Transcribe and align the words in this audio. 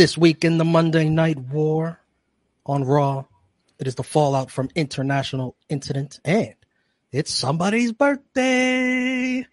This 0.00 0.16
week 0.16 0.46
in 0.46 0.56
the 0.56 0.64
Monday 0.64 1.10
Night 1.10 1.38
War 1.38 2.00
on 2.64 2.84
Raw, 2.84 3.26
it 3.78 3.86
is 3.86 3.96
the 3.96 4.02
fallout 4.02 4.50
from 4.50 4.70
international 4.74 5.56
incident, 5.68 6.20
and 6.24 6.54
it's 7.12 7.30
somebody's 7.30 7.92
birthday. 7.92 9.46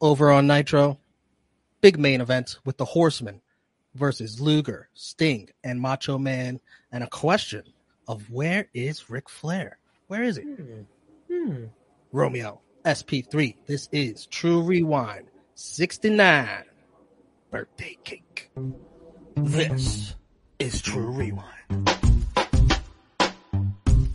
Over 0.00 0.30
on 0.30 0.46
Nitro, 0.46 1.00
big 1.80 1.98
main 1.98 2.20
event 2.20 2.60
with 2.64 2.76
the 2.76 2.84
Horsemen 2.84 3.40
versus 3.96 4.40
Luger, 4.40 4.88
Sting, 4.94 5.48
and 5.64 5.80
Macho 5.80 6.16
Man, 6.16 6.60
and 6.92 7.02
a 7.02 7.08
question 7.08 7.64
of 8.06 8.30
where 8.30 8.68
is 8.72 9.10
Ric 9.10 9.28
Flair? 9.28 9.80
Where 10.06 10.22
is 10.22 10.36
he? 10.36 10.44
Hmm. 11.28 11.64
Romeo, 12.12 12.60
SP3. 12.84 13.56
This 13.66 13.88
is 13.90 14.26
Tru 14.26 14.62
Rewind 14.62 15.26
69 15.56 16.62
birthday 17.50 17.98
cake. 18.04 18.52
This 19.36 20.14
is 20.58 20.80
Tru 20.80 21.10
Rewind. 21.10 21.44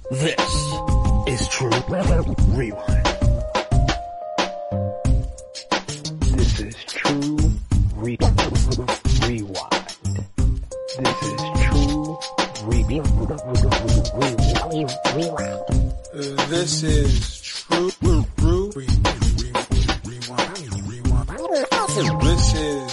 This 0.09 0.39
is 1.27 1.47
Tru 1.49 1.69
Rewind. 2.49 3.05
This 6.21 6.59
is 6.59 6.75
true 6.87 7.37
re- 7.95 8.17
rewind. 9.27 9.95
This 10.97 11.21
is 11.21 11.41
true 11.61 12.17
re- 12.63 12.85
rewind. 12.89 13.39
This 16.49 16.83
is 16.83 17.41
true, 17.41 17.91
true, 18.37 18.71
re, 18.75 18.77
re, 18.87 18.87
rewind, 20.03 20.87
rewind. 20.87 21.29
This 22.21 22.53
is 22.55 22.90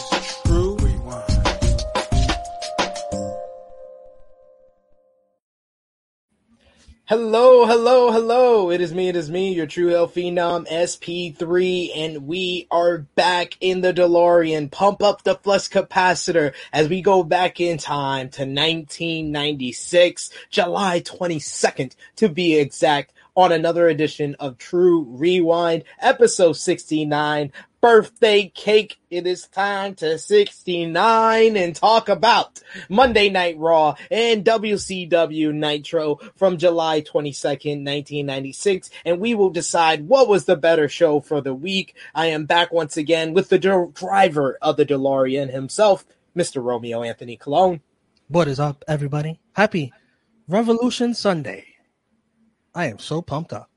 Hello, 7.09 7.65
hello, 7.65 8.13
hello. 8.13 8.71
It 8.71 8.83
is 8.83 8.93
me, 8.93 9.09
it 9.09 9.17
is 9.17 9.31
me, 9.31 9.55
your 9.55 9.67
True 9.67 9.87
Hell 9.87 10.09
Phenom 10.09 10.69
SP3, 10.69 11.91
and 11.97 12.27
we 12.27 12.67
are 12.71 12.99
back 12.99 13.57
in 13.63 13.81
the 13.81 13.95
DeLorean. 13.95 14.71
Pump 14.71 15.03
up 15.03 15.23
the 15.23 15.37
flux 15.37 15.71
capacitor 15.71 16.53
as 16.71 16.87
we 16.87 17.01
go 17.01 17.23
back 17.23 17.63
in 17.63 17.79
time 17.79 18.29
to 18.29 18.43
1996, 18.43 20.29
July 20.51 21.01
22nd 21.01 21.97
to 22.17 22.29
be 22.29 22.59
exact, 22.59 23.15
on 23.39 23.53
another 23.53 23.87
edition 23.87 24.35
of 24.41 24.59
Tru 24.59 25.05
Rewind, 25.05 25.85
episode 26.01 26.55
69, 26.55 27.53
birthday 27.81 28.49
cake. 28.55 28.99
It 29.11 29.27
is 29.27 29.47
time 29.47 29.95
to 29.97 30.19
69 30.19 31.57
and 31.57 31.77
talk 31.77 32.09
about 32.09 32.61
Monday 32.89 33.29
Night 33.31 33.57
Raw 33.59 33.95
and 34.11 34.45
WCW 34.45 35.53
Nitro 35.53 36.17
from 36.37 36.59
July 36.59 37.03
22nd, 37.03 37.85
1996. 37.85 38.91
And 39.05 39.21
we 39.21 39.35
will 39.35 39.51
decide 39.51 40.09
what 40.09 40.29
was 40.29 40.45
the 40.45 40.57
better 40.57 40.89
show 40.89 41.21
for 41.21 41.41
the 41.41 41.55
week. 41.55 41.95
I 42.15 42.27
am 42.27 42.47
back 42.47 42.73
once 42.73 42.97
again 42.97 43.33
with 43.33 43.49
the 43.49 43.59
dr- 43.59 43.95
driver 43.95 44.59
of 44.61 44.77
the 44.77 44.87
DeLorean 44.87 45.51
himself, 45.51 46.05
Mr. 46.37 46.63
Romeo 46.63 47.03
Anthony 47.03 47.37
Cologne. 47.37 47.81
What 48.29 48.49
is 48.49 48.61
up, 48.61 48.85
everybody? 48.89 49.41
Happy 49.53 49.93
Revolution 50.49 51.15
Sunday. 51.15 51.65
I 52.75 52.87
am 52.87 52.99
so 52.99 53.23
pumped 53.23 53.53
up. 53.53 53.71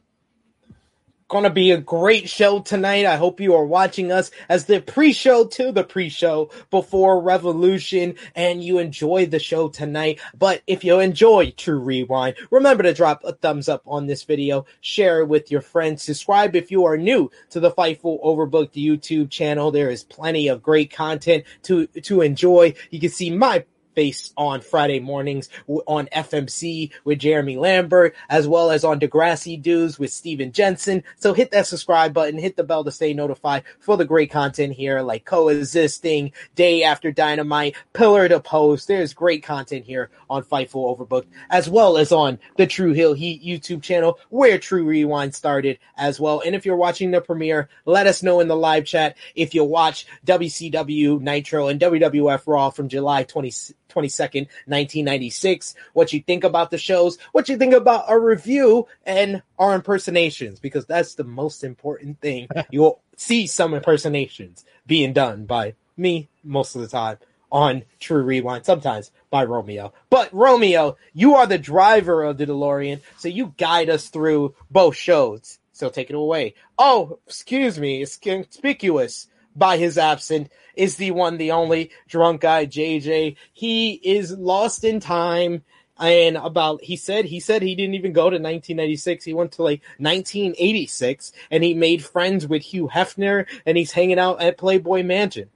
Gonna 1.32 1.50
be 1.50 1.72
a 1.72 1.78
great 1.78 2.28
show 2.28 2.60
tonight. 2.60 3.06
I 3.06 3.16
hope 3.16 3.40
you 3.40 3.56
are 3.56 3.64
watching 3.64 4.12
us 4.12 4.32
as 4.50 4.66
the 4.66 4.82
pre-show 4.82 5.46
to 5.46 5.72
the 5.72 5.86
pre-show 5.86 6.50
before 6.70 7.22
Revolution 7.22 8.16
and 8.36 8.62
you 8.62 8.80
enjoy 8.80 9.28
the 9.28 9.40
show 9.40 9.70
tonight. 9.70 10.20
But 10.38 10.62
if 10.68 10.84
you 10.84 11.00
enjoy 11.00 11.52
Tru 11.52 11.80
Rewind, 11.80 12.36
remember 12.50 12.84
to 12.84 12.94
drop 12.94 13.22
a 13.24 13.32
thumbs 13.32 13.70
up 13.70 13.82
on 13.88 14.08
this 14.08 14.24
video, 14.24 14.66
share 14.82 15.22
it 15.22 15.30
with 15.30 15.50
your 15.50 15.62
friends, 15.62 16.04
subscribe 16.04 16.54
if 16.54 16.70
you 16.70 16.84
are 16.84 16.98
new 16.98 17.32
to 17.52 17.62
the 17.62 17.72
Fightful 17.72 18.22
Overbooked 18.22 18.74
YouTube 18.74 19.30
channel. 19.30 19.72
There 19.72 19.90
is 19.90 20.04
plenty 20.04 20.50
of 20.50 20.62
great 20.62 20.92
content 20.92 21.46
to, 21.64 21.88
to 21.88 22.20
enjoy. 22.20 22.74
You 22.90 23.00
can 23.00 23.10
see 23.10 23.30
my 23.30 23.64
face 23.94 24.34
on 24.38 24.62
Friday 24.62 25.00
mornings 25.00 25.50
on 25.68 26.08
FMC 26.08 26.92
with 27.04 27.20
Jeremy 27.20 27.58
Lambert, 27.58 28.16
as 28.30 28.48
well 28.48 28.72
as 28.72 28.84
on 28.84 29.00
Degrassi 29.00 29.62
Dudes 29.62 30.00
with 30.00 30.12
Steven 30.12 30.52
Jensen. 30.52 31.04
So 31.18 31.34
hit 31.34 31.52
that 31.52 31.68
subscribe 31.68 32.14
button, 32.14 32.40
hit 32.40 32.56
the 32.56 32.64
bell 32.64 32.84
to 32.84 32.92
stay 32.92 33.14
notified 33.14 33.64
for 33.80 33.98
the 33.98 34.06
great 34.06 34.32
content 34.32 34.74
here, 34.74 35.02
like 35.02 35.26
coexisting, 35.26 36.32
day 36.56 36.84
after 36.84 37.12
dynamite, 37.12 37.76
pillar 37.94 38.28
to 38.30 38.40
post. 38.40 38.88
There's 38.88 39.14
great 39.14 39.44
content 39.44 39.86
here 39.86 40.10
on 40.30 40.44
Fightful 40.44 40.98
Overbooked, 40.98 41.28
as 41.50 41.70
well 41.70 41.98
as 41.98 42.12
on 42.12 42.40
the 42.58 42.68
True 42.68 42.94
Hill 42.94 43.14
Heat 43.14 43.44
YouTube 43.44 43.82
channel, 43.82 44.20
where 44.30 44.58
Tru 44.58 44.84
Rewind 44.86 45.36
started 45.36 45.80
as 45.98 46.20
well. 46.20 46.42
And 46.46 46.56
if 46.56 46.66
you're 46.66 46.76
watching 46.76 47.12
the 47.12 47.22
premiere, 47.22 47.70
let 47.86 48.08
us 48.08 48.24
know 48.24 48.40
in 48.40 48.48
the 48.48 48.56
live 48.56 48.86
chat 48.86 49.18
if 49.36 49.54
you 49.54 49.64
watch 49.64 50.06
WCW 50.26 51.20
Nitro 51.20 51.68
and 51.68 51.80
WWF 51.80 52.44
Raw 52.48 52.70
from 52.70 52.90
July 52.90 53.24
20, 53.24 53.52
22nd, 53.92 54.48
1996. 54.66 55.76
What 55.94 56.14
you 56.14 56.22
think 56.22 56.44
about 56.44 56.72
the 56.72 56.78
shows, 56.78 57.18
what 57.32 57.50
you 57.50 57.58
think 57.58 57.74
about 57.74 58.10
our 58.10 58.20
review 58.20 58.88
and 59.06 59.42
our 59.60 59.76
impersonations, 59.76 60.60
because 60.60 60.86
that's 60.86 61.16
the 61.16 61.24
most 61.24 61.64
important 61.64 62.20
thing. 62.20 62.48
You'll 62.72 63.02
see 63.18 63.48
some 63.48 63.74
impersonations 63.74 64.66
being 64.88 65.14
done 65.14 65.46
by 65.46 65.76
me 65.98 66.30
most 66.44 66.76
of 66.76 66.82
the 66.82 66.88
time 66.88 67.18
on 67.52 67.84
Tru 68.00 68.24
Rewind, 68.24 68.66
sometimes 68.66 69.12
by 69.30 69.44
Romeo. 69.44 69.94
But 70.10 70.34
Romeo, 70.34 70.98
you 71.14 71.36
are 71.36 71.46
the 71.46 71.58
driver 71.58 72.24
of 72.24 72.38
the 72.38 72.46
DeLorean, 72.46 73.02
so 73.18 73.28
you 73.28 73.54
guide 73.58 73.90
us 73.90 74.10
through 74.10 74.56
both 74.70 74.96
shows. 74.96 75.60
So 75.74 75.90
take 75.90 76.10
it 76.10 76.16
away. 76.16 76.56
Oh, 76.78 77.20
excuse 77.26 77.80
me, 77.80 78.02
it's 78.02 78.16
conspicuous 78.16 79.28
by 79.56 79.78
his 79.78 79.98
absence 79.98 80.50
is 80.76 80.96
the 80.96 81.12
one, 81.12 81.38
the 81.38 81.52
only 81.52 81.92
drunk 82.08 82.42
guy, 82.42 82.66
JJ. 82.66 83.36
He 83.54 83.94
is 83.94 84.32
lost 84.32 84.84
in 84.84 85.00
time. 85.00 85.64
And 86.00 86.36
about, 86.36 86.84
he 86.84 86.96
said, 86.96 87.26
he 87.26 87.40
said 87.40 87.62
he 87.62 87.76
didn't 87.76 87.94
even 87.94 88.12
go 88.12 88.24
to 88.24 88.38
1996. 88.38 89.24
He 89.24 89.36
went 89.36 89.52
to 89.54 89.64
like 89.64 89.82
1986 90.00 91.32
and 91.52 91.64
he 91.64 91.76
made 91.76 92.04
friends 92.04 92.48
with 92.48 92.64
Hugh 92.64 92.90
Hefner 92.92 93.46
and 93.68 93.78
he's 93.78 93.92
hanging 93.92 94.18
out 94.18 94.42
at 94.42 94.58
Playboy 94.58 95.04
Mansion. 95.04 95.50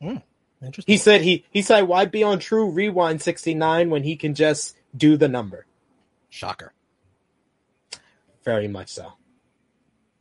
Hmm. 0.00 0.16
Interesting. 0.60 0.92
He 0.92 0.98
said 0.98 1.20
he, 1.20 1.44
he 1.50 1.62
said, 1.62 1.82
why 1.82 2.06
be 2.06 2.24
on 2.24 2.40
Tru 2.40 2.68
Rewind 2.68 3.22
69 3.22 3.90
when 3.90 4.02
he 4.02 4.16
can 4.16 4.34
just 4.34 4.76
do 4.96 5.16
the 5.16 5.28
number? 5.28 5.66
Shocker. 6.30 6.72
Very 8.44 8.66
much 8.66 8.88
so. 8.88 9.12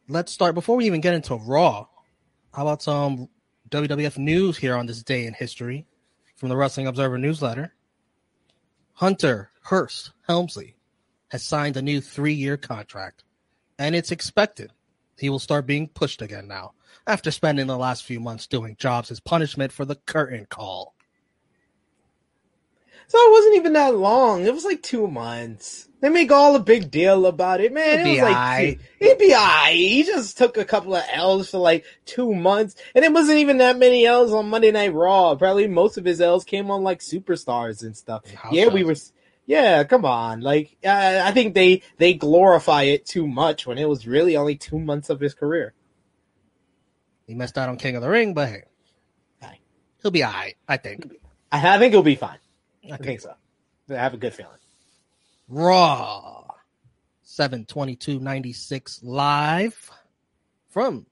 Let's 0.08 0.32
start 0.32 0.54
before 0.54 0.76
we 0.76 0.86
even 0.86 1.02
get 1.02 1.16
into 1.16 1.36
Raw. 1.36 1.88
How 2.56 2.62
about 2.62 2.82
some 2.82 3.28
WWF 3.70 4.18
news 4.18 4.56
here 4.56 4.78
on 4.78 4.86
this 4.86 5.04
day 5.04 5.26
in 5.26 5.34
history 5.34 5.86
from 6.38 6.48
the 6.48 6.56
Wrestling 6.56 6.88
Observer 6.88 7.18
newsletter? 7.18 7.74
Hunter 8.94 9.52
Hearst 9.64 10.12
Helmsley 10.26 10.78
has 11.32 11.44
signed 11.44 11.76
a 11.76 11.82
new 11.82 12.00
three 12.00 12.34
year 12.34 12.56
contract, 12.56 13.26
and 13.78 13.94
it's 13.94 14.10
expected 14.10 14.72
he 15.20 15.30
will 15.30 15.40
start 15.40 15.68
being 15.68 15.90
pushed 15.90 16.22
again 16.22 16.48
now 16.48 16.72
after 17.06 17.30
spending 17.30 17.68
the 17.68 17.78
last 17.78 18.06
few 18.06 18.22
months 18.22 18.48
doing 18.48 18.78
jobs 18.80 19.12
as 19.12 19.20
punishment 19.20 19.74
for 19.74 19.84
the 19.84 19.96
curtain 19.96 20.48
call. 20.50 20.95
So 23.08 23.18
it 23.20 23.32
wasn't 23.32 23.56
even 23.56 23.74
that 23.74 23.96
long. 23.96 24.46
It 24.46 24.54
was 24.54 24.66
like 24.66 24.82
two 24.82 25.08
months. 25.08 25.88
They 26.02 26.10
make 26.10 26.32
all 26.32 26.56
a 26.56 26.60
big 26.60 26.92
deal 26.92 27.26
about 27.26 27.62
it, 27.62 27.74
man. 27.74 28.00
It'd 28.00 28.08
it 28.08 28.10
was 28.12 28.20
like 28.22 28.38
aight. 28.38 28.78
two- 28.78 28.84
it'd 29.00 29.18
be 29.18 29.34
aight. 29.34 29.74
He 29.74 30.04
just 30.04 30.38
took 30.38 30.58
a 30.58 30.66
couple 30.66 30.96
of 30.96 31.04
L's 31.12 31.50
for 31.52 31.58
like 31.60 31.86
two 32.06 32.34
months, 32.34 32.76
and 32.94 33.04
it 33.06 33.12
wasn't 33.14 33.40
even 33.40 33.58
that 33.60 33.78
many 33.78 34.06
L's 34.06 34.34
on 34.34 34.50
Monday 34.50 34.72
Night 34.72 34.94
Raw. 34.94 35.36
Probably 35.36 35.68
most 35.68 35.98
of 35.98 36.06
his 36.06 36.22
L's 36.22 36.44
came 36.44 36.70
on 36.70 36.84
like 36.84 37.00
superstars 37.00 37.84
and 37.84 37.96
stuff. 37.96 38.30
House 38.34 38.54
yeah, 38.54 38.68
we 38.68 38.84
were. 38.84 38.96
Yeah, 39.48 39.84
come 39.84 40.06
on. 40.06 40.42
Like, 40.42 40.76
uh, 40.84 41.22
I 41.24 41.32
think 41.32 41.54
they 41.54 41.84
they 41.98 42.14
glorify 42.16 42.84
it 42.84 43.06
too 43.06 43.28
much 43.28 43.68
when 43.68 43.78
it 43.78 43.88
was 43.88 44.08
really 44.08 44.36
only 44.36 44.56
two 44.56 44.80
months 44.80 45.10
of 45.10 45.20
his 45.20 45.34
career. 45.34 45.74
He 47.28 47.34
missed 47.36 47.58
out 47.58 47.70
on 47.70 47.78
King 47.78 47.96
of 47.96 48.02
the 48.02 48.10
Ring, 48.10 48.34
but 48.34 48.50
hey, 48.50 48.64
He'll 50.02 50.12
be 50.12 50.24
all 50.24 50.32
right, 50.32 50.56
I 50.68 50.78
think. 50.78 51.12
I, 51.52 51.76
I 51.76 51.80
think 51.80 51.94
he'll 51.94 52.04
be 52.04 52.16
fine. 52.16 52.38
I 52.92 52.98
think. 52.98 53.22
so. 53.22 53.34
I 53.90 53.94
have 53.94 54.14
a 54.14 54.18
good 54.18 54.34
feeling. 54.34 54.52
Raw 55.48 56.44
72296 57.24 59.04
live 59.04 59.92
from 60.70 61.06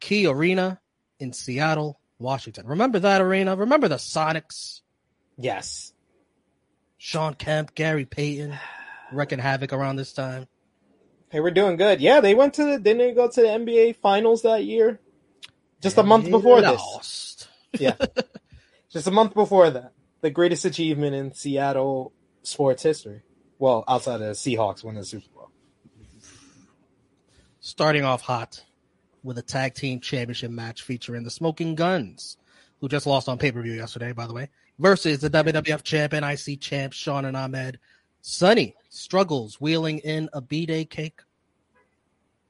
Key 0.00 0.26
Arena 0.26 0.80
in 1.18 1.32
Seattle, 1.32 1.98
Washington. 2.18 2.66
Remember 2.66 2.98
that 3.00 3.20
arena? 3.20 3.56
Remember 3.56 3.88
the 3.88 3.96
Sonics? 3.96 4.82
Yes. 5.36 5.92
Shawn 6.98 7.34
Kemp, 7.34 7.74
Gary 7.74 8.04
Payton, 8.04 8.56
wrecking 9.12 9.38
havoc 9.38 9.72
around 9.72 9.96
this 9.96 10.12
time. 10.12 10.46
Hey, 11.30 11.40
we're 11.40 11.50
doing 11.50 11.76
good. 11.76 12.00
Yeah, 12.00 12.20
they 12.20 12.34
went 12.34 12.54
to 12.54 12.64
the 12.64 12.78
didn't 12.78 12.98
they 12.98 13.12
go 13.12 13.28
to 13.28 13.40
the 13.40 13.48
NBA 13.48 13.96
finals 13.96 14.42
that 14.42 14.64
year? 14.64 15.00
Just 15.80 15.98
a 15.98 16.02
month 16.02 16.26
They 16.26 16.30
before 16.30 16.60
this. 16.60 17.48
Yeah. 17.78 17.96
Just 18.90 19.08
a 19.08 19.10
month 19.10 19.34
before 19.34 19.68
that. 19.70 19.93
The 20.24 20.30
greatest 20.30 20.64
achievement 20.64 21.14
in 21.14 21.34
Seattle 21.34 22.10
sports 22.42 22.82
history. 22.82 23.20
Well, 23.58 23.84
outside 23.86 24.22
of 24.22 24.28
the 24.28 24.28
Seahawks 24.28 24.82
winning 24.82 25.02
the 25.02 25.06
Super 25.06 25.26
Bowl. 25.34 25.50
Starting 27.60 28.04
off 28.04 28.22
hot 28.22 28.64
with 29.22 29.36
a 29.36 29.42
tag 29.42 29.74
team 29.74 30.00
championship 30.00 30.50
match 30.50 30.80
featuring 30.80 31.24
the 31.24 31.30
Smoking 31.30 31.74
Gunns, 31.74 32.38
who 32.80 32.88
just 32.88 33.06
lost 33.06 33.28
on 33.28 33.36
pay 33.36 33.52
per 33.52 33.60
view 33.60 33.74
yesterday, 33.74 34.12
by 34.12 34.26
the 34.26 34.32
way, 34.32 34.48
versus 34.78 35.18
the 35.18 35.28
WWF 35.28 35.82
champ 35.82 36.14
and 36.14 36.24
IC 36.24 36.58
champ 36.58 36.94
Shawn 36.94 37.26
and 37.26 37.36
Ahmed. 37.36 37.78
Sunny 38.22 38.76
struggles 38.88 39.60
wheeling 39.60 39.98
in 39.98 40.30
a 40.32 40.40
B 40.40 40.64
day 40.64 40.86
cake. 40.86 41.20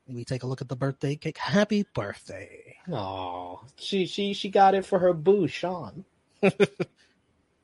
We 0.07 0.25
take 0.25 0.45
a 0.45 0.47
look 0.47 0.61
at 0.61 0.69
the 0.69 0.77
birthday 0.77 1.17
cake. 1.17 1.39
Happy 1.39 1.85
birthday. 1.93 2.77
Oh, 2.93 3.65
she 3.75 4.07
she 4.07 4.33
she 4.33 4.49
got 4.49 4.77
it 4.77 4.87
for 4.87 5.01
her 5.01 5.13
boo, 5.13 5.49
Shawn. 5.49 6.05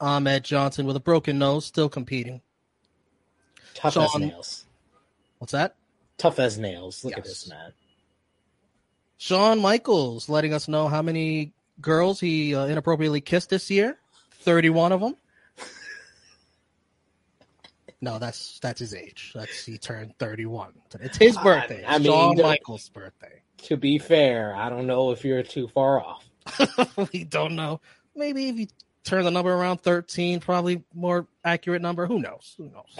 Ahmed 0.01 0.45
Johnson 0.45 0.87
with 0.87 0.97
a 0.97 1.01
broken 1.01 1.39
nose, 1.39 1.67
still 1.67 1.89
competing. 1.89 2.41
Tough 3.75 3.97
as 3.97 4.15
nails. 4.17 4.65
What's 5.39 5.53
that? 5.53 5.77
Tough 6.19 6.39
as 6.39 6.59
nails. 6.59 7.05
Look 7.05 7.17
at 7.17 7.25
this 7.25 7.49
man. 7.49 7.73
Shawn 9.17 9.61
Michaels 9.61 10.29
letting 10.29 10.55
us 10.55 10.69
know 10.69 10.89
how 10.89 11.03
many 11.03 11.53
girls 11.81 12.21
he 12.21 12.55
uh, 12.55 12.67
inappropriately 12.67 13.21
kissed 13.21 13.51
this 13.51 13.71
year. 13.71 13.99
31 14.41 14.93
of 14.93 15.01
them. 15.01 15.17
No, 18.03 18.19
that's 18.19 18.59
that's 18.61 18.81
his 18.81 18.95
age. 18.95 19.33
That's 19.35 19.67
he 19.67 19.77
turned 19.77 20.19
31. 20.19 20.73
It's 21.01 21.19
his 21.19 21.37
birthday. 21.37 21.85
I 21.87 21.99
mean, 21.99 22.07
Shawn 22.07 22.37
Michaels' 22.39 22.89
birthday. 22.89 23.43
To 23.65 23.77
be 23.77 23.99
fair, 23.99 24.55
I 24.57 24.71
don't 24.71 24.87
know 24.87 25.11
if 25.11 25.23
you're 25.23 25.43
too 25.43 25.69
far 25.69 26.03
off. 26.03 26.25
we 27.13 27.25
don't 27.25 27.57
know. 27.57 27.83
Maybe 28.17 28.49
if 28.49 28.59
you 28.59 28.67
turn 29.05 29.25
the 29.25 29.31
number 29.31 29.53
around 29.53 29.79
13, 29.79 30.41
probably 30.41 30.83
more 30.95 31.27
accurate 31.45 31.83
number. 31.83 32.07
Who 32.07 32.21
knows? 32.21 32.55
Who 32.57 32.71
knows? 32.71 32.99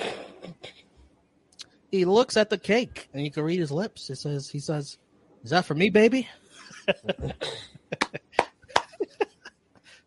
He 1.91 2.05
looks 2.05 2.37
at 2.37 2.51
the 2.51 2.59
cake 2.59 3.09
and 3.13 3.25
you 3.25 3.31
can 3.31 3.43
read 3.45 3.59
his 3.59 3.73
lips. 3.73 4.11
It 4.11 4.17
says 4.17 4.49
he 4.49 4.61
says, 4.61 4.99
Is 5.43 5.51
that 5.51 5.65
for 5.65 5.75
me, 5.75 5.91
baby? 5.91 6.29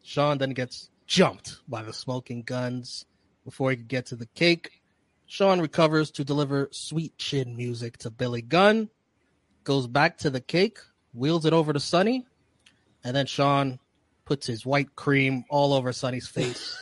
Shawn 0.01 0.38
then 0.38 0.51
gets 0.51 0.90
jumped 1.07 1.60
by 1.68 1.84
the 1.84 1.94
smoking 1.94 2.44
Gunns 2.44 3.06
before 3.44 3.72
he 3.72 3.78
could 3.78 3.88
get 3.88 4.06
to 4.07 4.16
the 4.16 4.28
cake. 4.28 4.81
Shawn 5.25 5.60
recovers 5.60 6.12
to 6.12 6.24
deliver 6.24 6.69
sweet 6.72 7.18
chin 7.18 7.56
music 7.56 7.98
to 8.00 8.12
Billy 8.12 8.42
Gunn, 8.42 8.89
goes 9.63 9.88
back 9.88 10.19
to 10.19 10.30
the 10.30 10.42
cake, 10.42 10.78
wheels 11.13 11.46
it 11.46 11.54
over 11.54 11.74
to 11.74 11.80
Sunny, 11.80 12.25
and 13.04 13.16
then 13.16 13.25
Shawn 13.25 13.80
puts 14.25 14.48
his 14.48 14.66
white 14.66 14.96
cream 14.96 15.44
all 15.50 15.74
over 15.74 15.92
Sunny's 15.92 16.28
face. 16.28 16.78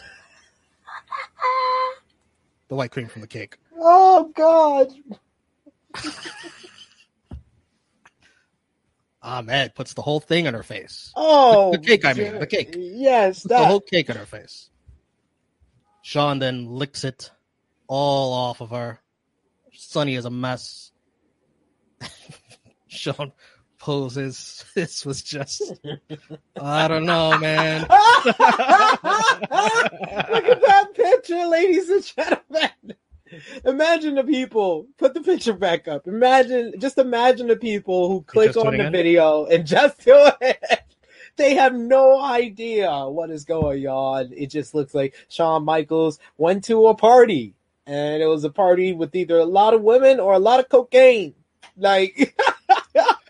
the 2.67 2.75
white 2.75 2.91
cream 2.91 3.07
from 3.07 3.21
the 3.21 3.27
cake. 3.27 3.57
Oh 3.77 4.31
God! 4.35 4.93
Ahmed 9.23 9.75
puts 9.75 9.93
the 9.93 10.01
whole 10.01 10.19
thing 10.19 10.47
on 10.47 10.53
her 10.53 10.63
face. 10.63 11.11
Oh, 11.15 11.71
The 11.71 11.77
cake, 11.77 12.05
I 12.05 12.13
mean, 12.13 12.39
the 12.39 12.47
cake. 12.47 12.75
Yes, 12.77 13.43
Puts 13.43 13.49
the 13.49 13.65
whole 13.65 13.81
cake 13.81 14.09
on 14.09 14.15
her 14.15 14.25
face. 14.25 14.69
Shawn 16.01 16.39
then 16.39 16.65
licks 16.65 17.03
it 17.03 17.29
all 17.87 18.33
off 18.33 18.61
of 18.61 18.71
her. 18.71 18.99
Sunny 19.73 20.15
is 20.15 20.25
a 20.25 20.31
mess. 20.31 20.91
Shawn 22.87 23.31
poses. 23.81 24.63
This 24.73 25.05
was 25.05 25.21
just, 25.21 25.73
I 26.61 26.87
don't 26.87 27.05
know, 27.05 27.37
man. 27.37 27.81
Look 27.89 27.89
at 27.89 28.39
that 30.61 30.87
picture, 30.93 31.45
ladies 31.45 31.89
and 31.89 32.03
gentlemen. 32.05 32.95
Imagine 33.65 34.15
the 34.15 34.23
people. 34.23 34.87
Put 34.97 35.13
the 35.13 35.19
picture 35.19 35.51
back 35.53 35.89
up. 35.89 36.07
Imagine, 36.07 36.73
just 36.79 36.97
imagine 36.97 37.47
the 37.47 37.57
people 37.57 38.07
who 38.07 38.21
click 38.21 38.55
on 38.55 38.77
the 38.77 38.85
in? 38.85 38.91
video 38.93 39.45
and 39.45 39.67
just 39.67 40.05
do 40.05 40.29
it. 40.39 40.83
They 41.35 41.55
have 41.55 41.73
no 41.73 42.21
idea 42.21 43.07
what 43.09 43.29
is 43.29 43.43
going 43.43 43.87
on. 43.87 44.31
It 44.33 44.47
just 44.47 44.73
looks 44.73 44.93
like 44.93 45.15
Shawn 45.27 45.65
Michaels 45.65 46.17
went 46.37 46.63
to 46.65 46.87
a 46.87 46.95
party, 46.95 47.55
and 47.85 48.23
it 48.23 48.27
was 48.27 48.45
a 48.45 48.49
party 48.49 48.93
with 48.93 49.13
either 49.15 49.37
a 49.37 49.45
lot 49.45 49.73
of 49.73 49.81
women 49.81 50.19
or 50.21 50.33
a 50.33 50.39
lot 50.39 50.61
of 50.61 50.69
cocaine. 50.69 51.33
Like, 51.77 52.35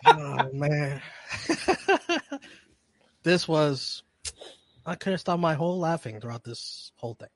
oh 0.05 0.49
man 0.53 1.01
this 3.23 3.47
was 3.47 4.03
i 4.85 4.95
couldn't 4.95 5.19
stop 5.19 5.39
my 5.39 5.53
whole 5.53 5.79
laughing 5.79 6.19
throughout 6.19 6.43
this 6.43 6.91
whole 6.95 7.13
thing 7.15 7.29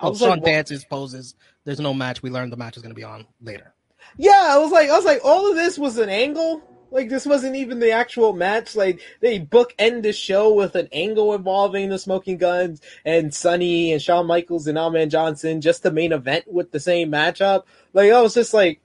I 0.00 0.06
oh 0.06 0.10
was 0.10 0.18
shawn 0.18 0.30
like, 0.30 0.40
what- 0.42 0.46
dances 0.46 0.84
poses 0.84 1.34
there's 1.64 1.80
no 1.80 1.94
match 1.94 2.22
we 2.22 2.30
learned 2.30 2.52
the 2.52 2.56
match 2.56 2.76
is 2.76 2.82
going 2.82 2.90
to 2.94 2.98
be 2.98 3.04
on 3.04 3.26
later 3.40 3.74
Yeah, 4.16 4.48
I 4.50 4.58
was 4.58 4.72
like, 4.72 4.90
I 4.90 4.96
was 4.96 5.04
like, 5.04 5.20
all 5.24 5.48
of 5.48 5.56
this 5.56 5.78
was 5.78 5.96
an 5.98 6.08
angle. 6.08 6.60
Like 6.90 7.08
this 7.08 7.24
wasn't 7.24 7.56
even 7.56 7.78
the 7.78 7.92
actual 7.92 8.32
match. 8.34 8.74
Like 8.76 9.00
they 9.20 9.38
bookend 9.40 10.02
the 10.02 10.12
show 10.12 10.52
with 10.52 10.74
an 10.74 10.88
angle 10.92 11.32
involving 11.34 11.88
the 11.88 11.98
Smoking 11.98 12.36
Gunns 12.36 12.80
and 13.04 13.32
Sunny 13.32 13.92
and 13.92 14.02
Shawn 14.02 14.26
Michaels 14.26 14.66
and 14.66 14.76
Ahmed 14.76 15.10
Johnson, 15.10 15.60
just 15.62 15.82
the 15.84 15.92
main 15.92 16.12
event 16.12 16.44
with 16.52 16.72
the 16.72 16.80
same 16.80 17.10
matchup. 17.12 17.62
Like 17.94 18.10
I 18.12 18.20
was 18.20 18.34
just 18.34 18.52
like, 18.52 18.80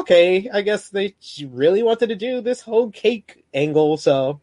okay, 0.00 0.48
I 0.52 0.62
guess 0.62 0.88
they 0.88 1.14
really 1.46 1.82
wanted 1.82 2.08
to 2.08 2.16
do 2.16 2.40
this 2.40 2.60
whole 2.60 2.90
cake 2.90 3.44
angle. 3.54 3.96
So 3.96 4.40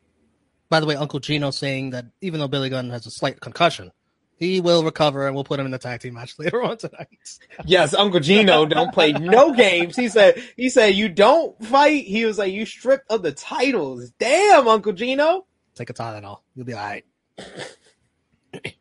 by 0.70 0.80
the 0.80 0.86
way 0.86 0.96
uncle 0.96 1.20
gino 1.20 1.52
saying 1.52 1.92
that 1.92 2.06
even 2.22 2.40
though 2.40 2.48
billy 2.48 2.70
gunn 2.70 2.90
has 2.90 3.06
a 3.06 3.12
slight 3.12 3.40
concussion 3.40 3.92
he 4.38 4.60
will 4.60 4.84
recover 4.84 5.26
and 5.26 5.36
we'll 5.36 5.44
put 5.44 5.60
him 5.60 5.66
in 5.66 5.72
the 5.72 5.78
tag 5.78 6.02
team 6.02 6.14
match 6.14 6.36
later 6.40 6.62
on 6.64 6.78
tonight 6.78 7.08
yes, 7.66 7.94
Uncle 7.94 8.20
Gino 8.20 8.66
don't 8.66 8.94
play 8.94 9.14
no 9.14 9.54
games. 9.54 9.96
He 9.96 10.10
said, 10.10 10.42
he 10.58 10.70
said 10.70 10.96
you 10.96 11.10
don't 11.10 11.58
fight. 11.64 12.06
He 12.06 12.26
was 12.26 12.38
like, 12.38 12.52
you 12.52 12.66
stripped 12.66 13.10
of 13.10 13.24
the 13.24 13.32
titles. 13.32 14.12
Damn, 14.20 14.68
Uncle 14.68 14.94
Gino. 14.94 15.46
take 15.74 15.90
a 15.90 15.94
Tylenol. 15.94 16.40
You'll 16.54 16.66
be 16.66 16.74
all 16.74 16.80
right. 16.84 17.06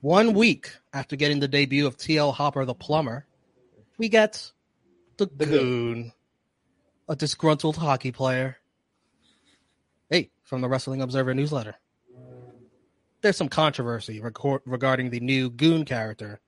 One 0.00 0.34
week 0.34 0.70
after 0.92 1.16
getting 1.16 1.40
the 1.40 1.48
debut 1.48 1.86
of 1.86 1.96
TL 1.96 2.32
Hopper 2.34 2.64
the 2.64 2.74
plumber, 2.74 3.26
we 3.98 4.08
get 4.08 4.50
the, 5.16 5.26
The 5.36 5.46
goon, 5.46 6.12
a 7.08 7.16
disgruntled 7.16 7.76
hockey 7.76 8.12
player. 8.12 8.56
Hey, 10.10 10.30
from 10.42 10.60
the 10.60 10.68
Wrestling 10.68 11.00
Observer 11.02 11.34
newsletter. 11.34 11.76
There's 13.20 13.36
some 13.36 13.48
controversy 13.48 14.20
record- 14.20 14.62
regarding 14.66 15.10
the 15.10 15.20
new 15.20 15.48
goon 15.50 15.84
character 15.84 16.40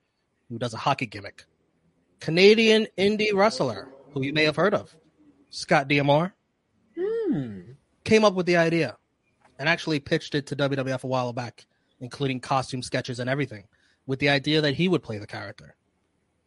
who 0.49 0.59
does 0.59 0.75
a 0.75 0.79
hockey 0.79 1.07
gimmick. 1.07 1.45
Canadian 2.21 2.87
indie 2.99 3.33
wrestler 3.33 3.89
who 4.13 4.23
you 4.23 4.33
may 4.33 4.45
have 4.45 4.57
heard 4.57 4.75
of, 4.75 4.95
Scott 5.51 5.89
D'Amore 5.89 6.35
Hmm. 6.97 7.73
came 8.05 8.25
up 8.25 8.35
with 8.35 8.47
the 8.47 8.57
idea 8.57 8.97
and 9.59 9.69
actually 9.69 10.01
pitched 10.01 10.35
it 10.35 10.47
to 10.49 10.57
WWF 10.57 11.05
a 11.05 11.07
while 11.07 11.33
back, 11.33 11.67
including 12.01 12.41
costume 12.41 12.83
sketches 12.83 13.19
and 13.21 13.31
everything, 13.31 13.69
with 14.07 14.19
the 14.19 14.29
idea 14.29 14.61
that 14.61 14.75
he 14.75 14.89
would 14.89 15.03
play 15.03 15.19
the 15.19 15.27
character. 15.27 15.77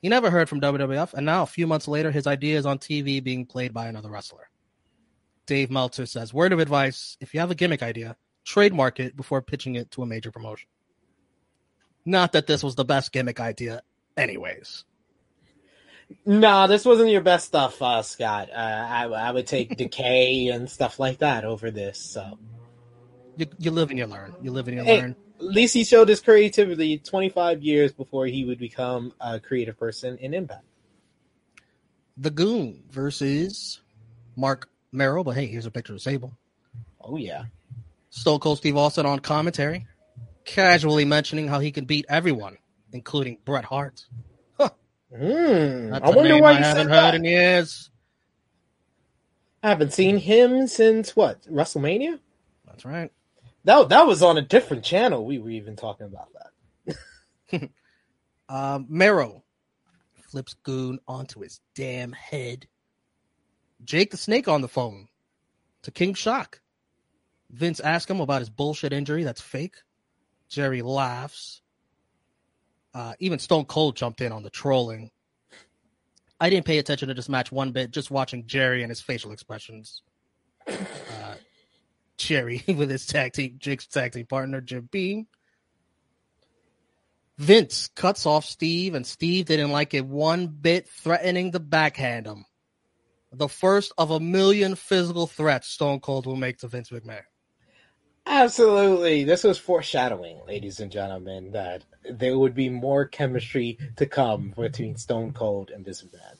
He 0.01 0.09
never 0.09 0.29
heard 0.29 0.47
from 0.47 0.61
WWF, 0.61 1.13
and 1.13 1.25
now 1.25 1.43
a 1.43 1.47
few 1.47 1.65
months 1.67 1.87
later, 1.87 2.11
his 2.11 2.27
idea 2.27 2.57
is 2.57 2.65
on 2.65 2.77
TV 2.77 3.23
being 3.23 3.45
played 3.45 3.73
by 3.73 3.87
another 3.87 4.09
wrestler. 4.09 4.49
Dave 5.47 5.71
Meltzer 5.71 6.05
says, 6.05 6.33
Word 6.33 6.53
of 6.53 6.59
advice 6.59 7.17
if 7.19 7.33
you 7.33 7.39
have 7.39 7.51
a 7.51 7.55
gimmick 7.55 7.81
idea, 7.81 8.15
trademark 8.45 8.99
it 8.99 9.15
before 9.15 9.41
pitching 9.41 9.75
it 9.75 9.89
to 9.91 10.03
a 10.03 10.05
major 10.05 10.31
promotion. 10.31 10.69
Not 12.05 12.33
that 12.33 12.47
this 12.47 12.63
was 12.63 12.75
the 12.75 12.85
best 12.85 13.11
gimmick 13.11 13.39
idea, 13.39 13.81
anyways. 14.15 14.85
No, 16.25 16.67
this 16.67 16.85
wasn't 16.85 17.09
your 17.09 17.21
best 17.21 17.47
stuff, 17.47 17.81
uh, 17.81 18.01
Scott. 18.01 18.49
Uh, 18.51 18.55
I, 18.55 19.05
I 19.05 19.31
would 19.31 19.47
take 19.47 19.75
Decay 19.77 20.47
and 20.49 20.69
stuff 20.69 20.99
like 20.99 21.19
that 21.19 21.43
over 21.45 21.71
this. 21.71 21.99
So 21.99 22.37
You, 23.37 23.47
you 23.59 23.71
live 23.71 23.89
and 23.89 23.99
you 23.99 24.05
learn. 24.05 24.33
You 24.41 24.51
live 24.51 24.67
and 24.67 24.77
you 24.77 24.83
Hey. 24.83 24.97
learn. 24.99 25.15
At 25.39 25.45
least 25.45 25.73
he 25.73 25.83
showed 25.83 26.09
his 26.09 26.19
creativity 26.19 26.97
25 26.97 27.61
years 27.61 27.91
before 27.93 28.25
he 28.25 28.43
would 28.45 28.57
become 28.59 29.13
a 29.21 29.39
creative 29.39 29.77
person 29.77 30.17
in 30.17 30.33
Impact. 30.33 30.63
The 32.17 32.31
Goon 32.31 32.83
versus 32.89 33.81
Mark 34.35 34.69
Mero, 34.91 35.23
but 35.23 35.35
hey, 35.35 35.45
here's 35.45 35.67
a 35.67 35.71
picture 35.71 35.93
of 35.93 36.01
Sable. 36.01 36.33
Oh 36.99 37.17
yeah, 37.17 37.43
Stone 38.09 38.39
Cold 38.39 38.57
Steve 38.57 38.75
Austin 38.77 39.05
on 39.05 39.19
commentary. 39.19 39.85
casually 40.45 41.05
mentioning 41.05 41.47
how 41.47 41.59
he 41.59 41.71
can 41.71 41.85
beat 41.85 42.05
everyone, 42.09 42.57
including 42.91 43.37
Bret 43.45 43.65
Hart. 43.65 44.05
Hmm. 44.59 45.91
That's 45.91 46.03
I 46.03 46.09
wonder 46.09 46.37
why 46.41 46.53
I 46.53 46.57
you 46.57 46.63
haven't 46.63 46.87
heard 46.89 46.95
that. 46.95 47.15
in 47.15 47.23
years. 47.23 47.89
I 49.63 49.69
haven't 49.69 49.93
seen 49.93 50.17
him 50.17 50.67
since 50.67 51.15
what 51.15 51.43
WrestleMania. 51.43 52.19
That's 52.65 52.83
right. 52.83 53.09
That 53.67 53.89
that 53.89 54.07
was 54.07 54.23
on 54.23 54.37
a 54.37 54.41
different 54.41 54.85
channel. 54.85 55.25
We 55.25 55.39
were 55.39 55.49
even 55.49 55.75
talking 55.75 56.07
about 56.07 56.29
that. 56.33 57.69
Um, 58.49 58.85
Mero 58.87 59.43
flips 60.29 60.53
Goon 60.63 60.99
onto 61.05 61.41
his 61.41 61.59
damn 61.75 62.13
head. 62.13 62.65
Jake 63.83 64.11
the 64.11 64.15
Snake 64.15 64.47
on 64.47 64.61
the 64.61 64.69
phone 64.69 65.09
to 65.81 65.91
King 65.91 66.13
Shock. 66.13 66.61
Vince 67.49 67.81
asks 67.81 68.09
him 68.09 68.21
about 68.21 68.39
his 68.39 68.49
bullshit 68.49 68.93
injury 68.93 69.25
that's 69.25 69.41
fake. 69.41 69.75
Jerry 70.47 70.81
laughs. 70.81 71.61
Uh, 72.93 73.15
even 73.19 73.37
Stone 73.37 73.65
Cold 73.65 73.97
jumped 73.97 74.21
in 74.21 74.31
on 74.31 74.43
the 74.43 74.49
trolling. 74.49 75.11
I 76.39 76.49
didn't 76.49 76.67
pay 76.67 76.77
attention 76.77 77.09
to 77.09 77.13
this 77.15 77.27
match 77.27 77.51
one 77.51 77.73
bit, 77.73 77.91
just 77.91 78.11
watching 78.11 78.47
Jerry 78.47 78.81
and 78.81 78.89
his 78.89 79.01
facial 79.01 79.33
expressions. 79.33 80.03
Uh, 80.69 81.16
Jerry 82.17 82.63
with 82.67 82.89
his 82.89 83.05
tag 83.05 83.33
team, 83.33 83.55
Jake's 83.57 83.87
tag 83.87 84.13
team 84.13 84.25
partner, 84.25 84.61
Jim 84.61 84.87
Beam. 84.91 85.27
Vince 87.37 87.89
cuts 87.89 88.25
off 88.25 88.45
Steve, 88.45 88.95
and 88.95 89.05
Steve 89.05 89.45
didn't 89.45 89.71
like 89.71 89.93
it 89.93 90.05
one 90.05 90.47
bit, 90.47 90.89
threatening 90.89 91.51
to 91.51 91.59
backhand 91.59 92.25
him. 92.25 92.45
The 93.31 93.47
first 93.47 93.91
of 93.97 94.09
a 94.09 94.19
million 94.19 94.75
physical 94.75 95.27
threats 95.27 95.67
Stone 95.67 95.99
Cold 95.99 96.25
will 96.25 96.35
make 96.35 96.57
to 96.59 96.67
Vince 96.67 96.89
McMahon. 96.89 97.21
Absolutely. 98.25 99.23
This 99.23 99.43
was 99.43 99.57
foreshadowing, 99.57 100.41
ladies 100.47 100.79
and 100.79 100.91
gentlemen, 100.91 101.51
that 101.51 101.83
there 102.09 102.37
would 102.37 102.55
be 102.55 102.69
more 102.69 103.05
chemistry 103.05 103.77
to 103.95 104.05
come 104.05 104.53
between 104.57 104.97
Stone 104.97 105.33
Cold 105.33 105.69
and 105.69 105.85
this 105.85 106.03
man. 106.03 106.35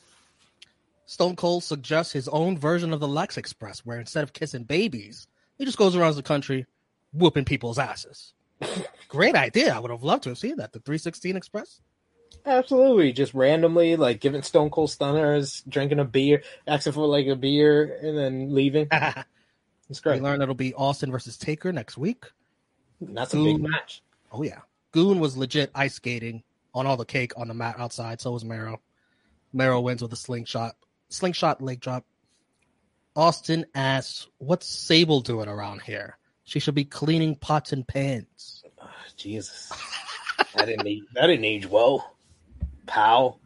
Stone 1.05 1.37
Cold 1.37 1.63
suggests 1.63 2.11
his 2.11 2.27
own 2.27 2.57
version 2.57 2.91
of 2.91 2.99
the 2.99 3.07
Lex 3.07 3.37
Express, 3.37 3.85
where 3.85 3.99
instead 3.99 4.23
of 4.23 4.33
kissing 4.33 4.63
babies, 4.63 5.27
he 5.57 5.65
just 5.65 5.77
goes 5.77 5.95
around 5.95 6.15
the 6.15 6.23
country 6.23 6.65
whooping 7.13 7.45
people's 7.45 7.79
asses. 7.79 8.33
Great 9.07 9.35
idea. 9.35 9.73
I 9.73 9.79
would 9.79 9.91
have 9.91 10.03
loved 10.03 10.23
to 10.23 10.29
have 10.29 10.37
seen 10.37 10.57
that. 10.57 10.73
The 10.73 10.79
316 10.79 11.35
Express. 11.35 11.81
Absolutely. 12.45 13.11
Just 13.13 13.33
randomly, 13.33 13.95
like 13.95 14.19
giving 14.19 14.41
Stone 14.41 14.69
Cold 14.69 14.91
stunners, 14.91 15.63
drinking 15.67 15.99
a 15.99 16.05
beer, 16.05 16.43
asking 16.65 16.93
for 16.93 17.05
like 17.05 17.27
a 17.27 17.35
beer, 17.35 17.97
and 18.01 18.17
then 18.17 18.53
leaving. 18.53 18.87
It's 19.89 20.03
we 20.03 20.11
great. 20.11 20.21
learned 20.21 20.43
it'll 20.43 20.53
be 20.53 20.73
Austin 20.73 21.11
versus 21.11 21.37
Taker 21.37 21.71
next 21.71 21.97
week. 21.97 22.25
That's 22.99 23.33
a 23.33 23.37
big 23.37 23.61
match. 23.61 24.01
Oh 24.31 24.43
yeah, 24.43 24.59
Goon 24.91 25.19
was 25.19 25.37
legit 25.37 25.71
ice 25.73 25.93
skating 25.93 26.43
on 26.73 26.85
all 26.85 26.97
the 26.97 27.05
cake 27.05 27.31
on 27.37 27.47
the 27.47 27.53
mat 27.53 27.79
outside. 27.79 28.19
So 28.19 28.31
was 28.31 28.43
Mero. 28.43 28.81
Mero 29.53 29.79
wins 29.79 30.01
with 30.01 30.11
a 30.11 30.17
slingshot, 30.17 30.75
slingshot 31.09 31.61
leg 31.61 31.79
drop. 31.79 32.03
Austin 33.17 33.65
asks, 33.73 34.27
"What's 34.37 34.67
Sable 34.67 35.21
doing 35.21 35.49
around 35.49 35.81
here? 35.81 36.19
She 36.43 36.59
should 36.59 36.75
be 36.75 36.85
cleaning 36.85 37.35
pots 37.35 37.73
and 37.73 37.85
pans." 37.85 38.63
Oh, 38.79 38.87
Jesus. 39.17 39.71
that 40.55 40.67
didn't 40.67 40.85
age, 40.85 41.01
that 41.13 41.25
didn't 41.25 41.45
age 41.45 41.65
well. 41.65 42.15
Pow. 42.85 43.39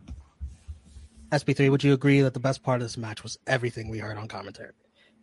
SP3, 1.32 1.70
would 1.70 1.86
you 1.86 1.94
agree 1.94 2.20
that 2.20 2.34
the 2.34 2.40
best 2.42 2.62
part 2.64 2.82
of 2.82 2.86
this 2.86 2.98
match 2.98 3.24
was 3.24 3.40
everything 3.48 3.88
we 3.88 4.00
heard 4.00 4.18
on 4.18 4.28
commentary? 4.28 4.74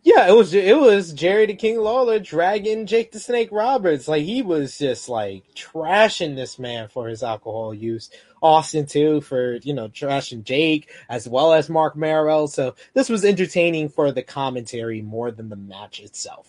Yeah, 0.03 0.29
it 0.29 0.35
was 0.35 0.53
it 0.53 0.77
was 0.79 1.11
Jerry 1.11 1.45
the 1.45 1.55
King 1.55 1.79
Lawler 1.79 2.19
dragging 2.19 2.85
Jake 2.85 3.11
the 3.11 3.19
Snake 3.19 3.49
Roberts. 3.51 4.07
Like 4.07 4.23
he 4.23 4.41
was 4.41 4.77
just 4.77 5.09
like 5.09 5.43
trashing 5.55 6.35
this 6.35 6.57
man 6.57 6.87
for 6.87 7.07
his 7.07 7.21
alcohol 7.21 7.73
use. 7.73 8.09
Austin 8.41 8.85
too 8.85 9.19
for 9.19 9.55
you 9.55 9.73
know 9.73 9.89
trashing 9.89 10.43
Jake 10.43 10.89
as 11.09 11.27
well 11.27 11.51
as 11.51 11.69
Mark 11.69 11.97
Mero. 11.97 12.47
So 12.47 12.75
this 12.93 13.09
was 13.09 13.25
entertaining 13.25 13.89
for 13.89 14.11
the 14.11 14.23
commentary 14.23 15.01
more 15.01 15.31
than 15.31 15.49
the 15.49 15.57
match 15.57 15.99
itself. 15.99 16.47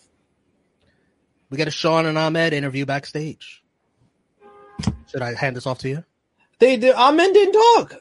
We 1.51 1.59
got 1.59 1.67
a 1.67 1.73
Shawn 1.73 2.07
and 2.07 2.17
Ahmed 2.17 2.53
interview 2.53 2.87
backstage. 2.87 3.65
Should 5.09 5.23
I 5.23 5.35
hand 5.35 5.57
this 5.57 5.67
off 5.67 5.79
to 5.79 5.89
you? 5.89 6.05
They 6.61 6.77
did. 6.77 6.95
Ahmed 6.95 7.33
didn't 7.33 7.55
talk. 7.55 8.01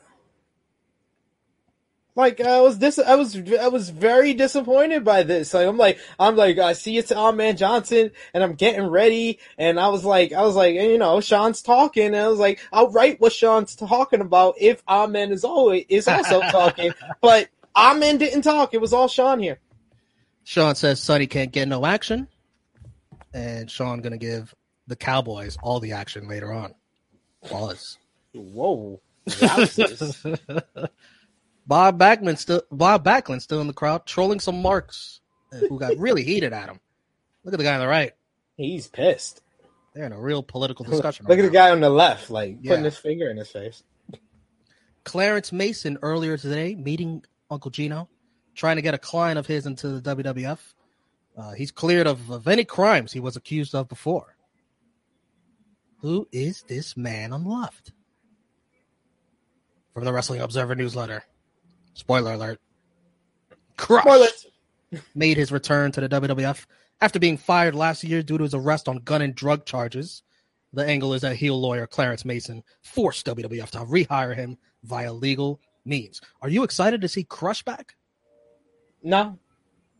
Like 2.19 2.41
I 2.41 2.59
was 2.59 2.79
this, 2.79 2.99
I 2.99 3.15
was 3.15 3.41
I 3.57 3.69
was 3.69 3.91
very 3.91 4.33
disappointed 4.33 5.05
by 5.05 5.23
this. 5.23 5.53
Like 5.53 5.65
I'm 5.65 5.77
like 5.77 5.99
I'm 6.19 6.35
like 6.35 6.57
I 6.57 6.73
see 6.73 6.97
it's 6.97 7.13
Ahmed 7.13 7.57
Johnson, 7.57 8.11
and 8.33 8.43
I'm 8.43 8.55
getting 8.55 8.87
ready, 8.87 9.39
and 9.57 9.79
I 9.79 9.87
was 9.87 10.03
like 10.03 10.33
I 10.33 10.41
was 10.41 10.53
like 10.53 10.75
you 10.75 10.97
know 10.97 11.21
Shawn's 11.21 11.61
talking, 11.61 12.07
and 12.07 12.17
I 12.17 12.27
was 12.27 12.37
like 12.37 12.59
I'll 12.73 12.91
write 12.91 13.21
what 13.21 13.31
Shawn's 13.31 13.73
talking 13.73 14.19
about 14.19 14.55
if 14.59 14.83
Ahmed 14.85 15.31
is 15.31 15.45
always 15.45 15.85
is 15.87 16.09
also 16.09 16.41
talking, 16.51 16.91
but 17.21 17.47
Ahmed 17.73 18.19
didn't 18.19 18.41
talk. 18.41 18.73
It 18.73 18.81
was 18.81 18.91
all 18.91 19.07
Shawn 19.07 19.39
here. 19.39 19.59
Shawn 20.43 20.75
says 20.75 20.99
Sunny 20.99 21.25
can't 21.25 21.53
get 21.53 21.69
no 21.69 21.85
action, 21.85 22.27
and 23.33 23.71
Shawn 23.71 24.01
gonna 24.01 24.17
give 24.17 24.53
the 24.87 24.97
Cowboys 24.97 25.57
all 25.63 25.79
the 25.79 25.93
action 25.93 26.27
later 26.27 26.51
on. 26.51 26.73
Pause. 27.45 27.97
Whoa. 28.33 28.99
Bob 31.69 31.99
Backlund 31.99 32.39
still 32.39 32.63
Bob 32.71 33.05
Backlund 33.05 33.43
still 33.43 33.61
in 33.61 33.67
the 33.67 33.73
crowd 33.73 34.07
trolling 34.07 34.39
some 34.39 34.59
marks 34.59 35.21
uh, 35.53 35.57
who 35.57 35.77
got 35.79 35.95
really 35.97 36.23
heated 36.23 36.51
at 36.51 36.67
him. 36.67 36.79
Look 37.43 37.53
at 37.53 37.57
the 37.59 37.63
guy 37.63 37.75
on 37.75 37.79
the 37.79 37.87
right. 37.87 38.13
He's 38.57 38.87
pissed. 38.87 39.43
They're 39.93 40.05
in 40.05 40.11
a 40.11 40.19
real 40.19 40.41
political 40.41 40.83
discussion. 40.83 41.27
Look 41.27 41.37
right 41.37 41.45
at 41.45 41.47
the 41.47 41.53
guy 41.53 41.69
on 41.69 41.79
the 41.79 41.89
left, 41.91 42.31
like 42.31 42.57
Yeah. 42.61 42.71
putting 42.71 42.85
his 42.85 42.97
finger 42.97 43.29
in 43.29 43.37
his 43.37 43.49
face. 43.51 43.83
Clarence 45.03 45.51
Mason 45.51 45.99
earlier 46.01 46.37
today 46.37 46.73
meeting 46.73 47.23
Uncle 47.51 47.69
Gino, 47.69 48.09
trying 48.55 48.77
to 48.77 48.81
get 48.81 48.95
a 48.95 48.99
client 48.99 49.37
of 49.37 49.45
his 49.45 49.67
into 49.67 49.99
the 49.99 50.01
WWF. 50.01 50.73
Uh, 51.37 51.51
he's 51.53 51.71
cleared 51.71 52.07
of, 52.07 52.31
of 52.31 52.47
any 52.47 52.65
crimes 52.65 53.13
he 53.13 53.19
was 53.19 53.35
accused 53.35 53.75
of 53.75 53.87
before. 53.87 54.35
Who 56.01 56.27
is 56.31 56.63
this 56.63 56.97
man 56.97 57.31
on 57.31 57.43
the 57.43 57.49
left? 57.51 57.91
From 59.93 60.03
the 60.05 60.11
Wrestling 60.13 60.41
Observer 60.41 60.73
newsletter. 60.73 61.23
Spoiler 61.99 62.31
alert. 62.33 62.61
Crush 63.75 64.03
Spoilers. 64.03 64.47
made 65.15 65.35
his 65.35 65.51
return 65.51 65.91
to 65.91 66.01
the 66.01 66.07
WWF 66.07 66.65
after 67.01 67.19
being 67.19 67.37
fired 67.37 67.75
last 67.75 68.05
year 68.05 68.23
due 68.23 68.37
to 68.37 68.43
his 68.43 68.53
arrest 68.53 68.87
on 68.87 68.99
gun 68.99 69.21
and 69.21 69.35
drug 69.35 69.65
charges. 69.65 70.23
The 70.71 70.85
angle 70.85 71.13
is 71.13 71.23
that 71.23 71.35
heel 71.35 71.59
lawyer 71.59 71.87
Clarence 71.87 72.23
Mason 72.23 72.63
forced 72.81 73.25
WWF 73.25 73.69
to 73.71 73.79
rehire 73.79 74.33
him 74.33 74.57
via 74.83 75.11
legal 75.11 75.59
means. 75.83 76.21
Are 76.41 76.49
you 76.49 76.63
excited 76.63 77.01
to 77.01 77.09
see 77.09 77.25
Crush 77.25 77.63
back? 77.63 77.95
No, 79.03 79.37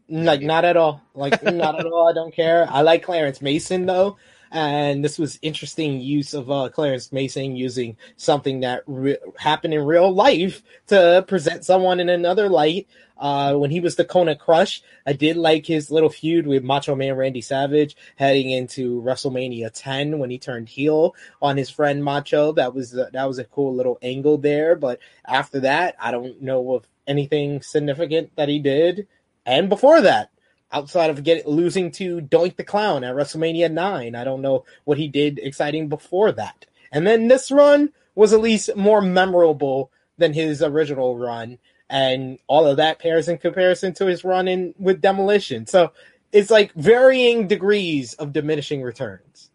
like 0.08 0.42
not 0.42 0.64
at 0.64 0.78
all. 0.78 1.02
Like 1.14 1.44
not 1.44 1.80
at 1.80 1.86
all. 1.86 2.08
I 2.08 2.14
don't 2.14 2.34
care. 2.34 2.66
I 2.70 2.82
like 2.82 3.04
Clarence 3.04 3.42
Mason 3.42 3.86
though, 3.86 4.16
and 4.52 5.04
this 5.04 5.20
was 5.20 5.40
interesting 5.42 6.02
use 6.02 6.34
of 6.34 6.50
uh, 6.50 6.70
Clarence 6.70 7.12
Mason 7.12 7.56
using 7.56 7.98
something 8.18 8.62
that 8.62 8.84
re- 8.88 9.18
happened 9.38 9.74
in 9.74 9.86
real 9.86 10.12
life 10.12 10.64
to 10.88 11.24
present 11.28 11.66
someone 11.66 12.00
in 12.00 12.10
another 12.10 12.50
light. 12.50 12.88
Uh, 13.18 13.54
when 13.56 13.70
he 13.70 13.82
was 13.82 13.96
the 13.96 14.06
Kona 14.06 14.36
Crush, 14.36 14.82
I 15.06 15.14
did 15.14 15.36
like 15.36 15.66
his 15.66 15.92
little 15.92 16.10
feud 16.10 16.48
with 16.48 16.64
Macho 16.64 16.96
Man 16.96 17.16
Randy 17.16 17.42
Savage 17.42 17.96
heading 18.16 18.50
into 18.50 19.02
WrestleMania 19.02 19.72
10 19.74 20.20
when 20.20 20.30
he 20.30 20.40
turned 20.40 20.70
heel 20.70 21.16
on 21.42 21.58
his 21.58 21.70
friend 21.70 22.04
Macho. 22.04 22.54
That 22.54 22.74
was 22.74 22.92
that 22.92 23.28
was 23.28 23.38
a 23.38 23.44
cool 23.44 23.76
little 23.76 24.00
angle 24.02 24.38
there. 24.38 24.76
But 24.76 25.00
after 25.26 25.60
that, 25.62 25.96
I 26.00 26.12
don't 26.12 26.42
know 26.42 26.76
of 26.76 26.88
anything 27.08 27.62
significant 27.62 28.32
that 28.38 28.48
he 28.48 28.60
did. 28.60 29.08
And 29.46 29.68
before 29.68 30.02
that, 30.02 30.32
outside 30.72 31.10
of 31.10 31.24
get 31.24 31.48
losing 31.48 31.92
to 31.92 32.22
Doink 32.22 32.56
the 32.56 32.64
Clown 32.64 33.04
at 33.04 33.16
WrestleMania 33.16 33.72
9, 33.72 34.16
I 34.16 34.24
don't 34.24 34.42
know 34.42 34.66
what 34.84 34.98
he 34.98 35.08
did 35.08 35.40
exciting 35.40 35.90
before 35.90 36.32
that. 36.34 36.66
And 36.92 37.06
then 37.06 37.28
this 37.28 37.52
run 37.52 37.92
was 38.16 38.34
at 38.34 38.42
least 38.42 38.76
more 38.76 39.02
memorable 39.02 39.92
than 40.18 40.34
his 40.34 40.62
original 40.62 41.18
run. 41.18 41.58
And 41.90 42.40
all 42.48 42.68
of 42.68 42.78
that 42.78 43.00
pairs 43.00 43.28
in 43.28 43.38
comparison 43.38 43.94
to 43.96 44.06
his 44.06 44.24
run 44.24 44.48
in 44.48 44.76
with 44.78 45.02
Demolition. 45.02 45.66
So 45.66 45.92
it's 46.32 46.52
like 46.52 46.74
varying 46.74 47.48
degrees 47.48 48.14
of 48.14 48.34
diminishing 48.34 48.82
returns. 48.82 49.50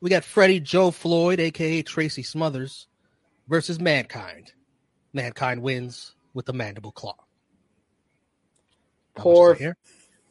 We 0.00 0.10
got 0.10 0.24
Freddie 0.24 0.60
Joe 0.60 0.90
Floyd, 0.90 1.40
aka 1.40 1.82
Tracy 1.82 2.22
Smothers, 2.22 2.88
versus 3.48 3.80
Mankind. 3.80 4.52
Mankind 5.12 5.62
wins 5.62 6.14
with 6.34 6.46
the 6.46 6.52
mandible 6.52 6.92
claw. 6.92 7.23
Not 9.16 9.26
much 9.26 9.36
to 9.36 9.54
Poor. 9.56 9.76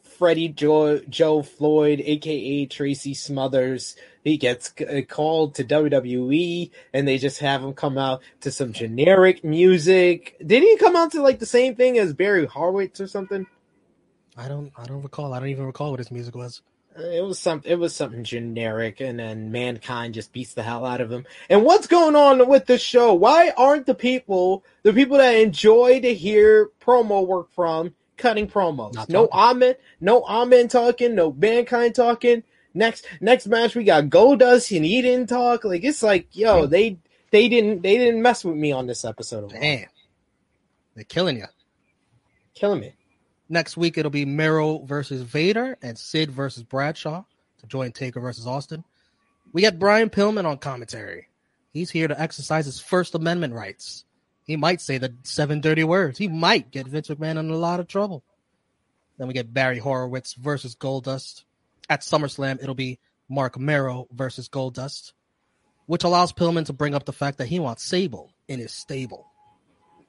Freddie 0.02 0.48
Joe, 0.48 1.00
Joe 1.08 1.42
Floyd, 1.42 2.00
aka 2.04 2.66
Tracy 2.66 3.14
Smothers, 3.14 3.96
he 4.22 4.36
gets 4.36 4.72
uh, 4.80 5.02
called 5.06 5.56
to 5.56 5.64
WWE, 5.64 6.70
and 6.92 7.06
they 7.06 7.18
just 7.18 7.40
have 7.40 7.62
him 7.62 7.74
come 7.74 7.98
out 7.98 8.22
to 8.40 8.50
some 8.50 8.72
generic 8.72 9.44
music. 9.44 10.36
Did 10.44 10.62
he 10.62 10.76
come 10.76 10.96
out 10.96 11.12
to 11.12 11.22
like 11.22 11.40
the 11.40 11.46
same 11.46 11.74
thing 11.74 11.98
as 11.98 12.14
Barry 12.14 12.46
Horowitz 12.46 13.00
or 13.00 13.08
something? 13.08 13.46
I 14.36 14.48
don't 14.48 14.72
I 14.76 14.84
don't 14.84 15.02
recall. 15.02 15.34
I 15.34 15.40
don't 15.40 15.48
even 15.48 15.66
recall 15.66 15.90
what 15.90 16.00
his 16.00 16.10
music 16.10 16.34
was. 16.34 16.62
It 16.96 17.24
was 17.24 17.40
some. 17.40 17.60
It 17.64 17.74
was 17.74 17.94
something 17.94 18.22
generic, 18.22 19.00
and 19.00 19.18
then 19.18 19.50
mankind 19.50 20.14
just 20.14 20.32
beats 20.32 20.54
the 20.54 20.62
hell 20.62 20.86
out 20.86 21.00
of 21.00 21.10
him. 21.10 21.26
And 21.50 21.64
what's 21.64 21.88
going 21.88 22.14
on 22.14 22.48
with 22.48 22.66
the 22.66 22.78
show? 22.78 23.12
Why 23.14 23.52
aren't 23.56 23.86
the 23.86 23.96
people, 23.96 24.64
the 24.84 24.92
people 24.92 25.18
that 25.18 25.32
enjoy 25.32 26.00
to 26.00 26.14
hear 26.14 26.70
promo 26.80 27.26
work 27.26 27.50
from, 27.52 27.94
cutting 28.16 28.48
promos? 28.48 28.94
Not 28.94 29.08
No 29.08 29.26
talking. 29.26 29.40
Ahmed, 29.40 29.76
no 30.00 30.22
Ahmed 30.22 30.70
talking, 30.70 31.14
no 31.14 31.32
mankind 31.32 31.94
talking. 31.94 32.42
Next, 32.74 33.06
next 33.20 33.46
match 33.46 33.76
we 33.76 33.84
got 33.84 34.04
Goldust 34.04 34.74
and 34.74 34.84
he 34.84 35.00
didn't 35.00 35.28
talk. 35.28 35.64
Like 35.64 35.84
it's 35.84 36.02
like, 36.02 36.28
yo, 36.32 36.64
hmm. 36.64 36.70
they 36.70 36.98
they 37.30 37.48
didn't 37.48 37.82
they 37.82 37.98
didn't 37.98 38.22
mess 38.22 38.44
with 38.44 38.56
me 38.56 38.72
on 38.72 38.86
this 38.86 39.04
episode. 39.04 39.50
Damn, 39.50 39.86
they're 40.94 41.04
killing 41.04 41.38
you. 41.38 41.46
Killing 42.54 42.80
me. 42.80 42.94
Next 43.48 43.76
week 43.76 43.98
it'll 43.98 44.10
be 44.10 44.24
Mero 44.24 44.78
versus 44.78 45.22
Vader 45.22 45.76
and 45.82 45.98
Sid 45.98 46.30
versus 46.30 46.62
Bradshaw 46.62 47.24
to 47.58 47.66
join 47.66 47.92
Taker 47.92 48.20
versus 48.20 48.46
Austin. 48.46 48.84
We 49.52 49.62
got 49.62 49.78
Brian 49.78 50.10
Pillman 50.10 50.44
on 50.44 50.58
commentary. 50.58 51.28
He's 51.72 51.90
here 51.90 52.08
to 52.08 52.20
exercise 52.20 52.66
his 52.66 52.80
First 52.80 53.14
Amendment 53.14 53.54
rights. 53.54 54.03
He 54.44 54.56
might 54.56 54.80
say 54.80 54.98
the 54.98 55.14
seven 55.22 55.60
dirty 55.60 55.84
words. 55.84 56.18
He 56.18 56.28
might 56.28 56.70
get 56.70 56.86
Vince 56.86 57.08
McMahon 57.08 57.38
in 57.38 57.50
a 57.50 57.56
lot 57.56 57.80
of 57.80 57.88
trouble. 57.88 58.22
Then 59.18 59.26
we 59.26 59.34
get 59.34 59.54
Barry 59.54 59.78
Horowitz 59.78 60.34
versus 60.34 60.76
Goldust. 60.76 61.44
At 61.88 62.00
SummerSlam, 62.00 62.62
it'll 62.62 62.74
be 62.74 62.98
Mark 63.28 63.58
Mero 63.58 64.06
versus 64.12 64.48
Goldust, 64.48 65.12
which 65.86 66.04
allows 66.04 66.32
Pillman 66.32 66.66
to 66.66 66.72
bring 66.72 66.94
up 66.94 67.04
the 67.04 67.12
fact 67.12 67.38
that 67.38 67.46
he 67.46 67.58
wants 67.58 67.84
Sable 67.84 68.32
in 68.48 68.58
his 68.58 68.72
stable. 68.72 69.26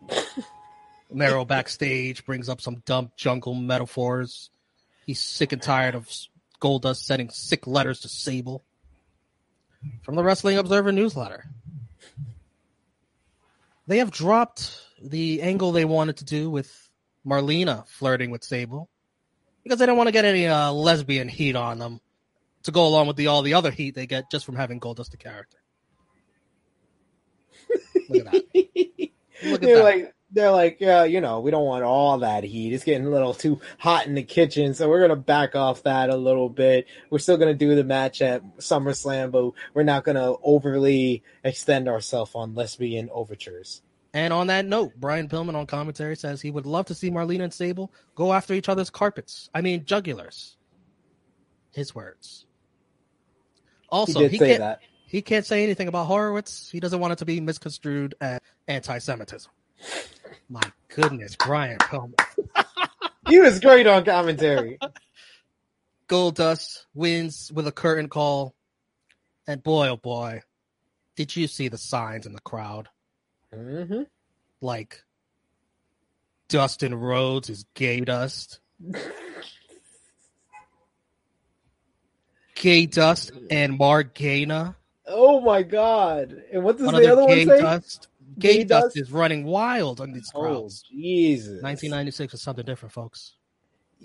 Mero 1.11 1.45
backstage 1.45 2.25
brings 2.25 2.49
up 2.49 2.61
some 2.61 2.81
dumb 2.85 3.11
jungle 3.15 3.53
metaphors. 3.53 4.49
He's 5.05 5.19
sick 5.19 5.53
and 5.53 5.61
tired 5.61 5.95
of 5.95 6.09
Goldust 6.59 7.03
sending 7.03 7.29
sick 7.29 7.67
letters 7.67 8.01
to 8.01 8.09
Sable. 8.09 8.63
From 10.01 10.15
the 10.15 10.23
Wrestling 10.23 10.57
Observer 10.57 10.91
newsletter, 10.91 11.45
they 13.87 13.99
have 13.99 14.11
dropped 14.11 14.79
the 15.01 15.41
angle 15.41 15.71
they 15.71 15.85
wanted 15.85 16.17
to 16.17 16.25
do 16.25 16.49
with 16.49 16.89
Marlena 17.25 17.87
flirting 17.87 18.31
with 18.31 18.43
Sable 18.43 18.89
because 19.63 19.79
they 19.79 19.85
don't 19.85 19.97
want 19.97 20.07
to 20.07 20.11
get 20.13 20.25
any 20.25 20.47
uh, 20.47 20.71
lesbian 20.71 21.27
heat 21.27 21.55
on 21.55 21.79
them 21.79 21.99
to 22.63 22.71
go 22.71 22.87
along 22.87 23.07
with 23.07 23.15
the 23.15 23.27
all 23.27 23.41
the 23.41 23.53
other 23.53 23.71
heat 23.71 23.95
they 23.95 24.07
get 24.07 24.29
just 24.31 24.45
from 24.45 24.55
having 24.55 24.79
Goldust 24.79 25.11
the 25.11 25.17
character. 25.17 25.57
Look 28.09 28.25
at 28.25 28.31
that. 28.31 28.43
Look 29.43 29.61
at 29.61 29.61
they're 29.61 29.77
that. 29.77 29.83
like 29.83 30.15
they're 30.31 30.51
like 30.51 30.77
yeah 30.79 31.03
you 31.03 31.21
know 31.21 31.39
we 31.39 31.51
don't 31.51 31.65
want 31.65 31.83
all 31.83 32.17
that 32.19 32.43
heat 32.43 32.73
it's 32.73 32.83
getting 32.83 33.05
a 33.05 33.09
little 33.09 33.33
too 33.33 33.59
hot 33.77 34.07
in 34.07 34.15
the 34.15 34.23
kitchen 34.23 34.73
so 34.73 34.89
we're 34.89 35.01
gonna 35.01 35.15
back 35.15 35.55
off 35.55 35.83
that 35.83 36.09
a 36.09 36.15
little 36.15 36.49
bit 36.49 36.87
we're 37.09 37.19
still 37.19 37.37
gonna 37.37 37.53
do 37.53 37.75
the 37.75 37.83
match 37.83 38.21
at 38.21 38.43
SummerSlam 38.57 39.31
but 39.31 39.51
we're 39.73 39.83
not 39.83 40.03
gonna 40.03 40.33
overly 40.43 41.23
extend 41.43 41.87
ourselves 41.87 42.31
on 42.35 42.55
lesbian 42.55 43.09
overtures 43.11 43.81
And 44.13 44.31
on 44.31 44.47
that 44.47 44.65
note, 44.65 44.93
Brian 44.95 45.27
Pillman 45.27 45.55
on 45.55 45.67
commentary 45.67 46.15
says 46.15 46.41
he 46.41 46.49
would 46.49 46.65
love 46.65 46.85
to 46.85 46.95
see 46.95 47.11
Marlena 47.11 47.43
and 47.43 47.53
Sable 47.53 47.91
go 48.15 48.31
after 48.31 48.53
each 48.53 48.69
other's 48.69 48.89
carpets. 48.89 49.49
I 49.53 49.59
mean, 49.59 49.83
jugulars. 49.83 50.55
His 51.73 51.93
words. 51.93 52.45
Also, 53.89 54.21
he 54.21 54.27
he, 54.29 54.37
say 54.37 54.47
can't, 54.47 54.59
that 54.59 54.79
he 55.05 55.21
can't 55.21 55.45
say 55.45 55.63
anything 55.63 55.89
about 55.89 56.07
Horowitz. 56.07 56.69
He 56.71 56.79
doesn't 56.79 56.99
want 56.99 57.13
it 57.13 57.19
to 57.19 57.25
be 57.25 57.41
misconstrued 57.41 58.15
as 58.21 58.39
anti-Semitism. 58.67 59.51
My 60.49 60.61
goodness, 60.89 61.35
Brian 61.35 61.77
Pillman. 61.79 62.13
he 63.27 63.39
was 63.39 63.59
great 63.59 63.87
on 63.87 64.05
commentary 64.05 64.79
Goldust 66.07 66.85
wins 66.93 67.51
with 67.53 67.67
a 67.67 67.71
curtain 67.71 68.09
call. 68.09 68.53
And 69.47 69.61
boy, 69.63 69.89
oh 69.89 69.97
boy, 69.97 70.41
did 71.15 71.35
you 71.35 71.47
see 71.47 71.67
the 71.67 71.77
signs 71.77 72.25
in 72.25 72.33
the 72.33 72.41
crowd? 72.41 72.89
hmm 73.53 74.03
Like, 74.61 75.03
Dustin 76.47 76.93
Rhodes 76.93 77.49
is 77.49 77.65
gay 77.73 78.01
dust. 78.01 78.59
Gay 82.55 82.85
Dust 82.85 83.31
and 83.51 83.77
Margana. 83.77 84.75
oh 85.07 85.41
my 85.41 85.61
god 85.61 86.41
and 86.51 86.63
what 86.63 86.77
does 86.77 86.87
One 86.87 86.95
the 86.95 87.11
other 87.11 87.21
the 87.21 87.25
one 87.27 87.35
Gay 87.35 87.45
say 87.45 87.59
Dust. 87.59 88.07
Gay, 88.37 88.57
Gay 88.57 88.63
Dust, 88.65 88.97
is 88.97 89.11
running 89.11 89.45
wild 89.45 90.01
on 90.01 90.11
these 90.11 90.29
oh 90.35 90.69
jesus 90.91 91.61
1996 91.61 92.33
is 92.33 92.41
something 92.41 92.65
different, 92.65 92.93
folks. 92.93 93.33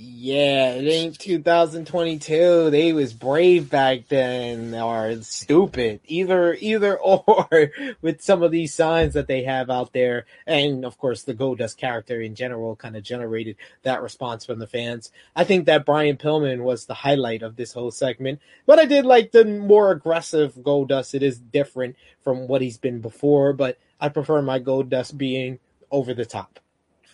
Yeah, 0.03 0.75
it 0.75 0.89
ain't 0.89 1.19
2022. 1.19 2.71
They 2.71 2.93
was 2.93 3.13
brave 3.13 3.69
back 3.69 4.09
then 4.09 4.73
or 4.75 5.21
stupid. 5.23 6.01
Either 6.07 6.55
either 6.55 6.97
or 7.01 7.73
with 8.01 8.23
some 8.23 8.43
of 8.43 8.53
these 8.53 8.73
signs 8.73 9.15
that 9.15 9.27
they 9.27 9.43
have 9.43 9.69
out 9.69 9.93
there. 9.93 10.27
And 10.47 10.85
of 10.85 10.97
course 10.97 11.25
the 11.25 11.35
Goldust 11.35 11.77
character 11.77 12.21
in 12.21 12.35
general 12.37 12.77
kind 12.77 12.97
of 12.97 13.03
generated 13.03 13.57
that 13.83 14.01
response 14.01 14.47
from 14.47 14.61
the 14.61 14.67
fans. 14.67 15.11
I 15.35 15.45
think 15.45 15.67
that 15.67 15.85
Brian 15.85 16.17
Pillman 16.17 16.63
was 16.63 16.87
the 16.87 16.95
highlight 16.95 17.43
of 17.43 17.57
this 17.57 17.73
whole 17.73 17.91
segment. 17.91 18.41
But 18.67 18.79
I 18.79 18.87
did 18.87 19.05
like 19.05 19.33
the 19.33 19.45
more 19.45 19.91
aggressive 19.91 20.55
Goldust. 20.55 21.15
It 21.15 21.23
is 21.23 21.39
different 21.39 21.97
from 22.23 22.47
what 22.47 22.63
he's 22.63 22.79
been 22.79 23.01
before, 23.01 23.53
but 23.53 23.77
I 24.01 24.09
prefer 24.09 24.43
my 24.43 24.59
gold 24.59 24.89
dust 24.91 25.17
being 25.19 25.59
over 25.91 26.15
the 26.15 26.25
top. 26.25 26.59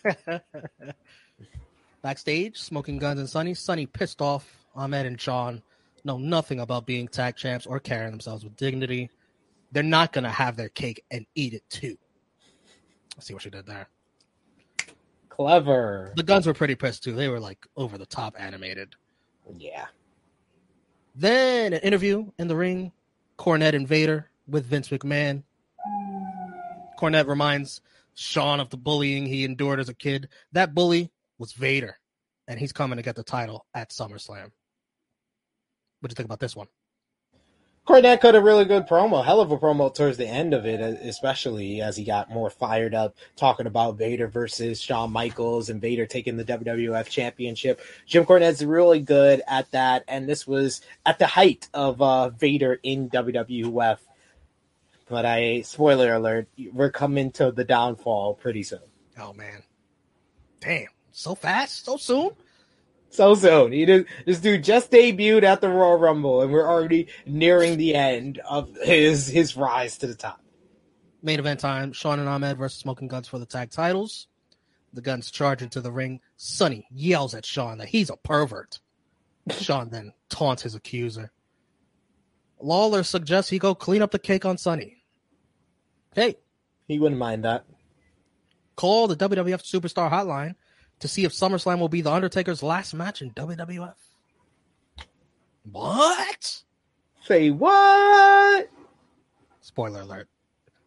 Backstage, 2.03 2.59
Smoking 2.59 2.99
Gunns 2.99 3.18
and 3.18 3.29
Sunny. 3.29 3.55
Sunny 3.55 3.87
pissed 3.87 4.22
off. 4.22 4.53
Ahmed 4.75 5.07
and 5.07 5.20
Sean 5.20 5.62
know 6.05 6.18
nothing 6.18 6.61
about 6.61 6.87
being 6.87 7.09
tag 7.09 7.37
champs 7.37 7.66
or 7.66 7.81
carrying 7.81 8.11
themselves 8.11 8.44
with 8.44 8.57
dignity. 8.57 9.11
They're 9.72 9.83
not 9.83 10.12
going 10.12 10.25
to 10.25 10.31
have 10.31 10.57
their 10.57 10.68
cake 10.68 11.03
and 11.11 11.27
eat 11.35 11.55
it 11.55 11.68
too. 11.68 11.99
Let's 13.16 13.27
see 13.27 13.35
what 13.35 13.42
she 13.42 13.51
did 13.51 13.66
there. 13.66 13.88
Clever. 15.29 16.12
The 16.16 16.22
guns 16.22 16.46
were 16.46 16.55
pretty 16.55 16.75
pissed 16.75 17.03
too. 17.03 17.12
They 17.12 17.29
were 17.29 17.40
like 17.40 17.66
over 17.77 17.99
the 17.99 18.07
top 18.07 18.35
animated. 18.38 18.94
Yeah. 19.59 19.87
Then 21.14 21.72
an 21.72 21.81
interview 21.81 22.31
in 22.38 22.49
the 22.49 22.57
ring, 22.57 22.92
Cornette 23.38 23.75
and 23.75 23.88
Vader 23.88 24.31
with 24.46 24.66
Vince 24.66 24.88
McMahon. 24.88 25.42
Cornette 26.97 27.29
reminds 27.29 27.81
Shawn 28.15 28.61
of 28.61 28.71
the 28.71 28.77
bullying 28.77 29.27
he 29.27 29.45
endured 29.45 29.81
as 29.81 29.89
a 29.89 29.95
kid. 29.95 30.29
That 30.53 30.75
bully 30.75 31.11
was 31.39 31.53
Vader, 31.53 31.99
and 32.49 32.59
he's 32.59 32.73
coming 32.73 32.97
to 32.97 33.03
get 33.03 33.17
the 33.17 33.23
title 33.23 33.67
at 33.75 33.91
SummerSlam. 33.91 34.51
What 36.01 36.09
do 36.09 36.13
you 36.13 36.17
think 36.17 36.27
about 36.27 36.41
this 36.41 36.57
one? 36.57 36.69
Cornette 37.87 38.21
cut 38.21 38.35
a 38.35 38.41
really 38.41 38.65
good 38.65 38.89
promo, 38.89 39.25
hell 39.25 39.41
of 39.41 39.53
a 39.53 39.59
promo 39.59 39.95
towards 39.95 40.17
the 40.17 40.27
end 40.27 40.53
of 40.53 40.67
it, 40.67 40.81
especially 40.81 41.81
as 41.81 41.97
he 41.97 42.03
got 42.03 42.29
more 42.29 42.51
fired 42.51 42.95
up 42.95 43.15
talking 43.37 43.67
about 43.69 43.97
Vader 43.97 44.27
versus 44.27 44.81
Shawn 44.81 45.13
Michaels 45.13 45.71
and 45.71 45.81
Vader 45.81 46.05
taking 46.05 46.37
the 46.37 46.45
WWF 46.45 47.09
Championship. 47.09 47.81
Jim 48.05 48.27
Cornette's 48.27 48.65
really 48.65 48.99
good 48.99 49.41
at 49.47 49.71
that, 49.71 50.03
and 50.09 50.29
this 50.29 50.49
was 50.49 50.81
at 51.05 51.21
the 51.21 51.29
height 51.29 51.69
of 51.75 52.03
uh, 52.03 52.31
Vader 52.31 52.81
in 52.83 53.09
WWF. 53.09 53.99
But 55.09 55.25
I, 55.25 55.61
spoiler 55.62 56.14
alert, 56.14 56.49
we're 56.73 56.90
coming 56.90 57.31
to 57.33 57.53
the 57.53 57.64
downfall 57.64 58.35
pretty 58.35 58.64
soon. 58.64 58.81
Oh 59.19 59.33
man, 59.33 59.62
damn, 60.61 60.88
so 61.12 61.35
fast, 61.35 61.85
so 61.85 61.97
soon. 61.97 62.31
So 63.09 63.35
soon. 63.35 63.73
He 63.73 63.85
did, 63.85 64.07
this 64.27 64.40
dude 64.40 64.64
just 64.64 64.90
debuted 64.90 65.45
at 65.45 65.61
the 65.61 65.69
Royal 65.69 65.97
Rumble, 65.97 66.42
and 66.42 66.53
we're 66.53 66.69
already 66.69 67.07
nearing 67.25 67.79
the 67.79 67.95
end 67.95 68.40
of 68.49 68.77
his 68.83 69.29
his 69.29 69.57
rise 69.57 69.97
to 69.99 70.09
the 70.09 70.14
top. 70.14 70.40
Main 71.23 71.38
event 71.38 71.61
time: 71.61 71.92
Shawn 71.92 72.19
and 72.19 72.29
Ahmed 72.29 72.59
versus 72.59 72.81
Smoking 72.81 73.09
Gunns 73.09 73.29
for 73.29 73.38
the 73.38 73.47
tag 73.47 73.71
titles. 73.71 74.27
The 74.92 75.03
Guns 75.03 75.31
charge 75.31 75.62
into 75.62 75.81
the 75.81 75.92
ring. 75.92 76.21
Sunny 76.37 76.87
yells 76.90 77.35
at 77.35 77.47
Shawn 77.47 77.79
that 77.79 77.88
he's 77.88 78.11
a 78.11 78.16
pervert. 78.16 78.81
Shawn 79.51 79.90
then 79.90 80.12
taunts 80.29 80.62
his 80.62 80.75
accuser. 80.75 81.31
Lawler 82.61 83.03
suggests 83.03 83.51
he 83.51 83.59
go 83.59 83.75
clean 83.75 84.03
up 84.03 84.11
the 84.11 84.19
cake 84.19 84.45
on 84.45 84.59
Sunny. 84.59 84.97
Hey, 86.14 86.37
He 86.88 86.99
wouldn't 86.99 87.19
mind 87.19 87.45
that. 87.45 87.64
call 88.77 89.07
the 89.09 89.16
WWF 89.16 89.62
Superstar 89.62 90.11
Hotline 90.11 90.55
to 91.01 91.09
see 91.09 91.25
if 91.25 91.33
SummerSlam 91.33 91.79
will 91.79 91.88
be 91.90 92.01
the 92.01 92.11
Undertaker's 92.12 92.62
last 92.62 92.95
match 92.95 93.21
in 93.23 93.31
WWF. 93.33 93.95
What? 95.71 96.62
Say 97.23 97.51
what? 97.51 98.69
Spoiler 99.61 100.01
alert. 100.03 100.29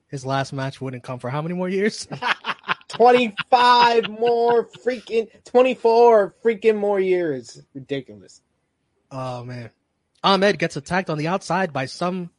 His 0.07 0.25
last 0.25 0.53
match 0.53 0.81
wouldn't 0.81 1.03
come 1.03 1.19
for 1.19 1.29
how 1.29 1.41
many 1.41 1.53
more 1.53 1.69
years? 1.69 2.07
25 2.89 4.09
more 4.09 4.65
freaking 4.67 5.27
24 5.45 6.35
freaking 6.43 6.75
more 6.77 6.99
years. 6.99 7.61
Ridiculous. 7.75 8.41
Oh 9.11 9.43
man. 9.43 9.69
Ahmed 10.23 10.59
gets 10.59 10.75
attacked 10.75 11.09
on 11.09 11.17
the 11.17 11.27
outside 11.27 11.71
by 11.73 11.85
some 11.85 12.29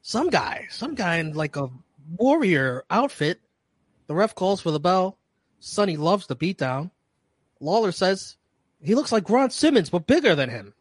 some 0.00 0.30
guy. 0.30 0.66
Some 0.70 0.94
guy 0.94 1.16
in 1.16 1.34
like 1.34 1.56
a 1.56 1.70
warrior 2.16 2.84
outfit. 2.90 3.40
The 4.06 4.14
ref 4.14 4.34
calls 4.34 4.60
for 4.60 4.70
the 4.70 4.80
bell. 4.80 5.18
Sunny 5.60 5.96
loves 5.96 6.26
the 6.26 6.36
beatdown. 6.36 6.90
Lawler 7.60 7.92
says 7.92 8.36
he 8.82 8.94
looks 8.94 9.12
like 9.12 9.30
Ron 9.30 9.50
Simmons, 9.50 9.90
but 9.90 10.06
bigger 10.06 10.34
than 10.34 10.50
him. 10.50 10.74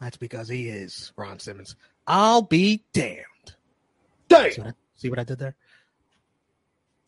That's 0.00 0.16
because 0.18 0.48
he 0.48 0.68
is 0.68 1.12
Ron 1.16 1.38
Simmons. 1.38 1.76
I'll 2.06 2.42
be 2.42 2.84
damned. 2.92 3.24
Damn. 4.28 4.52
See 4.52 4.60
what, 4.60 4.68
I, 4.68 4.72
see 4.96 5.10
what 5.10 5.18
I 5.18 5.24
did 5.24 5.38
there? 5.38 5.54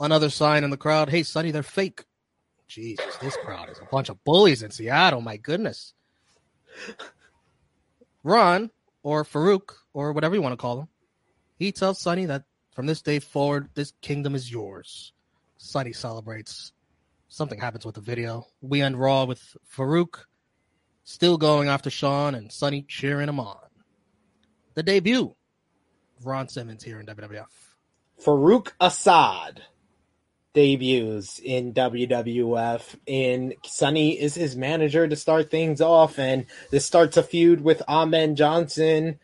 Another 0.01 0.31
sign 0.31 0.65
in 0.65 0.71
the 0.71 0.77
crowd. 0.77 1.11
Hey, 1.11 1.23
Sunny, 1.23 1.51
they're 1.51 1.63
fake. 1.63 2.05
Jesus, 2.69 3.17
this 3.19 3.37
crowd 3.37 3.71
is 3.71 3.79
a 3.79 3.85
bunch 3.85 4.09
of 4.09 4.23
bullies 4.25 4.63
in 4.63 4.71
Seattle. 4.71 5.21
My 5.21 5.37
goodness. 5.37 5.93
Ron, 8.23 8.71
or 9.03 9.25
Faarooq, 9.25 9.73
or 9.93 10.13
whatever 10.13 10.35
you 10.35 10.43
want 10.43 10.53
to 10.53 10.57
call 10.57 10.81
him, 10.81 10.89
he 11.59 11.73
tells 11.73 12.01
Sunny 12.01 12.27
that 12.27 12.45
from 12.75 12.87
this 12.87 13.03
day 13.03 13.19
forward, 13.19 13.71
this 13.75 13.93
kingdom 14.03 14.35
is 14.35 14.51
yours. 14.51 15.13
Sunny 15.59 15.93
celebrates. 15.93 16.73
Something 17.29 17.59
happens 17.59 17.87
with 17.87 17.95
the 17.95 18.01
video. 18.01 18.47
We 18.61 18.83
end 18.83 18.99
Raw 18.99 19.25
with 19.25 19.57
Faarooq 19.75 20.25
still 21.05 21.39
going 21.39 21.69
after 21.69 21.89
Shawn 21.89 22.35
and 22.35 22.53
Sunny 22.53 22.83
cheering 22.83 23.29
him 23.29 23.41
on. 23.41 23.59
The 24.75 24.83
debut 24.83 25.35
Ron 26.23 26.49
Simmons 26.49 26.83
here 26.83 27.01
in 27.01 27.07
WWF. 27.07 27.47
Faarooq 28.23 28.73
Asad 28.81 29.63
debuts 30.57 31.39
in 31.39 31.75
WWF, 31.75 32.97
and 33.07 33.55
Sunny 33.63 34.19
is 34.19 34.35
his 34.35 34.57
manager 34.57 35.07
to 35.07 35.15
start 35.15 35.51
things 35.51 35.83
off, 35.83 36.19
and 36.19 36.47
this 36.71 36.87
starts 36.87 37.19
a 37.19 37.23
feud 37.23 37.61
with 37.61 37.83
Ahmed 37.87 38.37
Johnson 38.37 39.19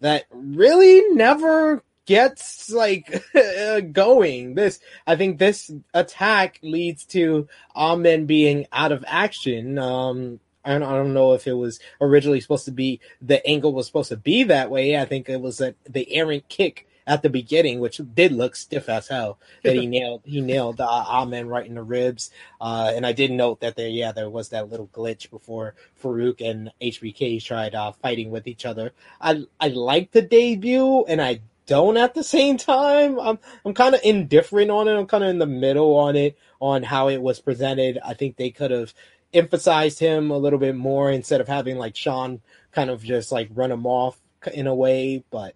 that 0.00 0.26
really 0.30 1.14
never 1.14 1.82
gets 2.04 2.70
like 2.70 3.24
going. 3.92 4.56
This, 4.56 4.78
I 5.06 5.16
think, 5.16 5.38
this 5.38 5.72
attack 5.94 6.58
leads 6.62 7.06
to 7.06 7.48
Ahmed 7.74 8.26
being 8.26 8.66
out 8.70 8.92
of 8.92 9.02
action. 9.08 9.78
Um, 9.78 10.38
I 10.66 10.72
don't, 10.72 10.82
I 10.82 10.96
don't 10.96 11.14
know 11.14 11.32
if 11.32 11.46
it 11.46 11.54
was 11.54 11.80
originally 11.98 12.42
supposed 12.42 12.66
to 12.66 12.72
be 12.72 13.00
the 13.22 13.44
angle 13.46 13.72
was 13.72 13.86
supposed 13.86 14.10
to 14.10 14.18
be 14.18 14.42
that 14.44 14.70
way. 14.70 14.98
I 14.98 15.06
think 15.06 15.30
it 15.30 15.40
was 15.40 15.62
a, 15.62 15.74
the 15.88 16.14
errant 16.14 16.46
kick 16.50 16.87
at 17.08 17.22
the 17.22 17.30
beginning, 17.30 17.80
which 17.80 18.00
did 18.14 18.30
look 18.32 18.54
stiff 18.54 18.88
as 18.88 19.08
hell. 19.08 19.38
That 19.64 19.74
he 19.74 19.86
nailed 19.96 20.22
he 20.24 20.40
nailed 20.40 20.80
uh, 20.80 20.86
Ahmed 20.86 21.46
right 21.46 21.66
in 21.66 21.74
the 21.74 21.82
ribs. 21.82 22.30
Uh, 22.60 22.92
and 22.94 23.04
I 23.04 23.12
did 23.12 23.32
note 23.32 23.60
that 23.60 23.74
there, 23.76 23.88
yeah, 23.88 24.12
there 24.12 24.30
was 24.30 24.50
that 24.50 24.68
little 24.68 24.88
glitch 24.88 25.30
before 25.30 25.74
Faarooq 26.00 26.40
and 26.48 26.70
HBK 26.80 27.42
tried 27.42 27.74
uh, 27.74 27.92
fighting 27.92 28.30
with 28.30 28.46
each 28.46 28.66
other. 28.66 28.92
I 29.20 29.44
I 29.58 29.68
like 29.68 30.12
the 30.12 30.22
debut, 30.22 31.04
and 31.06 31.20
I 31.20 31.40
don't 31.66 31.96
at 31.96 32.14
the 32.14 32.22
same 32.22 32.58
time. 32.58 33.18
I'm 33.18 33.38
I'm 33.64 33.74
kind 33.74 33.94
of 33.94 34.02
indifferent 34.04 34.70
on 34.70 34.86
it. 34.86 34.96
I'm 34.96 35.06
kind 35.06 35.24
of 35.24 35.30
in 35.30 35.38
the 35.38 35.46
middle 35.46 35.96
on 35.96 36.14
it 36.14 36.36
on 36.60 36.82
how 36.82 37.08
it 37.08 37.22
was 37.22 37.40
presented. 37.40 37.98
I 38.04 38.14
think 38.14 38.36
they 38.36 38.50
could 38.50 38.70
have 38.70 38.92
emphasized 39.32 39.98
him 39.98 40.30
a 40.30 40.38
little 40.38 40.58
bit 40.58 40.76
more 40.76 41.10
instead 41.10 41.40
of 41.40 41.48
having 41.48 41.78
like 41.78 41.96
Shawn 41.96 42.40
kind 42.72 42.90
of 42.90 43.02
just 43.02 43.32
like 43.32 43.48
run 43.54 43.72
him 43.72 43.86
off 43.86 44.20
in 44.52 44.66
a 44.66 44.74
way, 44.74 45.24
but 45.30 45.54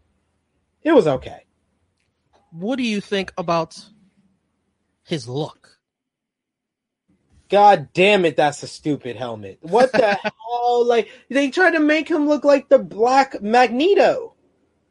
it 0.83 0.93
was 0.93 1.07
okay. 1.07 1.45
What 2.51 2.77
do 2.77 2.83
you 2.83 3.01
think 3.01 3.33
about 3.39 3.79
his 5.05 5.29
look? 5.29 5.79
God 7.49 7.89
damn 7.93 8.25
it, 8.25 8.37
that's 8.37 8.63
a 8.63 8.67
stupid 8.67 9.17
helmet. 9.17 9.59
What 9.61 9.93
the 9.93 10.15
hell? 10.23 10.87
Like 10.87 11.09
they 11.29 11.51
tried 11.51 11.73
to 11.73 11.81
make 11.81 12.09
him 12.09 12.27
look 12.27 12.45
like 12.45 12.69
the 12.69 12.79
black 12.79 13.43
Magneto. 13.43 14.35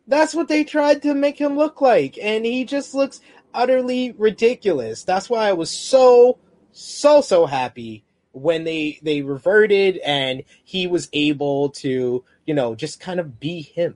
That's 0.07 0.35
what 0.35 0.47
they 0.47 0.63
tried 0.63 1.01
to 1.03 1.13
make 1.13 1.39
him 1.39 1.57
look 1.57 1.81
like, 1.81 2.17
and 2.21 2.45
he 2.45 2.65
just 2.65 2.93
looks 2.93 3.21
utterly 3.53 4.13
ridiculous. 4.17 5.03
That's 5.03 5.29
why 5.29 5.49
I 5.49 5.53
was 5.53 5.69
so 5.69 6.37
so 6.71 7.21
so 7.21 7.45
happy 7.45 8.03
when 8.31 8.63
they 8.63 8.99
they 9.01 9.21
reverted 9.21 9.97
and 9.97 10.43
he 10.63 10.87
was 10.87 11.09
able 11.13 11.69
to, 11.69 12.23
you 12.45 12.53
know, 12.53 12.75
just 12.75 12.99
kind 12.99 13.19
of 13.19 13.39
be 13.39 13.61
him. 13.61 13.95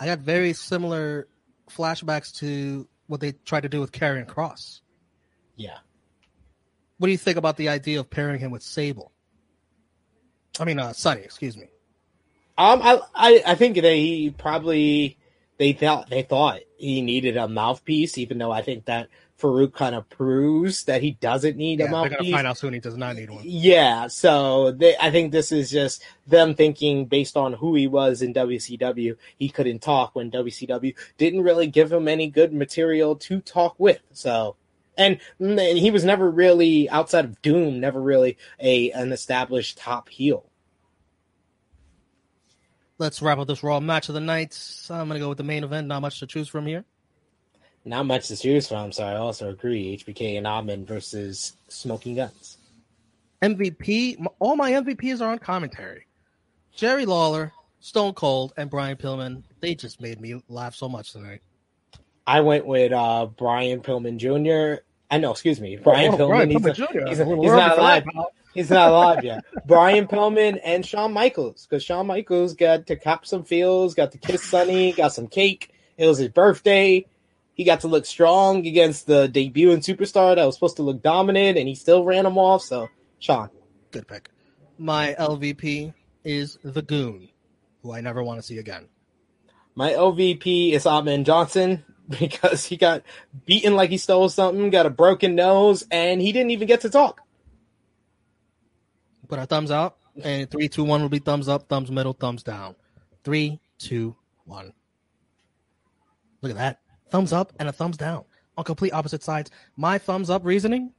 I 0.00 0.06
got 0.06 0.20
very 0.20 0.54
similar 0.54 1.28
flashbacks 1.70 2.38
to 2.38 2.88
what 3.06 3.20
they 3.20 3.32
tried 3.32 3.64
to 3.64 3.68
do 3.68 3.80
with 3.80 3.92
Karrion 3.92 4.26
Cross. 4.26 4.80
Yeah. 5.56 5.76
What 6.96 7.08
do 7.08 7.12
you 7.12 7.18
think 7.18 7.36
about 7.36 7.58
the 7.58 7.68
idea 7.68 8.00
of 8.00 8.08
pairing 8.08 8.40
him 8.40 8.50
with 8.50 8.62
Sable? 8.62 9.12
I 10.58 10.64
mean, 10.64 10.78
uh, 10.78 10.94
Sunny, 10.94 11.20
excuse 11.20 11.56
me. 11.56 11.68
Um, 12.56 12.80
I, 12.82 13.00
I, 13.14 13.42
I 13.46 13.54
think 13.54 13.76
they 13.76 14.34
probably 14.36 15.18
they 15.58 15.72
thought 15.72 16.08
they 16.08 16.22
thought 16.22 16.60
he 16.78 17.02
needed 17.02 17.36
a 17.36 17.48
mouthpiece, 17.48 18.18
even 18.18 18.38
though 18.38 18.50
I 18.50 18.62
think 18.62 18.86
that 18.86 19.08
Faarooq 19.40 19.72
kind 19.72 19.94
of 19.94 20.08
proves 20.10 20.84
that 20.84 21.02
he 21.02 21.12
doesn't 21.12 21.56
need 21.56 21.78
Yeah, 21.80 21.86
a 21.86 21.88
they're 21.88 21.92
gonna 21.94 22.10
mouthpiece. 22.10 22.32
find 22.32 22.46
out 22.46 22.58
soon 22.58 22.72
he 22.74 22.80
does 22.80 22.96
not 22.96 23.16
need 23.16 23.30
one. 23.30 23.42
Yeah, 23.44 24.06
so 24.08 24.72
they, 24.72 24.96
I 25.00 25.10
think 25.10 25.32
this 25.32 25.50
is 25.52 25.70
just 25.70 26.02
them 26.26 26.54
thinking 26.54 27.06
based 27.06 27.36
on 27.36 27.52
who 27.54 27.74
he 27.74 27.86
was 27.86 28.22
in 28.22 28.34
WCW, 28.34 29.16
he 29.38 29.48
couldn't 29.48 29.80
talk 29.80 30.14
when 30.14 30.30
WCW 30.30 30.94
didn't 31.18 31.42
really 31.42 31.66
give 31.66 31.90
him 31.92 32.06
any 32.08 32.28
good 32.28 32.52
material 32.52 33.16
to 33.16 33.40
talk 33.40 33.74
with. 33.78 34.00
So, 34.12 34.56
and, 34.98 35.18
and 35.38 35.58
he 35.58 35.90
was 35.90 36.04
never 36.04 36.30
really 36.30 36.88
outside 36.90 37.24
of 37.24 37.40
Doom, 37.42 37.80
never 37.80 38.00
really 38.00 38.36
a 38.60 38.90
an 38.92 39.12
established 39.12 39.78
top 39.78 40.08
heel. 40.10 40.44
Let's 42.98 43.22
wrap 43.22 43.38
up 43.38 43.48
this 43.48 43.62
Raw 43.62 43.80
match 43.80 44.08
of 44.10 44.14
the 44.14 44.20
night. 44.20 44.58
I'm 44.90 45.08
gonna 45.08 45.20
go 45.20 45.30
with 45.30 45.38
the 45.38 45.44
main 45.44 45.64
event. 45.64 45.86
Not 45.86 46.00
much 46.02 46.18
to 46.20 46.26
choose 46.26 46.48
from 46.48 46.66
here. 46.66 46.84
Not 47.84 48.06
much 48.06 48.28
to 48.28 48.36
choose 48.36 48.68
from, 48.68 48.92
so 48.92 49.04
I 49.04 49.16
also 49.16 49.48
agree. 49.48 49.96
HBK 49.96 50.36
and 50.36 50.46
Ahmed 50.46 50.86
versus 50.86 51.54
Smoking 51.68 52.16
Gunns. 52.16 52.58
MVP. 53.42 54.24
All 54.38 54.56
my 54.56 54.72
MVPs 54.72 55.20
are 55.20 55.32
on 55.32 55.38
commentary. 55.38 56.06
Jerry 56.74 57.06
Lawler, 57.06 57.52
Stone 57.80 58.14
Cold, 58.14 58.52
and 58.56 58.68
Brian 58.68 58.96
Pillman. 58.96 59.42
They 59.60 59.74
just 59.74 60.00
made 60.00 60.20
me 60.20 60.42
laugh 60.48 60.74
so 60.74 60.88
much 60.88 61.12
tonight. 61.12 61.40
I 62.26 62.40
went 62.42 62.66
with 62.66 62.92
uh, 62.92 63.26
Brian 63.26 63.80
Pillman 63.80 64.18
Jr. 64.18 64.82
I 65.10 65.18
know, 65.18 65.32
excuse 65.32 65.60
me, 65.60 65.76
Brian 65.76 66.14
Oh, 66.14 66.18
Pillman. 66.18 66.28
Brian 66.28 66.50
he's, 66.50 66.60
Pillman 66.60 66.74
Jr. 66.76 67.06
he's, 67.08 67.20
A 67.20 67.24
he's 67.24 67.50
not 67.50 67.78
alive. 67.78 68.04
He's 68.54 68.70
not 68.70 68.90
alive 68.90 69.24
yet. 69.24 69.44
Brian 69.66 70.06
Pillman 70.06 70.60
and 70.62 70.84
Shawn 70.84 71.12
Michaels, 71.12 71.66
because 71.68 71.82
Shawn 71.82 72.06
Michaels 72.06 72.54
got 72.54 72.86
to 72.88 72.96
cop 72.96 73.24
some 73.24 73.44
feels, 73.44 73.94
got 73.94 74.12
to 74.12 74.18
kiss 74.18 74.44
Sunny, 74.44 74.92
got 74.92 75.12
some 75.14 75.28
cake. 75.28 75.72
It 75.96 76.06
was 76.06 76.18
his 76.18 76.28
birthday. 76.28 77.06
He 77.60 77.64
got 77.64 77.80
to 77.80 77.88
look 77.88 78.06
strong 78.06 78.66
against 78.66 79.06
the 79.06 79.28
debuting 79.28 79.84
superstar 79.84 80.34
that 80.34 80.46
was 80.46 80.54
supposed 80.54 80.76
to 80.76 80.82
look 80.82 81.02
dominant, 81.02 81.58
and 81.58 81.68
he 81.68 81.74
still 81.74 82.04
ran 82.04 82.24
him 82.24 82.38
off. 82.38 82.62
So, 82.62 82.88
Sean, 83.18 83.50
Good 83.90 84.08
pick. 84.08 84.30
My 84.78 85.14
LVP 85.18 85.92
is 86.24 86.56
the 86.64 86.80
Goon, 86.80 87.28
who 87.82 87.92
I 87.92 88.00
never 88.00 88.22
want 88.22 88.40
to 88.40 88.42
see 88.42 88.56
again. 88.56 88.88
my 89.74 89.90
LVP 89.90 90.72
is 90.72 90.86
Ahmed 90.86 91.26
Johnson 91.26 91.84
because 92.08 92.64
he 92.64 92.78
got 92.78 93.02
beaten 93.44 93.76
like 93.76 93.90
he 93.90 93.98
stole 93.98 94.30
something, 94.30 94.70
got 94.70 94.86
a 94.86 94.90
broken 94.90 95.34
nose, 95.34 95.84
and 95.90 96.22
he 96.22 96.32
didn't 96.32 96.52
even 96.52 96.66
get 96.66 96.80
to 96.80 96.88
talk. 96.88 97.20
Put 99.28 99.38
our 99.38 99.44
thumbs 99.44 99.70
out, 99.70 99.98
and 100.24 100.50
three, 100.50 100.70
two, 100.70 100.84
one 100.84 101.02
will 101.02 101.10
be 101.10 101.18
thumbs 101.18 101.46
up, 101.46 101.68
thumbs 101.68 101.90
middle, 101.90 102.14
thumbs 102.14 102.42
down. 102.42 102.74
Three, 103.22 103.60
two, 103.78 104.16
one. 104.46 104.72
Look 106.40 106.52
at 106.52 106.56
that. 106.56 106.80
Thumbs 107.10 107.32
up 107.32 107.52
and 107.58 107.68
a 107.68 107.72
thumbs 107.72 107.96
down 107.96 108.24
on 108.56 108.64
complete 108.64 108.92
opposite 108.92 109.22
sides. 109.22 109.50
My 109.76 109.98
thumbs 109.98 110.30
up 110.30 110.44
reasoning, 110.44 110.92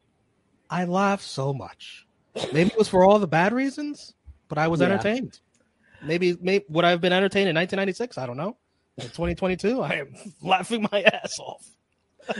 I 0.69 0.85
laughed 0.85 1.23
so 1.23 1.53
much. 1.53 2.05
Maybe 2.53 2.69
it 2.71 2.77
was 2.77 2.87
for 2.87 3.03
all 3.03 3.19
the 3.19 3.27
bad 3.27 3.53
reasons, 3.53 4.13
but 4.47 4.57
I 4.57 4.67
was 4.67 4.79
Yeah. 4.81 4.87
entertained. 4.87 5.39
Maybe, 6.03 6.35
maybe 6.41 6.65
would 6.69 6.85
I 6.85 6.89
have 6.91 7.01
been 7.01 7.13
entertained 7.13 7.49
in 7.49 7.55
1996? 7.55 8.17
I 8.17 8.25
don't 8.25 8.37
know. 8.37 8.57
In 8.97 9.05
2022, 9.05 9.81
I 9.81 9.93
am 9.95 10.15
laughing 10.41 10.87
my 10.91 11.01
ass 11.03 11.37
off. 11.39 11.65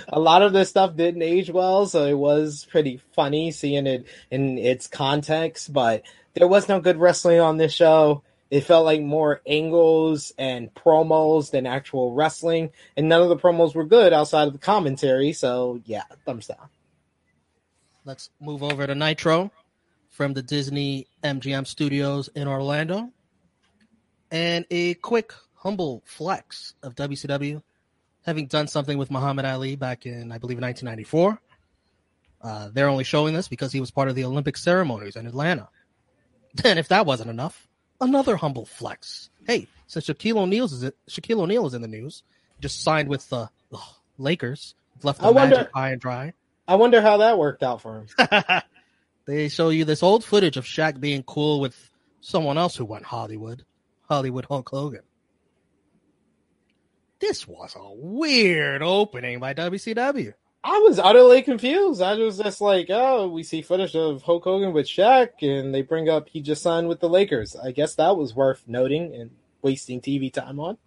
a 0.09 0.19
lot 0.19 0.41
of 0.41 0.53
this 0.53 0.69
stuff 0.69 0.95
didn't 0.95 1.21
age 1.23 1.49
well, 1.49 1.85
so 1.87 2.05
it 2.05 2.17
was 2.17 2.65
pretty 2.69 3.01
funny 3.15 3.51
seeing 3.51 3.87
it 3.87 4.05
in 4.29 4.57
its 4.57 4.87
context. 4.87 5.71
But 5.73 6.03
there 6.33 6.47
was 6.47 6.69
no 6.69 6.79
good 6.79 6.97
wrestling 6.97 7.39
on 7.39 7.57
this 7.57 7.73
show. 7.73 8.23
It 8.51 8.65
felt 8.65 8.83
like 8.83 9.01
more 9.01 9.41
angles 9.47 10.33
and 10.37 10.73
promos 10.73 11.51
than 11.51 11.65
actual 11.65 12.13
wrestling, 12.13 12.71
and 12.97 13.07
none 13.07 13.21
of 13.21 13.29
the 13.29 13.37
promos 13.37 13.73
were 13.73 13.85
good 13.85 14.11
outside 14.11 14.47
of 14.47 14.53
the 14.53 14.59
commentary. 14.59 15.31
So 15.31 15.81
yeah, 15.85 16.03
thumbs 16.25 16.47
down. 16.47 16.67
Let's 18.03 18.29
move 18.41 18.61
over 18.61 18.85
to 18.85 18.93
Nitro 18.93 19.51
from 20.09 20.33
the 20.33 20.43
Disney 20.43 21.07
MGM 21.23 21.65
studios 21.65 22.29
in 22.35 22.47
Orlando. 22.47 23.11
And 24.29 24.65
a 24.69 24.95
quick, 24.95 25.33
humble 25.55 26.03
flex 26.05 26.73
of 26.83 26.95
WCW, 26.95 27.63
having 28.25 28.47
done 28.47 28.67
something 28.67 28.97
with 28.97 29.11
Muhammad 29.11 29.45
Ali 29.45 29.77
back 29.77 30.05
in, 30.05 30.31
I 30.31 30.39
believe, 30.39 30.59
1994. 30.59 31.39
Uh, 32.41 32.69
they're 32.73 32.89
only 32.89 33.03
showing 33.05 33.33
this 33.33 33.47
because 33.47 33.71
he 33.71 33.79
was 33.79 33.91
part 33.91 34.09
of 34.09 34.15
the 34.15 34.25
Olympic 34.25 34.57
ceremonies 34.57 35.15
in 35.15 35.25
Atlanta. 35.25 35.69
And 36.65 36.77
if 36.77 36.89
that 36.89 37.05
wasn't 37.05 37.29
enough, 37.29 37.69
another 38.01 38.35
humble 38.35 38.65
flex. 38.65 39.29
Hey, 39.47 39.67
since 39.87 40.07
Shaquille 40.07 40.37
O'Neal's 40.37 40.73
is 40.73 40.83
it, 40.83 40.97
Shaquille 41.09 41.39
O'Neal 41.39 41.65
is 41.67 41.73
in 41.73 41.81
the 41.81 41.87
news, 41.87 42.23
just 42.59 42.83
signed 42.83 43.07
with 43.07 43.27
the 43.29 43.49
ugh, 43.73 43.79
Lakers, 44.17 44.75
left 45.03 45.19
the 45.21 45.27
I 45.27 45.29
wonder- 45.29 45.55
magic 45.55 45.71
high 45.73 45.91
and 45.91 46.01
dry. 46.01 46.33
I 46.67 46.75
wonder 46.75 47.01
how 47.01 47.17
that 47.17 47.37
worked 47.37 47.63
out 47.63 47.81
for 47.81 48.05
him. 48.17 48.61
they 49.25 49.49
show 49.49 49.69
you 49.69 49.83
this 49.83 50.03
old 50.03 50.23
footage 50.23 50.57
of 50.57 50.63
Shaq 50.65 50.99
being 50.99 51.23
cool 51.23 51.59
with 51.59 51.75
someone 52.21 52.57
else 52.57 52.75
who 52.75 52.85
went 52.85 53.03
Hollywood, 53.03 53.65
Hollywood 54.07 54.45
Hulk 54.45 54.69
Hogan. 54.69 55.01
This 57.19 57.47
was 57.47 57.75
a 57.75 57.93
weird 57.93 58.81
opening 58.81 59.39
by 59.39 59.53
WCW. 59.53 60.33
I 60.63 60.77
was 60.79 60.99
utterly 60.99 61.41
confused. 61.41 62.01
I 62.01 62.15
was 62.15 62.37
just 62.37 62.61
like, 62.61 62.87
oh, 62.89 63.27
we 63.27 63.41
see 63.43 63.61
footage 63.61 63.95
of 63.95 64.21
Hulk 64.21 64.43
Hogan 64.43 64.73
with 64.73 64.85
Shaq, 64.85 65.29
and 65.41 65.73
they 65.73 65.81
bring 65.81 66.07
up 66.07 66.29
he 66.29 66.41
just 66.41 66.61
signed 66.61 66.87
with 66.87 66.99
the 66.99 67.09
Lakers. 67.09 67.55
I 67.55 67.71
guess 67.71 67.95
that 67.95 68.15
was 68.15 68.35
worth 68.35 68.63
noting 68.67 69.13
and 69.15 69.31
wasting 69.63 70.01
TV 70.01 70.31
time 70.31 70.59
on. 70.59 70.77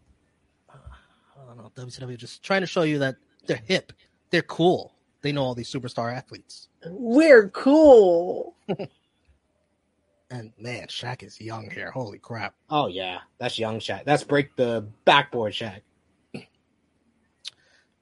I 0.70 1.46
don't 1.46 1.56
know, 1.56 1.72
WCW 1.76 2.16
just 2.16 2.42
trying 2.42 2.60
to 2.60 2.66
show 2.66 2.82
you 2.82 3.00
that 3.00 3.16
they're 3.46 3.62
hip, 3.64 3.92
they're 4.30 4.42
cool. 4.42 4.92
They 5.22 5.32
know 5.32 5.42
all 5.42 5.54
these 5.54 5.72
superstar 5.72 6.14
athletes. 6.14 6.68
We're 6.86 7.48
cool. 7.48 8.54
And 10.30 10.52
man, 10.58 10.88
Shaq 10.88 11.22
is 11.22 11.40
young 11.40 11.70
here. 11.70 11.92
Holy 11.92 12.18
crap. 12.18 12.54
Oh 12.68 12.88
yeah, 12.88 13.20
that's 13.38 13.56
young 13.56 13.78
Shaq. 13.78 14.04
That's 14.04 14.24
break 14.24 14.56
the 14.56 14.84
backboard 15.04 15.52
Shaq. 15.52 15.82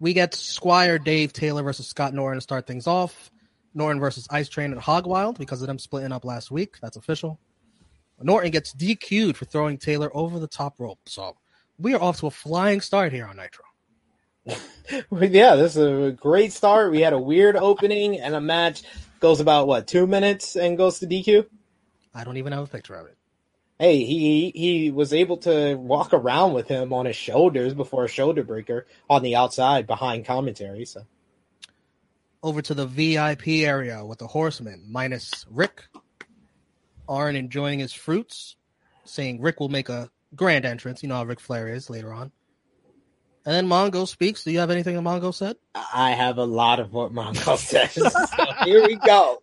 We 0.03 0.15
get 0.15 0.35
Squire 0.35 0.99
Dave 0.99 1.33
Taylor 1.33 1.63
versus 1.63 1.87
Scott 1.87 2.13
Norton 2.13 2.39
to 2.39 2.41
start 2.41 2.67
things 2.67 2.89
off. 2.89 3.31
Norton 3.73 4.01
versus 4.01 4.27
Ice 4.31 4.49
Train 4.49 4.73
and 4.73 4.81
Hogwild 4.81 5.39
because 5.39 5.63
of 5.63 5.69
them 5.69 5.79
splitting 5.79 6.11
up 6.11 6.25
last 6.25 6.51
week. 6.51 6.75
That's 6.83 6.97
official. 6.97 7.39
Norton 8.21 8.51
gets 8.51 8.75
DQ'd 8.75 9.37
for 9.37 9.45
throwing 9.45 9.79
Taylor 9.79 10.11
over 10.13 10.41
the 10.41 10.49
top 10.49 10.81
rope. 10.81 10.99
So 11.07 11.37
we 11.79 11.95
are 11.95 12.03
off 12.03 12.19
to 12.19 12.27
a 12.27 12.33
flying 12.33 12.81
start 12.81 13.13
here 13.13 13.27
on 13.27 13.37
Nitro. 13.37 13.65
yeah, 15.31 15.55
this 15.55 15.77
is 15.77 16.09
a 16.09 16.11
great 16.11 16.53
start. 16.53 16.91
We 16.91 17.01
had 17.01 17.13
a 17.13 17.19
weird 17.21 17.55
opening 17.55 18.19
and 18.19 18.35
a 18.35 18.41
match 18.41 18.83
goes 19.21 19.39
about 19.39 19.69
what 19.69 19.87
two 19.87 20.09
minutes 20.09 20.57
and 20.57 20.77
goes 20.77 20.99
to 20.99 21.07
DQ. 21.07 21.47
I 22.13 22.25
don't 22.25 22.39
even 22.39 22.53
have 22.53 22.65
a 22.65 22.67
picture 22.67 22.97
of 22.97 23.07
it. 23.07 23.17
Hey, 23.83 24.05
he 24.05 24.53
he 24.55 24.93
was 24.93 25.13
able 25.13 25.39
to 25.39 25.75
walk 25.75 26.13
around 26.13 26.53
with 26.53 26.69
him 26.69 26.93
on 26.93 27.05
his 27.05 27.17
shoulders 27.17 27.75
before 27.75 28.05
a 28.05 28.09
shoulder 28.09 28.45
breaker 28.45 28.87
on 29.11 29.25
the 29.25 29.35
outside 29.35 29.89
behind 29.89 30.25
commentary. 30.25 30.85
So 30.85 31.01
Over 32.45 32.63
to 32.63 32.75
the 32.75 32.87
VIP 32.87 33.49
area 33.67 34.05
with 34.05 34.21
the 34.21 34.29
horsemen, 34.29 34.85
minus 34.89 35.45
Ric. 35.51 35.83
Arn 37.09 37.35
enjoying 37.35 37.81
his 37.81 37.93
fruits, 37.93 38.55
saying 39.05 39.41
Ric 39.41 39.59
will 39.59 39.69
make 39.69 39.89
a 39.89 40.11
grand 40.37 40.65
entrance. 40.65 41.03
You 41.03 41.09
know 41.09 41.17
how 41.17 41.25
Ric 41.25 41.41
Flair 41.41 41.67
is 41.67 41.91
later 41.91 42.13
on. 42.13 42.31
And 43.45 43.53
then 43.53 43.67
Mongo 43.67 44.07
speaks. 44.07 44.45
Do 44.45 44.53
you 44.53 44.61
have 44.61 44.71
anything 44.71 44.95
that 44.95 45.03
Mongo 45.03 45.35
said? 45.35 45.57
I 45.75 46.13
have 46.13 46.39
a 46.39 46.45
lot 46.45 46.79
of 46.79 46.93
what 46.93 47.13
Mongo 47.13 47.57
says. 47.59 47.95
so 47.95 48.45
here 48.65 48.87
we 48.87 48.95
go. 48.95 49.43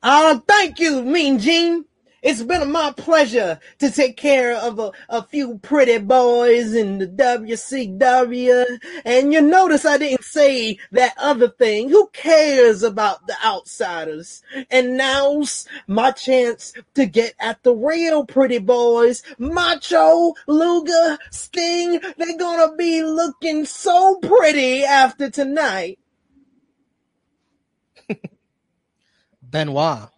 Uh, 0.00 0.38
thank 0.46 0.78
you, 0.78 1.02
Mean 1.02 1.40
Gene. 1.40 1.86
It's 2.22 2.42
been 2.42 2.70
my 2.70 2.92
pleasure 2.94 3.58
to 3.78 3.90
take 3.90 4.18
care 4.18 4.54
of 4.54 4.78
a, 4.78 4.92
a 5.08 5.22
few 5.22 5.58
pretty 5.58 5.96
boys 5.98 6.74
in 6.74 6.98
the 6.98 7.06
WCW. 7.06 8.78
And 9.06 9.32
you 9.32 9.40
notice 9.40 9.86
I 9.86 9.96
didn't 9.96 10.24
say 10.24 10.78
that 10.92 11.14
other 11.16 11.48
thing. 11.48 11.88
Who 11.88 12.08
cares 12.12 12.82
about 12.82 13.26
the 13.26 13.36
outsiders? 13.44 14.42
And 14.70 14.98
now's 14.98 15.66
my 15.86 16.10
chance 16.10 16.74
to 16.94 17.06
get 17.06 17.32
at 17.40 17.62
the 17.62 17.74
real 17.74 18.26
pretty 18.26 18.58
boys. 18.58 19.22
Macho, 19.38 20.34
Luger, 20.46 21.16
Sting. 21.30 22.00
They're 22.18 22.36
gonna 22.38 22.76
be 22.76 23.02
looking 23.02 23.64
so 23.64 24.16
pretty 24.16 24.84
after 24.84 25.30
tonight. 25.30 25.98
Benoit 29.42 30.10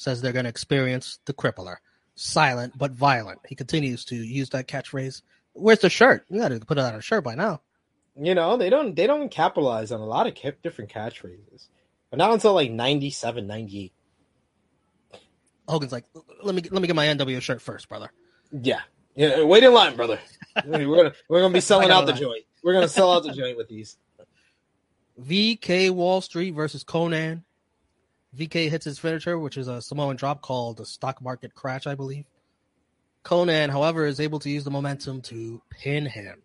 says 0.00 0.22
they're 0.22 0.32
going 0.32 0.44
to 0.44 0.50
experience 0.50 1.18
the 1.26 1.34
crippler. 1.34 1.76
Silent 2.14 2.76
but 2.76 2.92
violent. 2.92 3.40
He 3.46 3.54
continues 3.54 4.04
to 4.06 4.16
use 4.16 4.48
that 4.50 4.66
catchphrase. 4.66 5.22
Where's 5.52 5.80
the 5.80 5.90
shirt? 5.90 6.24
You 6.30 6.40
got 6.40 6.48
to 6.48 6.60
put 6.60 6.78
it 6.78 6.84
on 6.84 6.94
a 6.94 7.02
shirt 7.02 7.22
by 7.22 7.34
now. 7.34 7.60
You 8.18 8.34
know, 8.34 8.56
they 8.56 8.70
don't 8.70 8.94
they 8.96 9.06
don't 9.06 9.30
capitalize 9.30 9.92
on 9.92 10.00
a 10.00 10.04
lot 10.04 10.26
of 10.26 10.34
ca- 10.34 10.52
different 10.62 10.90
catchphrases. 10.90 11.68
But 12.10 12.18
not 12.18 12.32
until 12.32 12.54
like 12.54 12.70
97, 12.70 13.46
98. 13.46 13.92
Hogan's 15.68 15.92
like, 15.92 16.04
let 16.42 16.54
me 16.54 16.62
let 16.70 16.82
me 16.82 16.86
get 16.86 16.96
my 16.96 17.06
NWO 17.06 17.40
shirt 17.40 17.62
first, 17.62 17.88
brother. 17.88 18.10
Yeah. 18.50 18.80
Yeah, 19.14 19.42
wait 19.44 19.62
in 19.62 19.72
line, 19.72 19.96
brother. 19.96 20.18
we're 20.66 20.96
gonna 20.96 21.12
we're 21.28 21.40
gonna 21.42 21.54
be 21.54 21.60
selling 21.60 21.90
out 21.90 22.06
the 22.06 22.12
line. 22.12 22.20
joint. 22.20 22.44
We're 22.62 22.72
gonna 22.72 22.88
sell 22.88 23.12
out 23.12 23.22
the 23.22 23.32
joint 23.32 23.56
with 23.56 23.68
these. 23.68 23.96
VK 25.20 25.90
Wall 25.90 26.20
Street 26.20 26.52
versus 26.52 26.84
Konnan. 26.84 27.42
VK 28.36 28.68
hits 28.70 28.84
his 28.84 28.98
finisher, 28.98 29.38
which 29.38 29.56
is 29.56 29.68
a 29.68 29.82
Samoan 29.82 30.16
drop 30.16 30.40
called 30.40 30.76
the 30.76 30.86
stock 30.86 31.20
market 31.20 31.54
crash, 31.54 31.86
I 31.86 31.94
believe. 31.94 32.24
Konnan, 33.24 33.70
however, 33.70 34.06
is 34.06 34.20
able 34.20 34.38
to 34.40 34.50
use 34.50 34.64
the 34.64 34.70
momentum 34.70 35.20
to 35.22 35.60
pin 35.70 36.06
him. 36.06 36.42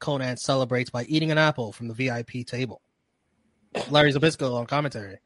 Konnan 0.00 0.38
celebrates 0.38 0.90
by 0.90 1.04
eating 1.04 1.30
an 1.30 1.38
apple 1.38 1.72
from 1.72 1.88
the 1.88 1.94
VIP 1.94 2.46
table. 2.46 2.80
Larry 3.90 4.12
Zbyszko 4.12 4.54
on 4.54 4.66
commentary. 4.66 5.18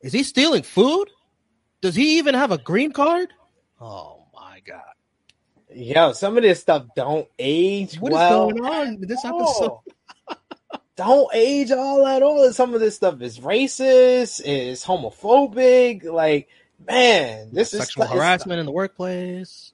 Is 0.00 0.12
he 0.12 0.22
stealing 0.22 0.62
food? 0.62 1.08
Does 1.80 1.94
he 1.94 2.18
even 2.18 2.34
have 2.34 2.50
a 2.52 2.58
green 2.58 2.92
card? 2.92 3.32
Oh 3.80 4.24
my 4.34 4.60
god. 4.66 4.80
Yo, 5.74 6.12
some 6.12 6.36
of 6.36 6.42
this 6.42 6.60
stuff 6.60 6.86
don't 6.94 7.26
age 7.38 7.96
What 7.98 8.12
is 8.12 8.16
well. 8.16 8.50
going 8.50 8.64
on 8.64 9.00
with 9.00 9.08
this 9.08 9.24
episode? 9.24 9.78
Don't 10.96 11.28
age 11.34 11.70
all 11.70 12.06
at 12.06 12.22
all. 12.22 12.44
And 12.44 12.54
Some 12.54 12.74
of 12.74 12.80
this 12.80 12.96
stuff 12.96 13.20
is 13.22 13.38
racist, 13.40 14.40
is 14.44 14.84
homophobic. 14.84 16.04
Like, 16.04 16.48
man, 16.86 17.50
this 17.52 17.72
is 17.74 17.80
Sexual 17.80 18.04
it's- 18.04 18.16
harassment 18.18 18.60
in 18.60 18.66
the 18.66 18.72
workplace. 18.72 19.72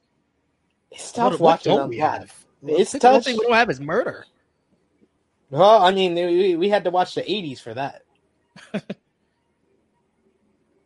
It's 0.91 1.13
tough 1.13 1.33
What- 1.33 1.33
what 1.33 1.41
watching 1.41 1.71
don't 1.73 1.81
them 1.83 1.89
we 1.91 1.99
have? 1.99 2.33
It's 2.67 2.93
the 2.93 2.99
one 2.99 3.15
tough. 3.15 3.25
thing 3.25 3.37
we 3.37 3.45
don't 3.45 3.55
have 3.55 3.71
is 3.71 3.81
murder. 3.81 4.25
Well, 5.51 5.83
I 5.83 5.93
mean, 5.93 6.15
we, 6.15 6.57
we 6.57 6.69
had 6.69 6.85
to 6.85 6.91
watch 6.91 7.15
the 7.15 7.23
'80s 7.23 7.61
for 7.61 7.73
that. 7.75 8.03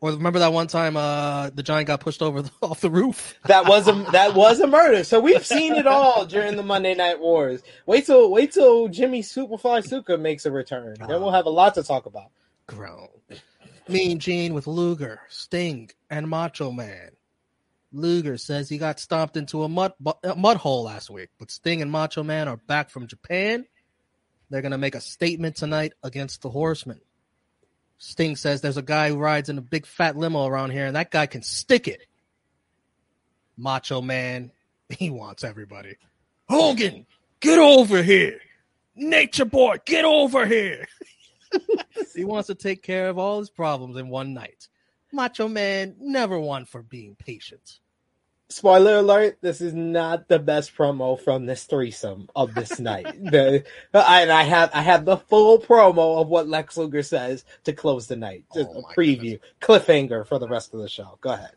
Or 0.03 0.11
remember 0.11 0.41
that 0.41 0.53
one 0.53 0.67
time 0.67 0.97
uh 0.97 1.51
the 1.51 1.63
giant 1.63 1.87
got 1.87 2.01
pushed 2.01 2.23
over 2.23 2.43
the, 2.43 2.51
off 2.63 2.81
the 2.81 2.91
roof? 2.91 3.39
That 3.47 3.67
was 3.67 3.87
a 3.87 3.93
that 4.11 4.35
was 4.35 4.59
a 4.59 4.67
murder. 4.67 5.05
So 5.05 5.21
we've 5.21 5.47
seen 5.47 5.77
it 5.77 5.87
all 5.87 6.27
during 6.27 6.57
the 6.57 6.65
Monday 6.65 6.95
Night 6.95 7.21
Wars. 7.21 7.63
Wait 7.87 8.05
till 8.05 8.31
wait 8.31 8.53
till 8.53 8.89
Jimmy 8.89 9.23
Superfly 9.23 9.87
Snuka 9.87 10.21
makes 10.21 10.45
a 10.45 10.51
return. 10.51 10.97
Then 10.99 11.21
we'll 11.21 11.31
have 11.31 11.47
a 11.47 11.51
lot 11.51 11.75
to 11.75 11.85
talk 11.85 12.07
about. 12.07 12.33
Grown. 12.67 13.09
Mean 13.89 14.19
Gene 14.19 14.55
with 14.55 14.67
Luger, 14.67 15.21
Sting, 15.29 15.91
and 16.11 16.29
Macho 16.29 16.73
Man. 16.73 17.11
Luger 17.93 18.37
says 18.39 18.69
he 18.69 18.79
got 18.79 18.99
stomped 18.99 19.37
into 19.37 19.63
a 19.63 19.69
mud 19.69 19.93
a 20.25 20.35
mud 20.35 20.57
hole 20.57 20.83
last 20.83 21.11
week, 21.11 21.29
but 21.39 21.53
Sting 21.53 21.81
and 21.81 21.93
Macho 21.93 22.25
Man 22.25 22.49
are 22.49 22.57
back 22.57 22.91
from 22.91 23.07
Japan. 23.07 23.67
They're 24.51 24.63
gonna 24.63 24.79
make 24.79 24.97
a 24.97 25.01
statement 25.01 25.55
tonight 25.55 25.93
against 26.03 26.43
the 26.43 26.51
Horsemen. 26.51 27.01
Sting 28.05 28.35
says 28.35 28.61
there's 28.61 28.77
a 28.77 28.83
guy 28.83 29.11
who 29.11 29.17
rides 29.17 29.49
in 29.49 29.59
a 29.59 29.63
big 29.63 29.87
fat 29.87 30.17
limo 30.17 30.45
around 30.47 30.71
here, 30.71 30.87
and 30.87 30.97
that 30.97 31.13
guy 31.13 31.27
can 31.27 31.41
stick 31.41 31.87
it. 31.87 32.05
Macho 33.57 34.03
Man, 34.03 34.51
he 34.89 35.09
wants 35.09 35.45
everybody. 35.45 35.95
Hogan, 36.49 37.07
get 37.39 37.61
over 37.61 38.03
here. 38.03 38.41
Nature 38.97 39.45
Boy, 39.45 39.77
get 39.87 40.05
over 40.05 40.45
here. 40.45 40.89
he 42.17 42.25
wants 42.25 42.49
to 42.49 42.57
take 42.57 42.83
care 42.83 43.09
of 43.09 43.19
all 43.19 43.39
his 43.39 43.51
problems 43.51 43.97
in 43.97 44.09
one 44.09 44.35
night. 44.35 44.67
Macho 45.13 45.47
Man, 45.47 45.95
never 46.01 46.41
one 46.41 46.65
for 46.65 46.83
being 46.83 47.15
patient. 47.15 47.79
Spoiler 48.53 48.97
alert: 48.97 49.39
This 49.41 49.61
is 49.61 49.73
not 49.75 50.29
the 50.29 50.39
best 50.39 50.75
promo 50.77 51.19
from 51.21 51.47
this 51.47 51.65
threesome 51.65 52.29
of 52.37 52.55
this 52.55 52.79
night. 52.79 53.07
The, 53.33 53.65
and 53.95 54.31
I 54.31 54.43
have 54.43 54.71
I 54.75 54.83
have 54.83 55.05
the 55.05 55.17
full 55.17 55.59
promo 55.59 56.21
of 56.21 56.29
what 56.29 56.49
Lex 56.49 56.77
Luger 56.77 57.03
says 57.03 57.45
to 57.65 57.73
close 57.73 58.07
the 58.07 58.17
night. 58.17 58.45
Just 58.55 58.71
Oh 58.73 58.79
a 58.79 58.83
my 58.83 58.95
preview, 58.95 59.39
cliffhanger 59.61 60.27
for 60.27 60.39
the 60.39 60.49
rest 60.49 60.75
of 60.75 60.81
the 60.81 60.89
show. 60.89 61.19
Go 61.21 61.31
ahead. 61.33 61.53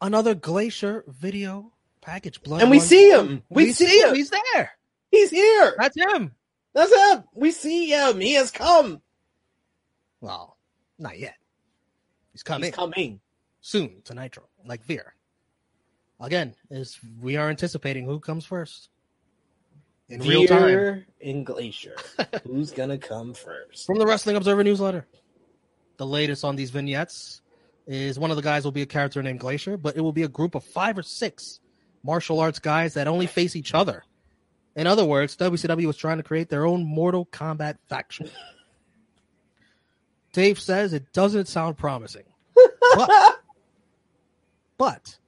Another 0.00 0.34
Glacier 0.34 1.04
video 1.08 1.72
package. 2.00 2.42
Blood 2.42 2.62
And 2.62 2.70
we 2.70 2.78
Run- 2.78 2.86
see 2.86 3.10
him. 3.10 3.42
We 3.48 3.72
see 3.72 4.00
him. 4.00 4.14
He's 4.14 4.30
there. 4.30 4.70
He's 5.10 5.30
here. 5.30 5.74
That's 5.78 5.96
him. 5.96 6.32
That's 6.74 6.94
him. 7.12 7.24
We 7.34 7.50
see 7.52 7.90
him. 7.90 8.18
He 8.20 8.34
has 8.34 8.50
come. 8.50 9.00
Well, 10.20 10.56
not 10.98 11.18
yet. 11.18 11.34
He's 12.32 12.42
coming 12.42 12.68
He's 12.68 12.74
coming. 12.74 13.20
soon 13.60 14.02
to 14.04 14.14
Nitro, 14.14 14.44
like 14.66 14.84
Veer. 14.84 15.14
Again, 16.22 16.54
is 16.70 16.98
we 17.20 17.36
are 17.36 17.50
anticipating 17.50 18.06
who 18.06 18.20
comes 18.20 18.44
first 18.44 18.88
in 20.08 20.20
real 20.20 20.46
time. 20.46 21.04
In 21.20 21.42
Glacier. 21.42 21.96
Who's 22.46 22.70
gonna 22.70 22.98
come 22.98 23.34
first? 23.34 23.86
From 23.86 23.98
the 23.98 24.06
Wrestling 24.06 24.36
Observer 24.36 24.62
newsletter. 24.62 25.06
The 25.96 26.06
latest 26.06 26.44
on 26.44 26.54
these 26.54 26.70
vignettes 26.70 27.40
is 27.86 28.18
one 28.18 28.30
of 28.30 28.36
the 28.36 28.42
guys 28.42 28.64
will 28.64 28.72
be 28.72 28.82
a 28.82 28.86
character 28.86 29.22
named 29.22 29.40
Glacier, 29.40 29.76
but 29.76 29.96
it 29.96 30.00
will 30.00 30.12
be 30.12 30.22
a 30.22 30.28
group 30.28 30.54
of 30.54 30.64
five 30.64 30.96
or 30.96 31.02
six 31.02 31.60
martial 32.04 32.38
arts 32.40 32.58
guys 32.58 32.94
that 32.94 33.08
only 33.08 33.26
face 33.26 33.56
each 33.56 33.74
other. 33.74 34.04
In 34.76 34.86
other 34.86 35.04
words, 35.04 35.36
WCW 35.36 35.86
was 35.86 35.96
trying 35.96 36.16
to 36.16 36.22
create 36.22 36.48
their 36.48 36.66
own 36.66 36.84
Mortal 36.84 37.26
Kombat 37.26 37.78
faction. 37.88 38.30
Dave 40.32 40.58
says 40.58 40.92
it 40.92 41.12
doesn't 41.12 41.48
sound 41.48 41.76
promising. 41.76 42.24
But 42.94 43.40
But 44.76 45.18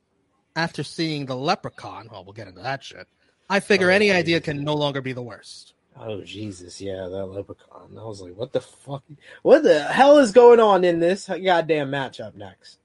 after 0.57 0.83
seeing 0.83 1.27
the 1.27 1.37
leprechaun, 1.37 2.09
well, 2.11 2.25
we'll 2.25 2.33
get 2.33 2.49
into 2.49 2.63
that 2.63 2.83
shit. 2.83 3.09
I 3.49 3.61
figure 3.61 3.91
oh, 3.91 3.95
any 3.95 4.11
idea 4.11 4.41
can 4.41 4.65
no 4.65 4.75
longer 4.75 5.01
be 5.01 5.13
the 5.13 5.23
worst. 5.23 5.75
Oh 5.97 6.23
Jesus, 6.23 6.81
yeah, 6.81 7.07
that 7.09 7.27
leprechaun. 7.27 7.97
I 7.99 8.05
was 8.05 8.21
like, 8.21 8.35
what 8.37 8.53
the 8.53 8.61
fuck? 8.61 9.05
What 9.43 9.63
the 9.63 9.85
hell 9.85 10.19
is 10.19 10.33
going 10.33 10.61
on 10.61 10.85
in 10.85 10.99
this 10.99 11.29
goddamn 11.29 11.91
matchup 11.91 12.35
next? 12.35 12.79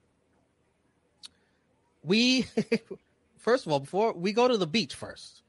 We 2.02 2.46
first 3.38 3.66
of 3.66 3.72
all, 3.72 3.80
before 3.80 4.12
we 4.12 4.32
go 4.32 4.46
to 4.46 4.56
the 4.56 4.66
beach 4.66 4.94
first 4.94 5.42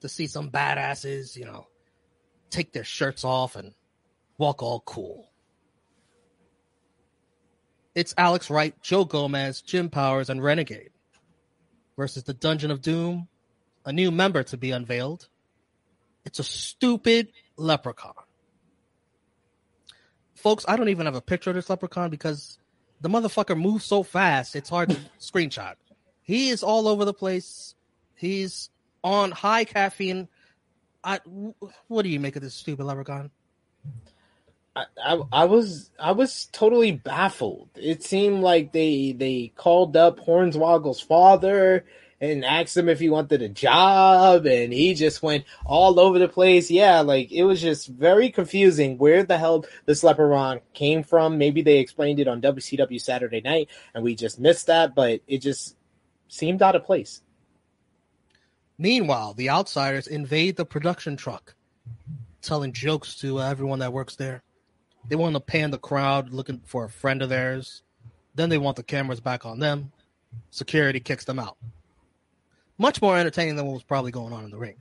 to 0.00 0.08
see 0.08 0.26
some 0.26 0.50
badasses, 0.50 1.36
you 1.36 1.44
know, 1.44 1.66
take 2.50 2.72
their 2.72 2.84
shirts 2.84 3.24
off 3.24 3.56
and 3.56 3.74
walk 4.38 4.62
all 4.62 4.80
cool. 4.80 5.28
It's 7.94 8.14
Alex 8.16 8.48
Wright, 8.48 8.74
Joe 8.80 9.04
Gomez, 9.04 9.60
Jim 9.60 9.90
Powers, 9.90 10.30
and 10.30 10.42
Renegade 10.42 10.91
versus 11.96 12.22
the 12.24 12.34
Dungeon 12.34 12.70
of 12.70 12.80
Doom, 12.80 13.28
a 13.84 13.92
new 13.92 14.10
member 14.10 14.42
to 14.44 14.56
be 14.56 14.70
unveiled. 14.70 15.28
It's 16.24 16.38
a 16.38 16.44
stupid 16.44 17.28
leprechaun. 17.56 18.14
Folks, 20.34 20.64
I 20.66 20.76
don't 20.76 20.88
even 20.88 21.06
have 21.06 21.14
a 21.14 21.20
picture 21.20 21.50
of 21.50 21.56
this 21.56 21.70
leprechaun 21.70 22.10
because 22.10 22.58
the 23.00 23.08
motherfucker 23.08 23.58
moves 23.60 23.84
so 23.84 24.02
fast, 24.02 24.56
it's 24.56 24.70
hard 24.70 24.90
to 24.90 24.96
screenshot. 25.20 25.74
He 26.22 26.50
is 26.50 26.62
all 26.62 26.88
over 26.88 27.04
the 27.04 27.14
place. 27.14 27.74
He's 28.14 28.70
on 29.02 29.32
high 29.32 29.64
caffeine. 29.64 30.28
I, 31.04 31.20
what 31.88 32.02
do 32.02 32.08
you 32.08 32.20
make 32.20 32.36
of 32.36 32.42
this 32.42 32.54
stupid 32.54 32.84
leprechaun? 32.84 33.30
I, 34.74 35.20
I, 35.30 35.44
was 35.44 35.90
I 35.98 36.12
was 36.12 36.46
totally 36.46 36.92
baffled. 36.92 37.68
It 37.74 38.02
seemed 38.02 38.42
like 38.42 38.72
they 38.72 39.12
they 39.12 39.52
called 39.54 39.96
up 39.96 40.18
Hornswoggle's 40.20 41.00
father 41.00 41.84
and 42.22 42.44
asked 42.44 42.76
him 42.76 42.88
if 42.88 43.00
he 43.00 43.10
wanted 43.10 43.42
a 43.42 43.48
job, 43.48 44.46
and 44.46 44.72
he 44.72 44.94
just 44.94 45.22
went 45.22 45.44
all 45.66 46.00
over 46.00 46.18
the 46.18 46.28
place. 46.28 46.70
Yeah, 46.70 47.00
like 47.00 47.30
it 47.32 47.42
was 47.42 47.60
just 47.60 47.88
very 47.88 48.30
confusing 48.30 48.96
where 48.96 49.24
the 49.24 49.36
hell 49.36 49.66
this 49.84 50.02
leprechaun 50.02 50.60
came 50.72 51.02
from. 51.02 51.36
Maybe 51.36 51.60
they 51.60 51.78
explained 51.78 52.20
it 52.20 52.28
on 52.28 52.40
WCW 52.40 53.00
Saturday 53.00 53.42
Night, 53.42 53.68
and 53.94 54.02
we 54.02 54.14
just 54.14 54.40
missed 54.40 54.68
that. 54.68 54.94
But 54.94 55.20
it 55.26 55.38
just 55.38 55.76
seemed 56.28 56.62
out 56.62 56.76
of 56.76 56.84
place. 56.84 57.20
Meanwhile, 58.78 59.34
the 59.34 59.50
outsiders 59.50 60.06
invade 60.06 60.56
the 60.56 60.64
production 60.64 61.16
truck, 61.16 61.54
telling 62.40 62.72
jokes 62.72 63.16
to 63.16 63.38
uh, 63.38 63.50
everyone 63.50 63.80
that 63.80 63.92
works 63.92 64.16
there. 64.16 64.42
They 65.08 65.16
want 65.16 65.34
to 65.34 65.40
pan 65.40 65.70
the 65.70 65.78
crowd 65.78 66.32
looking 66.32 66.60
for 66.64 66.84
a 66.84 66.90
friend 66.90 67.22
of 67.22 67.28
theirs. 67.28 67.82
Then 68.34 68.48
they 68.48 68.58
want 68.58 68.76
the 68.76 68.82
cameras 68.82 69.20
back 69.20 69.44
on 69.44 69.58
them. 69.58 69.92
Security 70.50 71.00
kicks 71.00 71.24
them 71.24 71.38
out. 71.38 71.56
Much 72.78 73.02
more 73.02 73.16
entertaining 73.16 73.56
than 73.56 73.66
what 73.66 73.74
was 73.74 73.82
probably 73.82 74.10
going 74.10 74.32
on 74.32 74.44
in 74.44 74.50
the 74.50 74.58
ring. 74.58 74.76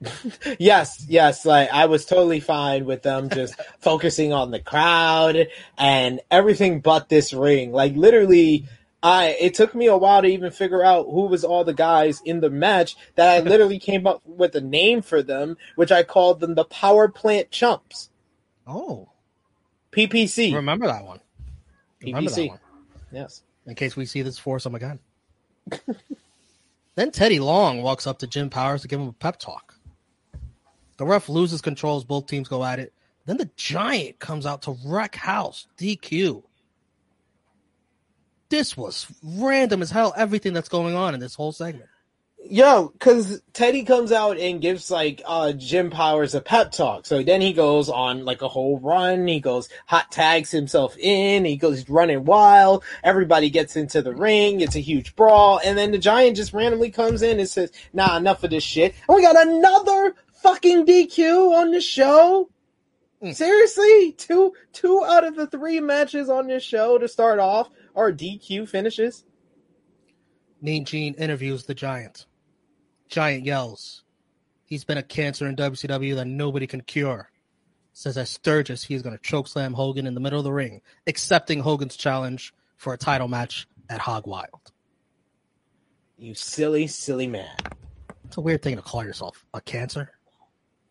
yes, 0.58 1.04
yes, 1.08 1.44
like 1.44 1.70
I 1.70 1.86
was 1.86 2.06
totally 2.06 2.40
fine 2.40 2.86
with 2.86 3.02
them 3.02 3.28
just 3.28 3.54
focusing 3.80 4.32
on 4.32 4.50
the 4.50 4.60
crowd 4.60 5.48
and 5.76 6.20
everything 6.30 6.80
but 6.80 7.08
this 7.08 7.32
ring. 7.32 7.70
Like 7.70 7.94
literally 7.94 8.66
I 9.02 9.36
it 9.40 9.54
took 9.54 9.74
me 9.74 9.86
a 9.86 9.96
while 9.96 10.22
to 10.22 10.28
even 10.28 10.50
figure 10.50 10.82
out 10.82 11.04
who 11.04 11.26
was 11.26 11.44
all 11.44 11.64
the 11.64 11.74
guys 11.74 12.20
in 12.24 12.40
the 12.40 12.50
match 12.50 12.96
that 13.16 13.28
I 13.28 13.40
literally 13.48 13.78
came 13.78 14.06
up 14.06 14.22
with 14.24 14.54
a 14.54 14.60
name 14.60 15.02
for 15.02 15.22
them, 15.22 15.56
which 15.76 15.92
I 15.92 16.02
called 16.02 16.40
them 16.40 16.54
the 16.54 16.64
Power 16.64 17.08
Plant 17.08 17.50
Chumps. 17.50 18.10
Oh, 18.66 19.09
PPC. 19.92 20.54
remember 20.54 20.86
that 20.86 21.04
one. 21.04 21.20
Remember 22.02 22.30
that 22.30 22.48
one. 22.48 22.58
Yes. 23.12 23.42
in 23.66 23.74
case 23.74 23.96
we 23.96 24.06
see 24.06 24.22
this 24.22 24.38
force 24.38 24.62
foursome 24.62 24.74
again. 24.74 24.98
then 26.94 27.10
Teddy 27.10 27.40
Long 27.40 27.82
walks 27.82 28.06
up 28.06 28.18
to 28.20 28.26
Jim 28.26 28.50
Powers 28.50 28.82
to 28.82 28.88
give 28.88 29.00
him 29.00 29.08
a 29.08 29.12
pep 29.12 29.38
talk. 29.38 29.74
The 30.96 31.06
ref 31.06 31.28
loses 31.28 31.60
control 31.60 31.96
as 31.96 32.04
both 32.04 32.26
teams 32.26 32.48
go 32.48 32.64
at 32.64 32.78
it. 32.78 32.92
Then 33.26 33.36
the 33.36 33.50
Giant 33.56 34.18
comes 34.18 34.46
out 34.46 34.62
to 34.62 34.76
wreck 34.84 35.14
house, 35.14 35.66
DQ. 35.78 36.42
This 38.48 38.76
was 38.76 39.06
random 39.22 39.82
as 39.82 39.90
hell, 39.90 40.12
everything 40.16 40.52
that's 40.52 40.68
going 40.68 40.94
on 40.94 41.14
in 41.14 41.20
this 41.20 41.34
whole 41.34 41.52
segment. 41.52 41.88
Yo, 42.48 42.88
because 42.88 43.42
Teddy 43.52 43.84
comes 43.84 44.12
out 44.12 44.38
and 44.38 44.62
gives 44.62 44.90
like 44.90 45.20
uh 45.26 45.52
Jim 45.52 45.90
Powers 45.90 46.34
a 46.34 46.40
pep 46.40 46.72
talk. 46.72 47.04
So 47.04 47.22
then 47.22 47.40
he 47.40 47.52
goes 47.52 47.88
on 47.88 48.24
like 48.24 48.40
a 48.40 48.48
whole 48.48 48.80
run. 48.80 49.26
He 49.26 49.40
goes 49.40 49.68
hot 49.86 50.10
tags 50.10 50.50
himself 50.50 50.96
in. 50.96 51.44
He 51.44 51.56
goes 51.56 51.88
running 51.88 52.24
wild. 52.24 52.82
Everybody 53.04 53.50
gets 53.50 53.76
into 53.76 54.00
the 54.00 54.14
ring. 54.14 54.62
It's 54.62 54.74
a 54.74 54.80
huge 54.80 55.14
brawl. 55.16 55.60
And 55.62 55.76
then 55.76 55.92
the 55.92 55.98
giant 55.98 56.36
just 56.36 56.54
randomly 56.54 56.90
comes 56.90 57.22
in 57.22 57.38
and 57.38 57.48
says, 57.48 57.72
nah, 57.92 58.16
enough 58.16 58.42
of 58.42 58.50
this 58.50 58.64
shit. 58.64 58.94
And 59.06 59.16
we 59.16 59.22
got 59.22 59.46
another 59.46 60.14
fucking 60.42 60.86
DQ 60.86 61.52
on 61.52 61.70
the 61.72 61.80
show. 61.80 62.48
Mm. 63.22 63.34
Seriously? 63.34 64.12
Two 64.12 64.54
two 64.72 65.04
out 65.04 65.24
of 65.24 65.36
the 65.36 65.46
three 65.46 65.78
matches 65.80 66.30
on 66.30 66.46
this 66.46 66.62
show 66.62 66.96
to 66.96 67.06
start 67.06 67.38
off 67.38 67.68
are 67.94 68.10
DQ 68.10 68.68
finishes? 68.68 69.24
Mean 70.62 70.84
Gene 70.84 71.14
interviews 71.14 71.64
the 71.64 71.74
Giant. 71.74 72.26
Giant 73.10 73.44
yells, 73.44 74.04
He's 74.70 74.84
been 74.84 74.98
a 74.98 75.02
cancer 75.02 75.48
in 75.48 75.56
WCW 75.56 76.14
that 76.14 76.26
nobody 76.26 76.68
can 76.68 76.80
cure. 76.82 77.28
Says 77.92 78.16
at 78.16 78.28
Sturgis 78.28 78.84
he's 78.84 79.02
going 79.02 79.18
to 79.18 79.22
chokeslam 79.22 79.74
Hogan 79.74 80.06
in 80.06 80.14
the 80.14 80.20
middle 80.20 80.38
of 80.38 80.44
the 80.44 80.52
ring, 80.52 80.80
accepting 81.08 81.58
Hogan's 81.58 81.96
challenge 81.96 82.54
for 82.76 82.94
a 82.94 82.96
title 82.96 83.26
match 83.26 83.66
at 83.88 83.98
Hog 83.98 84.28
Wild. 84.28 84.70
You 86.16 86.34
silly, 86.34 86.86
silly 86.86 87.26
man. 87.26 87.56
It's 88.26 88.36
a 88.36 88.40
weird 88.40 88.62
thing 88.62 88.76
to 88.76 88.82
call 88.82 89.04
yourself 89.04 89.44
a 89.52 89.60
cancer. 89.60 90.12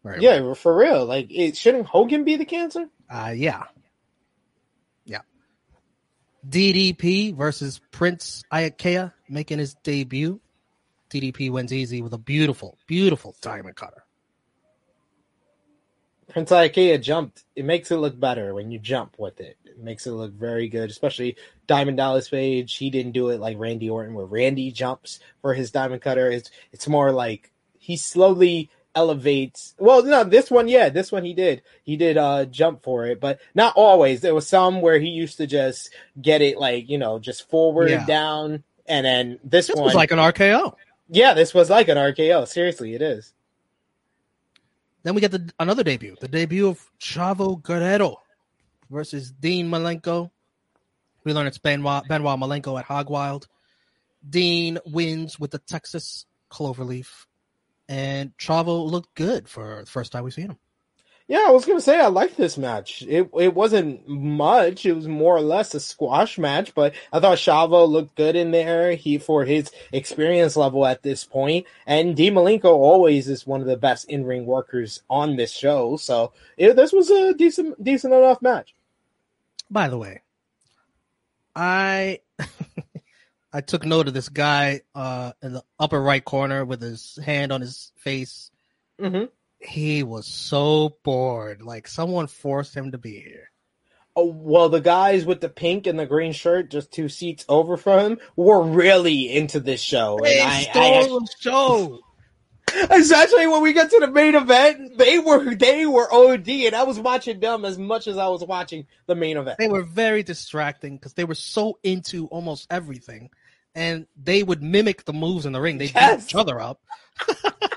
Right. 0.03 0.21
Yeah, 0.21 0.53
for 0.55 0.75
real. 0.75 1.05
Like, 1.05 1.27
it, 1.29 1.55
shouldn't 1.55 1.85
Hogan 1.85 2.25
be 2.25 2.35
the 2.35 2.45
cancer? 2.45 2.89
Uh, 3.09 3.31
yeah. 3.33 3.63
Yeah. 5.05 5.21
DDP 6.47 7.33
versus 7.33 7.79
Prince 7.91 8.43
Iaukea 8.51 9.13
making 9.29 9.59
his 9.59 9.75
debut. 9.75 10.41
DDP 11.09 11.51
wins 11.51 11.73
easy 11.73 12.01
with 12.01 12.13
a 12.13 12.17
beautiful, 12.17 12.77
beautiful 12.87 13.35
diamond 13.41 13.75
cutter. 13.75 14.03
Prince 16.29 16.51
Iaukea 16.51 17.01
jumped. 17.01 17.43
It 17.55 17.65
makes 17.65 17.89
it 17.89 17.97
look 17.97 18.19
better 18.19 18.53
when 18.53 18.69
you 18.69 18.77
jump 18.77 19.15
with 19.17 19.39
it. 19.41 19.57
It 19.65 19.79
makes 19.79 20.05
it 20.05 20.11
look 20.11 20.31
very 20.31 20.67
good, 20.67 20.91
especially 20.91 21.37
Diamond 21.65 21.97
Dallas 21.97 22.29
Page. 22.29 22.75
He 22.75 22.91
didn't 22.91 23.13
do 23.13 23.29
it 23.29 23.39
like 23.39 23.57
Randy 23.57 23.89
Orton, 23.89 24.13
where 24.13 24.25
Randy 24.25 24.71
jumps 24.71 25.19
for 25.41 25.55
his 25.55 25.71
diamond 25.71 26.01
cutter. 26.03 26.29
It's 26.29 26.51
it's 26.71 26.87
more 26.87 27.11
like 27.11 27.51
he 27.79 27.97
slowly 27.97 28.69
elevates. 28.93 29.73
Well, 29.79 30.03
no, 30.03 30.23
this 30.23 30.51
one, 30.51 30.67
yeah, 30.67 30.89
this 30.89 31.11
one 31.11 31.25
he 31.25 31.33
did. 31.33 31.63
He 31.83 31.97
did 31.97 32.15
uh 32.17 32.45
jump 32.45 32.83
for 32.83 33.07
it, 33.07 33.19
but 33.19 33.39
not 33.55 33.73
always. 33.75 34.21
There 34.21 34.35
was 34.35 34.47
some 34.47 34.81
where 34.81 34.99
he 34.99 35.07
used 35.09 35.37
to 35.37 35.47
just 35.47 35.89
get 36.21 36.43
it 36.43 36.59
like 36.59 36.89
you 36.89 36.99
know 36.99 37.17
just 37.17 37.49
forward 37.49 37.89
Yeah. 37.89 38.05
down, 38.05 38.63
and 38.85 39.03
then 39.03 39.39
this, 39.43 39.65
This 39.67 39.75
one 39.75 39.85
was 39.85 39.95
like 39.95 40.11
an 40.11 40.19
RKO. 40.19 40.75
Yeah, 41.09 41.33
this 41.33 41.53
was 41.53 41.69
like 41.69 41.87
an 41.87 41.97
RKO. 41.97 42.47
Seriously, 42.47 42.93
it 42.93 43.01
is. 43.01 43.33
Then 45.03 45.15
we 45.15 45.21
get 45.21 45.31
the 45.31 45.51
another 45.59 45.83
debut, 45.83 46.15
the 46.19 46.27
debut 46.27 46.67
of 46.67 46.85
Chavo 46.99 47.61
Guerrero 47.61 48.17
versus 48.89 49.31
Dean 49.31 49.69
Malenko. 49.69 50.29
We 51.23 51.33
learn 51.33 51.47
it's 51.47 51.57
Benoit, 51.57 52.07
Benoit 52.07 52.39
Malenko 52.39 52.77
at 52.77 52.85
Hog 52.85 53.09
Wild. 53.09 53.47
Dean 54.27 54.77
wins 54.85 55.39
with 55.39 55.51
the 55.51 55.59
Texas 55.59 56.25
Cloverleaf, 56.51 57.25
and 57.87 58.35
Chavo 58.37 58.89
looked 58.89 59.15
good 59.15 59.47
for 59.47 59.81
the 59.85 59.89
first 59.89 60.11
time 60.11 60.23
we've 60.23 60.33
seen 60.33 60.49
him. 60.49 60.57
Yeah, 61.29 61.45
I 61.47 61.51
was 61.51 61.63
gonna 61.63 61.79
say 61.79 61.99
I 61.99 62.07
liked 62.07 62.37
this 62.37 62.57
match. 62.57 63.03
It 63.03 63.29
it 63.37 63.53
wasn't 63.53 64.07
much. 64.09 64.83
It 64.83 64.93
was 64.93 65.07
more 65.07 65.37
or 65.37 65.41
less 65.41 65.75
a 65.75 65.79
squash 65.79 66.39
match, 66.39 66.73
but 66.73 66.95
I 67.13 67.19
thought 67.19 67.37
Chavo 67.37 67.87
looked 67.87 68.15
good 68.15 68.35
in 68.35 68.49
there. 68.49 68.95
He 68.95 69.19
for 69.19 69.45
his 69.45 69.69
experience 69.91 70.55
level 70.55 70.87
at 70.87 71.03
this 71.03 71.25
point, 71.25 71.67
and 71.85 72.17
Dean 72.17 72.33
Malenko 72.33 72.73
always 72.73 73.29
is 73.29 73.45
one 73.45 73.61
of 73.61 73.67
the 73.67 73.77
best 73.77 74.09
in 74.09 74.25
ring 74.25 74.47
workers 74.47 75.03
on 75.07 75.35
this 75.35 75.51
show. 75.51 75.97
So 75.97 76.33
it, 76.57 76.75
this 76.75 76.91
was 76.91 77.11
a 77.11 77.35
decent 77.35 77.81
decent 77.83 78.11
enough 78.11 78.41
match. 78.41 78.73
By 79.69 79.87
the 79.87 79.99
way, 79.99 80.23
I 81.55 82.21
I 83.53 83.61
took 83.61 83.85
note 83.85 84.07
of 84.07 84.15
this 84.15 84.29
guy 84.29 84.81
uh, 84.95 85.33
in 85.43 85.53
the 85.53 85.63
upper 85.79 86.01
right 86.01 86.25
corner 86.25 86.65
with 86.65 86.81
his 86.81 87.19
hand 87.23 87.51
on 87.51 87.61
his 87.61 87.91
face. 87.97 88.49
Mm-hmm. 88.99 89.25
He 89.59 90.03
was 90.03 90.25
so 90.27 90.97
bored. 91.03 91.61
Like 91.61 91.87
someone 91.87 92.27
forced 92.27 92.75
him 92.75 92.91
to 92.91 92.97
be 92.97 93.19
here. 93.19 93.51
Oh, 94.15 94.25
well, 94.25 94.69
the 94.69 94.81
guys 94.81 95.25
with 95.25 95.39
the 95.39 95.49
pink 95.49 95.87
and 95.87 95.99
the 95.99 96.05
green 96.05 96.33
shirt, 96.33 96.71
just 96.71 96.91
two 96.91 97.09
seats 97.09 97.45
over 97.47 97.77
from 97.77 97.99
him, 97.99 98.19
were 98.35 98.61
really 98.61 99.33
into 99.33 99.59
this 99.59 99.81
show. 99.81 100.17
And 100.17 100.25
They 100.25 100.41
I, 100.41 100.57
I 100.57 101.03
stole 101.03 101.19
the 101.19 101.33
show. 101.39 101.99
Especially 102.89 103.47
when 103.47 103.61
we 103.61 103.73
get 103.73 103.89
to 103.89 103.99
the 103.99 104.11
main 104.11 104.35
event, 104.35 104.97
they 104.97 105.17
were 105.17 105.55
they 105.55 105.85
were 105.85 106.13
OD, 106.13 106.47
and 106.49 106.75
I 106.75 106.83
was 106.83 106.99
watching 106.99 107.39
them 107.39 107.65
as 107.65 107.77
much 107.77 108.07
as 108.07 108.17
I 108.17 108.27
was 108.27 108.43
watching 108.43 108.85
the 109.07 109.15
main 109.15 109.37
event. 109.37 109.57
They 109.57 109.67
were 109.67 109.83
very 109.83 110.21
distracting 110.21 110.97
because 110.97 111.13
they 111.13 111.23
were 111.23 111.35
so 111.35 111.79
into 111.83 112.27
almost 112.27 112.67
everything 112.69 113.31
and 113.75 114.07
they 114.21 114.43
would 114.43 114.61
mimic 114.61 115.05
the 115.05 115.13
moves 115.13 115.45
in 115.45 115.53
the 115.53 115.61
ring. 115.61 115.77
They 115.77 115.87
beat 115.87 116.19
each 116.19 116.35
other 116.35 116.59
up. 116.59 116.81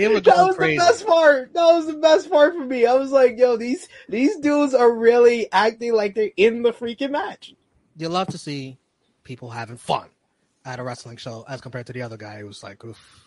they 0.00 0.08
were 0.08 0.20
That 0.20 0.46
was 0.46 0.56
crazy. 0.56 0.78
the 0.78 0.84
best 0.84 1.06
part. 1.06 1.52
That 1.54 1.64
was 1.74 1.86
the 1.86 1.94
best 1.94 2.30
part 2.30 2.54
for 2.54 2.64
me. 2.64 2.86
I 2.86 2.94
was 2.94 3.10
like, 3.12 3.38
yo, 3.38 3.56
these 3.56 3.88
these 4.08 4.36
dudes 4.38 4.74
are 4.74 4.90
really 4.92 5.50
acting 5.52 5.92
like 5.94 6.14
they're 6.14 6.30
in 6.36 6.62
the 6.62 6.72
freaking 6.72 7.10
match. 7.10 7.54
You 7.96 8.08
love 8.08 8.28
to 8.28 8.38
see 8.38 8.78
people 9.24 9.50
having 9.50 9.76
fun 9.76 10.08
at 10.64 10.78
a 10.78 10.82
wrestling 10.82 11.16
show, 11.16 11.44
as 11.48 11.60
compared 11.60 11.86
to 11.86 11.92
the 11.92 12.02
other 12.02 12.16
guy 12.16 12.38
who 12.38 12.46
was 12.46 12.62
like, 12.62 12.84
Oof, 12.84 13.24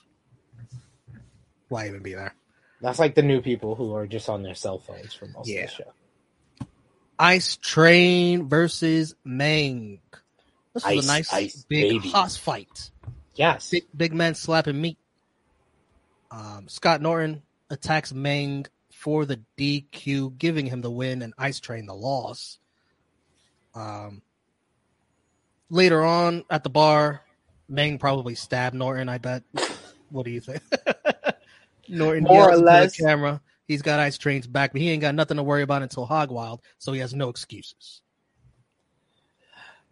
"Why 1.69 1.88
even 1.88 2.01
be 2.03 2.13
there?" 2.13 2.34
That's 2.82 2.99
like 2.99 3.15
the 3.15 3.22
new 3.22 3.41
people 3.41 3.76
who 3.76 3.93
are 3.95 4.07
just 4.07 4.28
on 4.30 4.41
their 4.43 4.55
cell 4.55 4.80
phones 4.80 5.13
for 5.13 5.28
most 5.28 5.47
Yeah. 5.47 5.61
of 5.65 5.69
the 5.69 5.76
show. 5.76 6.67
Ice 7.19 7.57
Train 7.57 8.47
versus 8.49 9.13
Meng. 9.24 9.99
This 10.74 10.84
was 10.86 10.97
Ice, 10.99 11.03
a 11.03 11.07
nice 11.07 11.34
ice, 11.34 11.65
big 11.69 11.89
baby. 12.01 12.09
hoss 12.09 12.38
fight. 12.38 12.89
Yes. 13.36 13.69
Big 13.69 13.84
big 13.95 14.13
men 14.13 14.34
slapping 14.36 14.80
meat. 14.82 14.97
Um, 16.32 16.67
Scott 16.67 17.01
Norton 17.01 17.41
attacks 17.69 18.13
Meng 18.13 18.65
for 18.91 19.25
the 19.25 19.39
DQ, 19.57 20.38
giving 20.38 20.65
him 20.65 20.82
the 20.82 20.91
win, 20.91 21.21
and 21.21 21.34
Ice 21.38 21.59
Train 21.59 21.86
the 21.86 21.93
loss. 21.93 22.59
Um, 23.75 24.21
later 25.69 26.03
on 26.03 26.43
at 26.49 26.63
the 26.63 26.69
bar, 26.69 27.21
Meng 27.67 27.97
probably 27.97 28.36
stabbed 28.36 28.75
Norton. 28.75 29.09
I 29.09 29.17
bet. 29.17 29.43
What 30.09 30.25
do 30.25 30.32
you 30.32 30.41
think? 30.41 30.61
Norton 31.88 32.23
More 32.23 32.51
or 32.51 32.57
less. 32.57 32.95
camera. 32.95 33.41
He's 33.67 33.82
got 33.82 33.99
Ice 33.99 34.17
Train's 34.17 34.47
back, 34.47 34.73
but 34.73 34.82
he 34.82 34.89
ain't 34.89 35.01
got 35.01 35.15
nothing 35.15 35.38
to 35.38 35.43
worry 35.43 35.61
about 35.61 35.82
until 35.82 36.05
Hog 36.05 36.29
Wild, 36.32 36.61
so 36.77 36.91
he 36.91 36.99
has 36.99 37.13
no 37.13 37.29
excuses. 37.29 38.01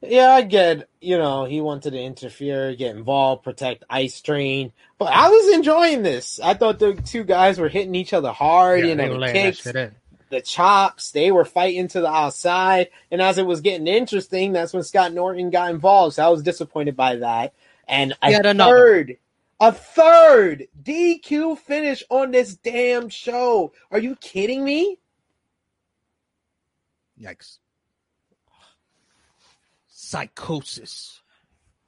Yeah, 0.01 0.29
I 0.29 0.43
get, 0.43 0.87
you 1.01 1.17
know, 1.17 1.43
he 1.43 1.59
wanted 1.59 1.91
to 1.91 2.01
interfere, 2.01 2.73
get 2.75 2.95
involved, 2.95 3.43
protect 3.43 3.83
Ice 3.89 4.21
Train. 4.21 4.71
But 4.97 5.11
I 5.11 5.27
was 5.27 5.55
enjoying 5.55 6.03
this. 6.03 6.39
I 6.39 6.53
thought 6.53 6.79
the 6.79 6.93
two 6.93 7.25
guys 7.25 7.59
were 7.59 7.67
hitting 7.67 7.95
each 7.95 8.13
other 8.13 8.31
hard, 8.31 8.81
you 8.81 8.95
they 8.95 8.95
know, 8.95 9.19
the 9.19 9.31
kicks, 9.31 9.63
the 10.29 10.41
chops, 10.41 11.11
they 11.11 11.31
were 11.31 11.43
fighting 11.43 11.87
to 11.89 12.01
the 12.01 12.07
outside. 12.09 12.89
And 13.11 13.21
as 13.21 13.37
it 13.37 13.45
was 13.45 13.61
getting 13.61 13.87
interesting, 13.87 14.53
that's 14.53 14.73
when 14.73 14.83
Scott 14.83 15.13
Norton 15.13 15.49
got 15.49 15.71
involved. 15.71 16.15
So 16.15 16.25
I 16.25 16.29
was 16.29 16.43
disappointed 16.43 16.95
by 16.95 17.17
that. 17.17 17.53
And 17.87 18.13
a 18.21 18.31
Yet 18.31 18.45
another. 18.45 18.71
third, 18.71 19.17
a 19.59 19.71
third 19.73 20.67
DQ 20.81 21.57
finish 21.57 22.03
on 22.09 22.31
this 22.31 22.55
damn 22.55 23.09
show. 23.09 23.73
Are 23.91 23.99
you 23.99 24.15
kidding 24.15 24.63
me? 24.63 24.97
Yikes. 27.19 27.57
Psychosis 30.09 31.21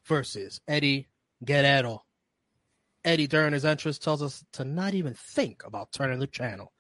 versus 0.06 0.62
Eddie 0.68 1.08
Guerrero. 1.44 2.04
Eddie, 3.04 3.26
during 3.26 3.52
his 3.52 3.66
entrance, 3.66 3.98
tells 3.98 4.22
us 4.22 4.46
to 4.52 4.64
not 4.64 4.94
even 4.94 5.16
think 5.16 5.64
about 5.66 5.92
turning 5.92 6.20
the 6.20 6.28
channel. 6.28 6.72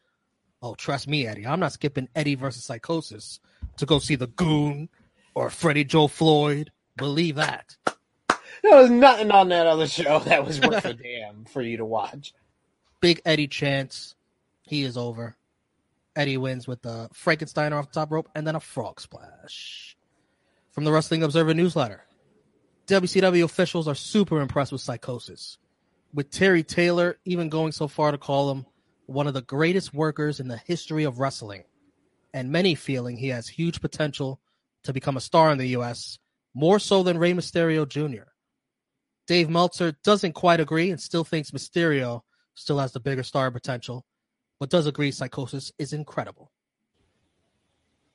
Oh, 0.61 0.75
trust 0.75 1.07
me, 1.07 1.25
Eddie. 1.25 1.47
I'm 1.47 1.59
not 1.59 1.73
skipping 1.73 2.07
Eddie 2.15 2.35
versus 2.35 2.63
Psychosis 2.63 3.39
to 3.77 3.87
go 3.87 3.97
see 3.97 4.13
the 4.13 4.27
Goon 4.27 4.87
or 5.33 5.49
Freddie 5.49 5.83
Joe 5.83 6.07
Floyd. 6.07 6.71
Believe 6.95 7.37
that. 7.37 7.75
There 8.61 8.77
was 8.77 8.91
nothing 8.91 9.31
on 9.31 9.49
that 9.49 9.65
other 9.65 9.87
show 9.87 10.19
that 10.19 10.45
was 10.45 10.61
worth 10.61 10.85
a 10.85 10.93
damn 11.01 11.45
for 11.45 11.63
you 11.63 11.77
to 11.77 11.85
watch. 11.85 12.35
Big 12.99 13.19
Eddie 13.25 13.47
chance. 13.47 14.13
He 14.61 14.83
is 14.83 14.95
over. 14.95 15.35
Eddie 16.15 16.37
wins 16.37 16.67
with 16.67 16.83
the 16.83 17.09
Frankensteiner 17.15 17.79
off 17.79 17.91
the 17.91 17.99
top 17.99 18.11
rope 18.11 18.29
and 18.35 18.45
then 18.45 18.55
a 18.55 18.59
frog 18.59 19.01
splash. 19.01 19.97
From 20.71 20.85
the 20.85 20.91
Wrestling 20.93 21.21
Observer 21.21 21.53
newsletter, 21.53 22.05
WCW 22.87 23.43
officials 23.43 23.89
are 23.89 23.95
super 23.95 24.39
impressed 24.39 24.71
with 24.71 24.79
Psychosis, 24.79 25.57
with 26.13 26.31
Terry 26.31 26.63
Taylor 26.63 27.17
even 27.25 27.49
going 27.49 27.73
so 27.73 27.89
far 27.89 28.11
to 28.11 28.17
call 28.17 28.49
him 28.51 28.65
one 29.05 29.27
of 29.27 29.33
the 29.33 29.41
greatest 29.41 29.93
workers 29.93 30.39
in 30.39 30.47
the 30.47 30.55
history 30.55 31.03
of 31.03 31.19
wrestling, 31.19 31.63
and 32.33 32.53
many 32.53 32.73
feeling 32.73 33.17
he 33.17 33.27
has 33.27 33.49
huge 33.49 33.81
potential 33.81 34.39
to 34.83 34.93
become 34.93 35.17
a 35.17 35.21
star 35.21 35.51
in 35.51 35.57
the 35.57 35.67
U.S., 35.69 36.19
more 36.53 36.79
so 36.79 37.03
than 37.03 37.17
Rey 37.17 37.33
Mysterio 37.33 37.85
Jr. 37.87 38.29
Dave 39.27 39.49
Meltzer 39.49 39.93
doesn't 40.03 40.33
quite 40.33 40.61
agree 40.61 40.89
and 40.89 41.01
still 41.01 41.25
thinks 41.25 41.51
Mysterio 41.51 42.21
still 42.53 42.79
has 42.79 42.93
the 42.93 42.99
bigger 43.01 43.23
star 43.23 43.51
potential, 43.51 44.05
but 44.57 44.69
does 44.69 44.87
agree 44.87 45.11
Psychosis 45.11 45.73
is 45.77 45.91
incredible. 45.91 46.50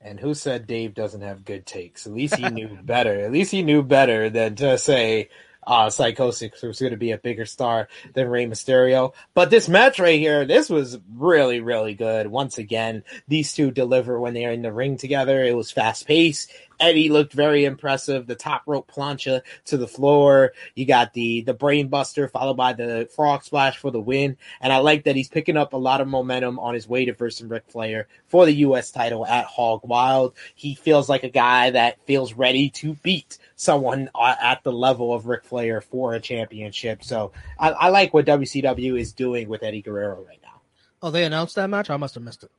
And 0.06 0.20
who 0.20 0.34
said 0.34 0.68
Dave 0.68 0.94
doesn't 0.94 1.22
have 1.22 1.44
good 1.44 1.66
takes? 1.66 2.06
At 2.06 2.12
least 2.12 2.36
he 2.36 2.48
knew 2.48 2.78
better. 2.82 3.24
At 3.24 3.32
least 3.32 3.50
he 3.50 3.62
knew 3.62 3.82
better 3.82 4.30
than 4.30 4.54
to 4.56 4.78
say 4.78 5.30
uh, 5.66 5.90
Psychosis 5.90 6.62
was 6.62 6.78
going 6.78 6.92
to 6.92 6.96
be 6.96 7.10
a 7.10 7.18
bigger 7.18 7.44
star 7.44 7.88
than 8.14 8.28
Rey 8.28 8.46
Mysterio. 8.46 9.14
But 9.34 9.50
this 9.50 9.68
match 9.68 9.98
right 9.98 10.20
here, 10.20 10.44
this 10.44 10.70
was 10.70 10.96
really, 11.12 11.58
really 11.58 11.94
good. 11.94 12.28
Once 12.28 12.56
again, 12.58 13.02
these 13.26 13.52
two 13.52 13.72
deliver 13.72 14.20
when 14.20 14.32
they're 14.32 14.52
in 14.52 14.62
the 14.62 14.72
ring 14.72 14.96
together. 14.96 15.42
It 15.42 15.56
was 15.56 15.72
fast 15.72 16.06
paced. 16.06 16.52
Eddie 16.78 17.08
looked 17.08 17.32
very 17.32 17.64
impressive. 17.64 18.26
The 18.26 18.34
top 18.34 18.62
rope 18.66 18.90
plancha 18.90 19.42
to 19.66 19.76
the 19.76 19.88
floor. 19.88 20.52
You 20.74 20.86
got 20.86 21.12
the 21.12 21.42
the 21.42 21.54
brain 21.54 21.88
buster 21.88 22.28
followed 22.28 22.56
by 22.56 22.72
the 22.72 23.08
frog 23.14 23.42
splash 23.44 23.78
for 23.78 23.90
the 23.90 24.00
win. 24.00 24.36
And 24.60 24.72
I 24.72 24.78
like 24.78 25.04
that 25.04 25.16
he's 25.16 25.28
picking 25.28 25.56
up 25.56 25.72
a 25.72 25.78
lot 25.78 26.00
of 26.00 26.08
momentum 26.08 26.58
on 26.58 26.74
his 26.74 26.88
way 26.88 27.04
to 27.04 27.12
versus 27.14 27.46
Ric 27.46 27.64
Flair 27.68 28.08
for 28.26 28.46
the 28.46 28.54
U.S. 28.54 28.90
title 28.90 29.26
at 29.26 29.46
Hog 29.46 29.80
Wild. 29.84 30.34
He 30.54 30.74
feels 30.74 31.08
like 31.08 31.24
a 31.24 31.30
guy 31.30 31.70
that 31.70 32.00
feels 32.06 32.34
ready 32.34 32.70
to 32.70 32.94
beat 32.94 33.38
someone 33.56 34.10
uh, 34.14 34.34
at 34.40 34.62
the 34.62 34.72
level 34.72 35.12
of 35.12 35.26
Ric 35.26 35.44
Flair 35.44 35.80
for 35.80 36.14
a 36.14 36.20
championship. 36.20 37.02
So 37.02 37.32
I, 37.58 37.70
I 37.70 37.88
like 37.88 38.12
what 38.12 38.26
WCW 38.26 38.98
is 38.98 39.12
doing 39.12 39.48
with 39.48 39.62
Eddie 39.62 39.82
Guerrero 39.82 40.24
right 40.26 40.40
now. 40.42 40.60
Oh, 41.02 41.10
they 41.10 41.24
announced 41.24 41.56
that 41.56 41.68
match? 41.68 41.90
I 41.90 41.96
must 41.96 42.14
have 42.14 42.24
missed 42.24 42.44
it. 42.44 42.50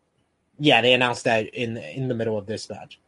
Yeah, 0.59 0.82
they 0.82 0.93
announced 0.93 1.26
that 1.26 1.47
in 1.53 1.78
in 1.78 2.07
the 2.07 2.15
middle 2.15 2.38
of 2.38 2.47
this 2.47 2.70
match. 2.70 2.99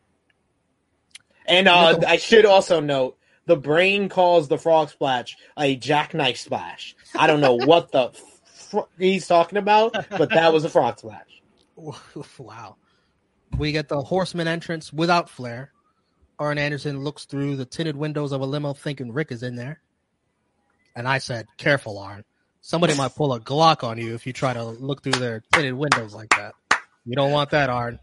And 1.49 1.67
uh, 1.67 1.99
I 2.07 2.17
should 2.17 2.45
also 2.45 2.79
note 2.79 3.17
the 3.45 3.57
brain 3.57 4.07
calls 4.07 4.47
the 4.47 4.57
frog 4.59 4.89
splash 4.89 5.35
a 5.57 5.75
jackknife 5.75 6.37
splash. 6.37 6.95
I 7.17 7.25
don't 7.25 7.41
know 7.41 7.55
what 7.55 7.91
the 7.91 8.11
fr- 8.45 8.81
he's 8.99 9.27
talking 9.27 9.57
about, 9.57 9.93
but 10.11 10.29
that 10.29 10.53
was 10.53 10.63
a 10.63 10.69
frog 10.69 10.99
splash. 10.99 11.41
wow. 12.37 12.75
We 13.57 13.71
get 13.71 13.89
the 13.89 13.99
horseman 13.99 14.47
entrance 14.47 14.93
without 14.93 15.29
Flair. 15.29 15.73
Arn 16.37 16.59
Anderson 16.59 17.03
looks 17.03 17.25
through 17.25 17.55
the 17.55 17.65
tinted 17.65 17.97
windows 17.97 18.31
of 18.31 18.41
a 18.41 18.45
limo 18.45 18.73
thinking 18.73 19.11
Ric 19.11 19.31
is 19.31 19.41
in 19.41 19.55
there. 19.55 19.81
And 20.95 21.07
I 21.07 21.17
said, 21.17 21.47
Careful, 21.57 21.97
Arn. 21.97 22.23
Somebody 22.61 22.95
might 22.95 23.15
pull 23.15 23.33
a 23.33 23.39
Glock 23.39 23.83
on 23.83 23.97
you 23.97 24.13
if 24.13 24.27
you 24.27 24.33
try 24.33 24.53
to 24.53 24.63
look 24.63 25.01
through 25.01 25.13
their 25.13 25.43
tinted 25.53 25.73
windows 25.73 26.13
like 26.13 26.29
that. 26.37 26.53
You 27.05 27.15
don't 27.15 27.31
want 27.31 27.49
that, 27.49 27.69
Arn. 27.69 27.99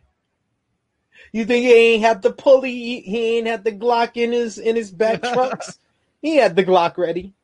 You 1.32 1.44
think 1.44 1.64
he 1.64 1.72
ain't 1.72 2.02
had 2.02 2.22
the 2.22 2.32
pulley? 2.32 3.00
He 3.00 3.38
ain't 3.38 3.46
had 3.46 3.64
the 3.64 3.72
Glock 3.72 4.16
in 4.16 4.32
his 4.32 4.58
in 4.58 4.76
his 4.76 4.90
back 4.90 5.22
trucks. 5.32 5.78
he 6.22 6.36
had 6.36 6.56
the 6.56 6.64
Glock 6.64 6.96
ready. 6.98 7.34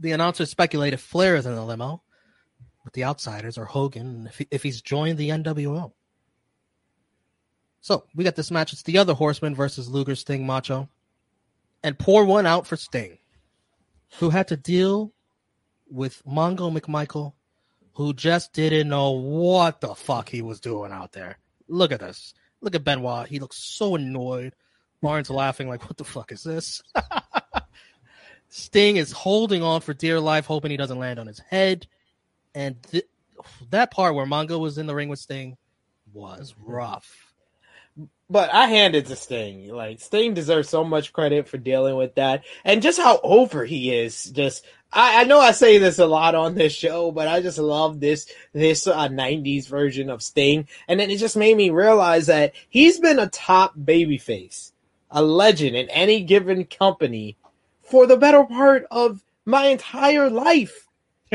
The 0.00 0.12
announcer 0.12 0.46
speculated 0.46 0.98
Flair 0.98 1.36
is 1.36 1.46
in 1.46 1.54
the 1.54 1.64
limo 1.64 2.02
with 2.84 2.94
the 2.94 3.04
outsiders 3.04 3.56
or 3.56 3.64
Hogan 3.64 4.26
if, 4.26 4.38
he, 4.38 4.48
if 4.50 4.62
he's 4.62 4.80
joined 4.82 5.18
the 5.18 5.30
NWO. 5.30 5.92
So 7.80 8.04
we 8.14 8.24
got 8.24 8.36
this 8.36 8.50
match. 8.50 8.72
It's 8.72 8.82
the 8.82 8.98
other 8.98 9.14
Horseman 9.14 9.54
versus 9.54 9.88
Luger, 9.88 10.14
Sting, 10.14 10.46
Macho, 10.46 10.88
and 11.82 11.98
pour 11.98 12.24
one 12.24 12.46
out 12.46 12.66
for 12.66 12.76
Sting, 12.76 13.18
who 14.18 14.30
had 14.30 14.48
to 14.48 14.56
deal 14.56 15.12
with 15.90 16.22
Mongo 16.24 16.76
McMichael, 16.76 17.32
who 17.94 18.14
just 18.14 18.52
didn't 18.52 18.88
know 18.88 19.10
what 19.10 19.80
the 19.80 19.94
fuck 19.94 20.28
he 20.28 20.42
was 20.42 20.60
doing 20.60 20.92
out 20.92 21.12
there. 21.12 21.38
Look 21.68 21.92
at 21.92 22.00
this. 22.00 22.34
Look 22.62 22.74
at 22.74 22.84
Benoit. 22.84 23.28
He 23.28 23.40
looks 23.40 23.58
so 23.58 23.96
annoyed. 23.96 24.54
Barnes 25.02 25.28
laughing 25.28 25.68
like, 25.68 25.82
"What 25.82 25.96
the 25.98 26.04
fuck 26.04 26.32
is 26.32 26.42
this?" 26.42 26.82
Sting 28.48 28.96
is 28.96 29.12
holding 29.12 29.62
on 29.62 29.80
for 29.80 29.94
dear 29.94 30.20
life, 30.20 30.46
hoping 30.46 30.70
he 30.70 30.76
doesn't 30.76 30.98
land 30.98 31.18
on 31.18 31.26
his 31.26 31.40
head. 31.40 31.86
And 32.54 32.82
th- 32.84 33.06
that 33.70 33.90
part 33.90 34.14
where 34.14 34.26
Mongo 34.26 34.60
was 34.60 34.78
in 34.78 34.86
the 34.86 34.94
ring 34.94 35.08
with 35.08 35.18
Sting 35.18 35.56
was 36.12 36.54
rough. 36.62 37.32
But 38.30 38.52
I 38.52 38.66
handed 38.66 39.06
to 39.06 39.16
Sting. 39.16 39.68
Like 39.68 40.00
Sting 40.00 40.34
deserves 40.34 40.68
so 40.68 40.84
much 40.84 41.12
credit 41.12 41.48
for 41.48 41.58
dealing 41.58 41.96
with 41.96 42.14
that, 42.14 42.44
and 42.64 42.80
just 42.82 43.00
how 43.00 43.20
over 43.22 43.64
he 43.64 43.92
is. 43.92 44.24
Just 44.24 44.64
I, 44.92 45.22
I 45.22 45.24
know 45.24 45.40
I 45.40 45.52
say 45.52 45.78
this 45.78 45.98
a 45.98 46.06
lot 46.06 46.34
on 46.34 46.54
this 46.54 46.72
show, 46.72 47.10
but 47.12 47.28
I 47.28 47.40
just 47.40 47.58
love 47.58 48.00
this 48.00 48.26
this 48.52 48.86
uh, 48.86 49.08
'90s 49.08 49.66
version 49.68 50.10
of 50.10 50.22
Sting, 50.22 50.68
and 50.86 51.00
then 51.00 51.10
it 51.10 51.18
just 51.18 51.36
made 51.36 51.56
me 51.56 51.70
realize 51.70 52.26
that 52.26 52.54
he's 52.68 53.00
been 53.00 53.18
a 53.18 53.28
top 53.28 53.76
babyface, 53.76 54.72
a 55.10 55.22
legend 55.22 55.76
in 55.76 55.88
any 55.90 56.22
given 56.22 56.64
company 56.64 57.36
for 57.82 58.06
the 58.06 58.16
better 58.16 58.44
part 58.44 58.86
of 58.90 59.22
my 59.44 59.66
entire 59.66 60.28
life. 60.30 60.88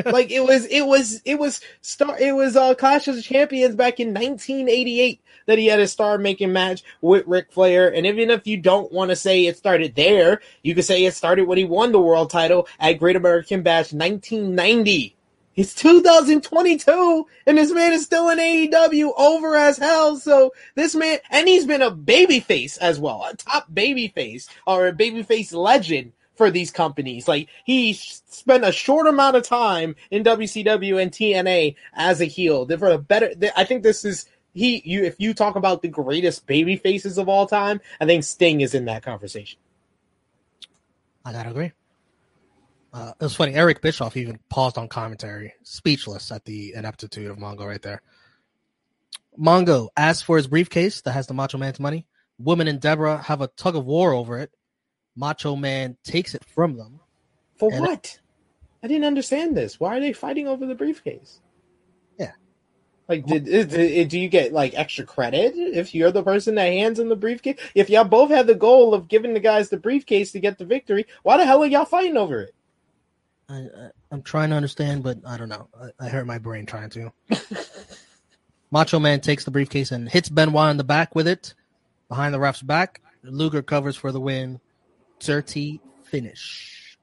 Like 0.05 0.31
it 0.31 0.43
was, 0.43 0.65
it 0.65 0.81
was, 0.81 1.21
it 1.25 1.39
was 1.39 1.61
star. 1.81 2.17
It 2.19 2.33
was 2.35 2.55
uh, 2.55 2.75
Clash 2.75 3.07
of 3.07 3.15
the 3.15 3.21
Champions 3.21 3.75
back 3.75 3.99
in 3.99 4.09
1988 4.09 5.21
that 5.47 5.57
he 5.57 5.67
had 5.67 5.79
a 5.79 5.87
star 5.87 6.17
making 6.17 6.53
match 6.53 6.83
with 7.01 7.25
Ric 7.25 7.51
Flair. 7.51 7.93
And 7.93 8.05
even 8.05 8.29
if 8.29 8.45
you 8.45 8.57
don't 8.57 8.91
want 8.91 9.09
to 9.09 9.15
say 9.15 9.45
it 9.45 9.57
started 9.57 9.95
there, 9.95 10.41
you 10.61 10.75
could 10.75 10.85
say 10.85 11.03
it 11.05 11.15
started 11.15 11.47
when 11.47 11.57
he 11.57 11.63
won 11.63 11.91
the 11.91 12.01
world 12.01 12.29
title 12.29 12.67
at 12.79 12.99
Great 12.99 13.15
American 13.15 13.63
Bash 13.63 13.93
1990. 13.93 15.15
It's 15.55 15.73
2022 15.73 17.25
and 17.47 17.57
this 17.57 17.71
man 17.71 17.91
is 17.91 18.03
still 18.03 18.29
in 18.29 18.37
AEW 18.37 19.11
over 19.17 19.55
as 19.55 19.79
hell. 19.79 20.15
So 20.17 20.53
this 20.75 20.93
man, 20.93 21.17
and 21.31 21.47
he's 21.47 21.65
been 21.65 21.81
a 21.81 21.89
babyface 21.89 22.77
as 22.77 22.99
well, 22.99 23.25
a 23.27 23.35
top 23.35 23.71
babyface 23.73 24.47
or 24.67 24.85
a 24.85 24.93
babyface 24.93 25.53
legend 25.53 26.13
for 26.37 26.51
these 26.51 26.71
companies. 26.71 27.27
Like 27.27 27.49
he 27.65 27.93
spent 27.93 28.63
a 28.63 28.71
short 28.71 29.07
amount 29.07 29.35
of 29.35 29.43
time 29.43 29.95
in 30.11 30.23
WCW 30.23 31.01
and 31.01 31.11
TNA 31.11 31.75
as 31.93 32.21
a 32.21 32.25
heel. 32.25 32.67
For 32.77 32.91
a 32.91 32.97
better, 32.97 33.31
I 33.55 33.63
think 33.63 33.83
this 33.83 34.05
is 34.05 34.25
he. 34.53 34.81
You, 34.85 35.03
if 35.03 35.15
you 35.19 35.33
talk 35.33 35.55
about 35.55 35.81
the 35.81 35.87
greatest 35.87 36.45
baby 36.45 36.77
faces 36.77 37.17
of 37.17 37.27
all 37.27 37.47
time, 37.47 37.81
I 37.99 38.05
think 38.05 38.23
Sting 38.23 38.61
is 38.61 38.73
in 38.73 38.85
that 38.85 39.03
conversation. 39.03 39.59
I 41.25 41.33
gotta 41.33 41.49
agree. 41.49 41.71
Uh, 42.93 43.11
it 43.19 43.23
was 43.23 43.35
funny. 43.35 43.53
Eric 43.53 43.81
Bischoff 43.81 44.15
even 44.15 44.39
paused 44.49 44.77
on 44.77 44.87
commentary, 44.87 45.53
speechless 45.63 46.31
at 46.31 46.45
the 46.45 46.73
ineptitude 46.73 47.29
of 47.29 47.37
Mongo 47.37 47.67
right 47.67 47.81
there. 47.81 48.01
Mongo 49.37 49.89
asks 49.95 50.23
for 50.23 50.37
his 50.37 50.47
briefcase 50.47 51.01
that 51.01 51.11
has 51.11 51.27
the 51.27 51.33
Macho 51.33 51.57
Man's 51.57 51.79
money. 51.79 52.07
Woman 52.39 52.67
and 52.67 52.79
Deborah 52.79 53.21
have 53.21 53.41
a 53.41 53.47
tug 53.47 53.75
of 53.75 53.85
war 53.85 54.13
over 54.13 54.39
it. 54.39 54.51
Macho 55.17 55.55
Man 55.55 55.97
takes 56.03 56.35
it 56.35 56.45
from 56.45 56.77
them. 56.77 56.99
For 57.57 57.69
what? 57.71 58.19
I 58.83 58.87
didn't 58.87 59.05
understand 59.05 59.57
this. 59.57 59.79
Why 59.79 59.97
are 59.97 59.99
they 59.99 60.13
fighting 60.13 60.47
over 60.47 60.65
the 60.65 60.75
briefcase? 60.75 61.41
Yeah. 62.19 62.33
Like, 63.09 63.25
did, 63.25 63.45
did, 63.45 63.69
did, 63.69 64.09
do 64.09 64.19
you 64.19 64.29
get 64.29 64.53
like 64.53 64.73
extra 64.75 65.05
credit 65.05 65.55
if 65.55 65.95
you're 65.95 66.11
the 66.11 66.23
person 66.23 66.55
that 66.55 66.71
hands 66.71 66.99
in 66.99 67.09
the 67.09 67.15
briefcase? 67.15 67.59
If 67.73 67.89
y'all 67.89 68.03
both 68.03 68.29
had 68.29 68.45
the 68.45 68.55
goal 68.55 68.93
of 68.93 69.07
giving 69.07 69.33
the 69.33 69.39
guys 69.39 69.69
the 69.69 69.77
briefcase 69.77 70.31
to 70.33 70.39
get 70.39 70.59
the 70.59 70.65
victory, 70.65 71.07
why 71.23 71.37
the 71.37 71.45
hell 71.45 71.63
are 71.63 71.67
y'all 71.67 71.85
fighting 71.85 72.17
over 72.17 72.41
it? 72.41 72.53
I, 73.49 73.55
I, 73.55 73.89
am 74.11 74.21
trying 74.21 74.51
to 74.51 74.55
understand, 74.55 75.03
but 75.03 75.19
I 75.25 75.37
don't 75.37 75.49
know. 75.49 75.69
I, 75.79 76.05
I 76.05 76.09
hurt 76.09 76.27
my 76.27 76.37
brain 76.37 76.65
trying 76.65 76.89
to. 76.91 77.11
Macho 78.71 78.99
Man 78.99 79.21
takes 79.21 79.45
the 79.45 79.51
briefcase 79.51 79.91
and 79.91 80.09
hits 80.09 80.29
Benoit 80.29 80.69
in 80.69 80.77
the 80.77 80.83
back 80.83 81.15
with 81.15 81.27
it 81.27 81.55
behind 82.09 82.33
the 82.33 82.39
ref's 82.39 82.61
back. 82.61 83.01
Luger 83.23 83.61
covers 83.61 83.95
for 83.95 84.11
the 84.11 84.19
win. 84.19 84.59
Dirty 85.19 85.81
finish. 86.03 86.97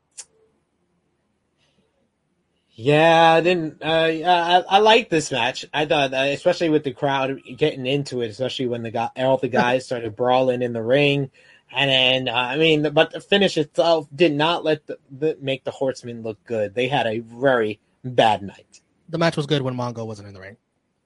Yeah, 2.77 3.35
I 3.35 3.41
didn't. 3.41 3.83
Uh, 3.83 3.87
I, 3.87 4.65
I 4.69 4.79
like 4.79 5.09
this 5.09 5.31
match. 5.31 5.65
I 5.73 5.87
thought, 5.87 6.13
uh, 6.13 6.17
especially 6.17 6.71
with 6.71 6.83
the 6.83 6.93
crowd 6.93 7.41
getting 7.57 7.87
into 7.87 8.21
it, 8.21 8.31
especially 8.31 8.67
when 8.67 8.83
the 8.83 8.91
guy, 8.91 9.11
all 9.17 9.37
the 9.37 9.49
guys 9.49 9.85
started 9.87 10.17
brawling 10.17 10.61
in 10.61 10.73
the 10.73 10.83
ring. 10.83 11.31
And 11.73 11.91
then, 11.91 12.29
uh, 12.29 12.39
I 12.39 12.57
mean, 12.57 12.93
but 12.93 13.13
the 13.13 13.21
finish 13.21 13.57
itself 13.57 14.09
did 14.15 14.33
not 14.33 14.65
let 14.65 14.87
the, 14.87 14.99
the, 15.11 15.39
make 15.41 15.65
the 15.65 15.71
Horsemen 15.71 16.23
look 16.23 16.43
good. 16.45 16.75
They 16.75 16.89
had 16.89 17.07
a 17.07 17.21
very 17.21 17.81
bad 18.05 18.43
night. 18.43 18.81
The 19.09 19.19
match 19.19 19.37
was 19.37 19.47
good 19.47 19.63
when 19.63 19.77
Mongo 19.77 20.07
wasn't 20.07 20.29
in 20.29 20.35
the 20.35 20.41
ring. 20.41 20.57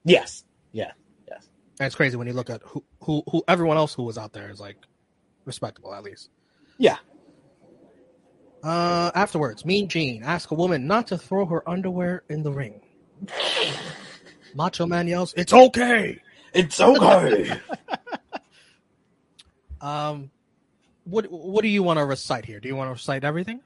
Yes. 0.03 0.43
Yeah. 0.71 0.91
Yes. 1.27 1.47
And 1.79 1.85
it's 1.85 1.95
crazy 1.95 2.17
when 2.17 2.27
you 2.27 2.33
look 2.33 2.49
at 2.49 2.61
who, 2.63 2.83
who, 3.01 3.23
who 3.31 3.43
everyone 3.47 3.77
else 3.77 3.93
who 3.93 4.03
was 4.03 4.17
out 4.17 4.33
there 4.33 4.49
is 4.49 4.59
like 4.59 4.77
respectable 5.45 5.93
at 5.93 6.03
least. 6.03 6.29
Yeah. 6.79 6.97
Uh, 8.63 9.11
afterwards, 9.13 9.65
Mean 9.65 9.87
Gene 9.87 10.23
asks 10.23 10.51
a 10.51 10.55
woman 10.55 10.87
not 10.87 11.07
to 11.07 11.17
throw 11.17 11.45
her 11.45 11.67
underwear 11.69 12.23
in 12.29 12.41
the 12.41 12.51
ring. 12.51 12.81
Macho 14.55 14.85
Man 14.85 15.07
yells, 15.07 15.33
"It's 15.37 15.53
okay! 15.53 16.19
It's 16.53 16.79
okay!" 16.81 17.51
um, 19.81 20.31
what 21.03 21.29
what 21.29 21.61
do 21.61 21.67
you 21.67 21.83
want 21.83 21.99
to 21.99 22.05
recite 22.05 22.45
here? 22.45 22.59
Do 22.59 22.67
you 22.67 22.75
want 22.75 22.87
to 22.87 22.93
recite 22.93 23.23
everything? 23.23 23.61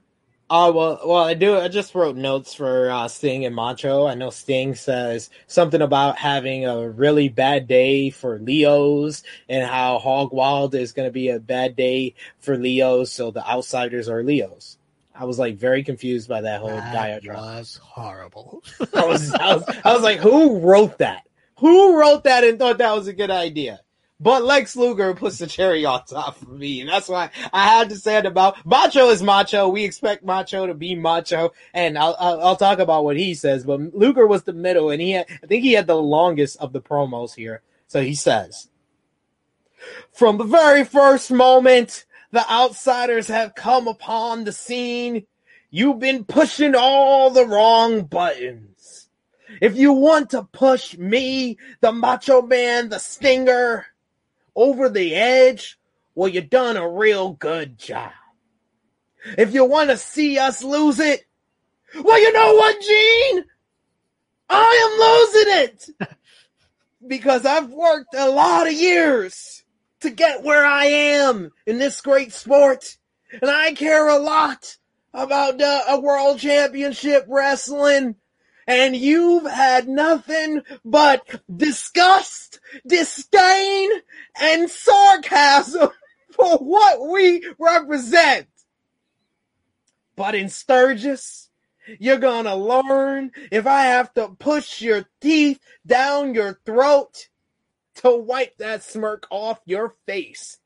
Uh, 0.53 0.71
well, 0.71 0.99
well, 1.03 1.23
I 1.23 1.33
do. 1.33 1.57
I 1.57 1.67
just 1.67 1.95
wrote 1.95 2.15
notes 2.15 2.53
for 2.53 2.91
uh, 2.91 3.07
Sting 3.07 3.43
and 3.43 3.55
Macho. 3.55 4.05
I 4.05 4.13
know 4.13 4.29
Sting 4.29 4.75
says 4.75 5.31
something 5.47 5.81
about 5.81 6.19
having 6.19 6.67
a 6.67 6.87
really 6.87 7.27
bad 7.27 7.67
day 7.67 8.11
for 8.11 8.37
Leos 8.37 9.23
and 9.49 9.67
how 9.67 9.97
Hog 9.97 10.31
Wild 10.31 10.75
is 10.75 10.91
going 10.91 11.07
to 11.07 11.11
be 11.11 11.29
a 11.29 11.39
bad 11.39 11.75
day 11.75 12.13
for 12.37 12.55
Leos. 12.55 13.11
So 13.11 13.31
the 13.31 13.43
outsiders 13.43 14.07
are 14.07 14.21
Leos. 14.21 14.77
I 15.15 15.25
was 15.25 15.39
like 15.39 15.57
very 15.57 15.83
confused 15.83 16.29
by 16.29 16.41
that 16.41 16.59
whole 16.59 16.69
that 16.69 16.93
diatribe. 16.93 17.37
Was 17.37 17.79
horrible. 17.81 18.61
I 18.93 19.07
was, 19.07 19.33
I 19.33 19.55
was, 19.55 19.77
I 19.83 19.91
was 19.91 20.03
like, 20.03 20.19
who 20.19 20.59
wrote 20.59 20.99
that? 20.99 21.23
Who 21.57 21.99
wrote 21.99 22.25
that 22.25 22.43
and 22.43 22.59
thought 22.59 22.77
that 22.77 22.93
was 22.95 23.07
a 23.07 23.13
good 23.13 23.31
idea? 23.31 23.79
But 24.19 24.43
Lex 24.43 24.75
Luger 24.75 25.13
puts 25.13 25.39
the 25.39 25.47
cherry 25.47 25.85
on 25.85 26.05
top 26.05 26.37
for 26.37 26.51
me. 26.51 26.81
And 26.81 26.89
that's 26.89 27.09
why 27.09 27.29
I 27.51 27.65
had 27.65 27.89
to 27.89 27.95
say 27.95 28.17
it 28.17 28.25
about 28.25 28.65
Macho 28.65 29.09
is 29.09 29.21
Macho. 29.21 29.67
We 29.67 29.83
expect 29.83 30.23
Macho 30.23 30.65
to 30.67 30.73
be 30.73 30.95
Macho. 30.95 31.51
And 31.73 31.97
I'll, 31.97 32.15
I'll, 32.19 32.41
I'll, 32.41 32.55
talk 32.55 32.79
about 32.79 33.03
what 33.03 33.17
he 33.17 33.33
says. 33.33 33.65
But 33.65 33.93
Luger 33.93 34.25
was 34.25 34.43
the 34.43 34.53
middle 34.53 34.91
and 34.91 35.01
he 35.01 35.11
had, 35.11 35.25
I 35.43 35.47
think 35.47 35.63
he 35.63 35.73
had 35.73 35.87
the 35.87 35.95
longest 35.95 36.57
of 36.57 36.71
the 36.71 36.81
promos 36.81 37.35
here. 37.35 37.61
So 37.87 38.01
he 38.01 38.15
says, 38.15 38.69
from 40.11 40.37
the 40.37 40.45
very 40.45 40.85
first 40.85 41.31
moment, 41.31 42.05
the 42.31 42.49
outsiders 42.49 43.27
have 43.27 43.55
come 43.55 43.87
upon 43.87 44.43
the 44.43 44.51
scene. 44.51 45.25
You've 45.69 45.99
been 45.99 46.23
pushing 46.23 46.75
all 46.75 47.29
the 47.29 47.45
wrong 47.45 48.05
buttons. 48.05 49.09
If 49.61 49.75
you 49.75 49.93
want 49.93 50.31
to 50.31 50.43
push 50.43 50.97
me, 50.97 51.57
the 51.81 51.91
Macho 51.91 52.41
Man, 52.41 52.89
the 52.89 52.99
Stinger, 52.99 53.85
over 54.55 54.89
the 54.89 55.15
edge, 55.15 55.77
well, 56.15 56.29
you 56.29 56.41
done 56.41 56.77
a 56.77 56.89
real 56.89 57.33
good 57.33 57.77
job. 57.77 58.11
If 59.37 59.53
you 59.53 59.65
want 59.65 59.89
to 59.89 59.97
see 59.97 60.37
us 60.37 60.63
lose 60.63 60.99
it, 60.99 61.25
well, 62.01 62.19
you 62.19 62.33
know 62.33 62.53
what, 62.55 62.81
Gene? 62.81 63.45
I 64.49 64.89
am 64.89 65.69
losing 65.69 66.09
it 66.09 66.09
because 67.07 67.45
I've 67.45 67.69
worked 67.69 68.13
a 68.15 68.29
lot 68.29 68.67
of 68.67 68.73
years 68.73 69.63
to 70.01 70.09
get 70.09 70.43
where 70.43 70.65
I 70.65 70.85
am 70.85 71.51
in 71.65 71.79
this 71.79 72.01
great 72.01 72.33
sport, 72.33 72.97
and 73.31 73.49
I 73.49 73.73
care 73.73 74.07
a 74.09 74.19
lot 74.19 74.77
about 75.13 75.61
uh, 75.61 75.81
a 75.89 75.99
world 75.99 76.39
championship 76.39 77.25
wrestling 77.27 78.15
and 78.67 78.95
you've 78.95 79.49
had 79.49 79.87
nothing 79.87 80.61
but 80.85 81.41
disgust, 81.55 82.59
disdain, 82.85 83.89
and 84.39 84.69
sarcasm 84.69 85.89
for 86.31 86.57
what 86.57 87.09
we 87.09 87.47
represent. 87.59 88.47
But 90.15 90.35
in 90.35 90.49
Sturgis, 90.49 91.49
you're 91.99 92.17
gonna 92.17 92.55
learn 92.55 93.31
if 93.51 93.67
I 93.67 93.83
have 93.83 94.13
to 94.13 94.29
push 94.29 94.81
your 94.81 95.05
teeth 95.19 95.59
down 95.85 96.33
your 96.33 96.59
throat 96.65 97.29
to 97.95 98.15
wipe 98.15 98.57
that 98.57 98.83
smirk 98.83 99.27
off 99.29 99.59
your 99.65 99.95
face. 100.05 100.57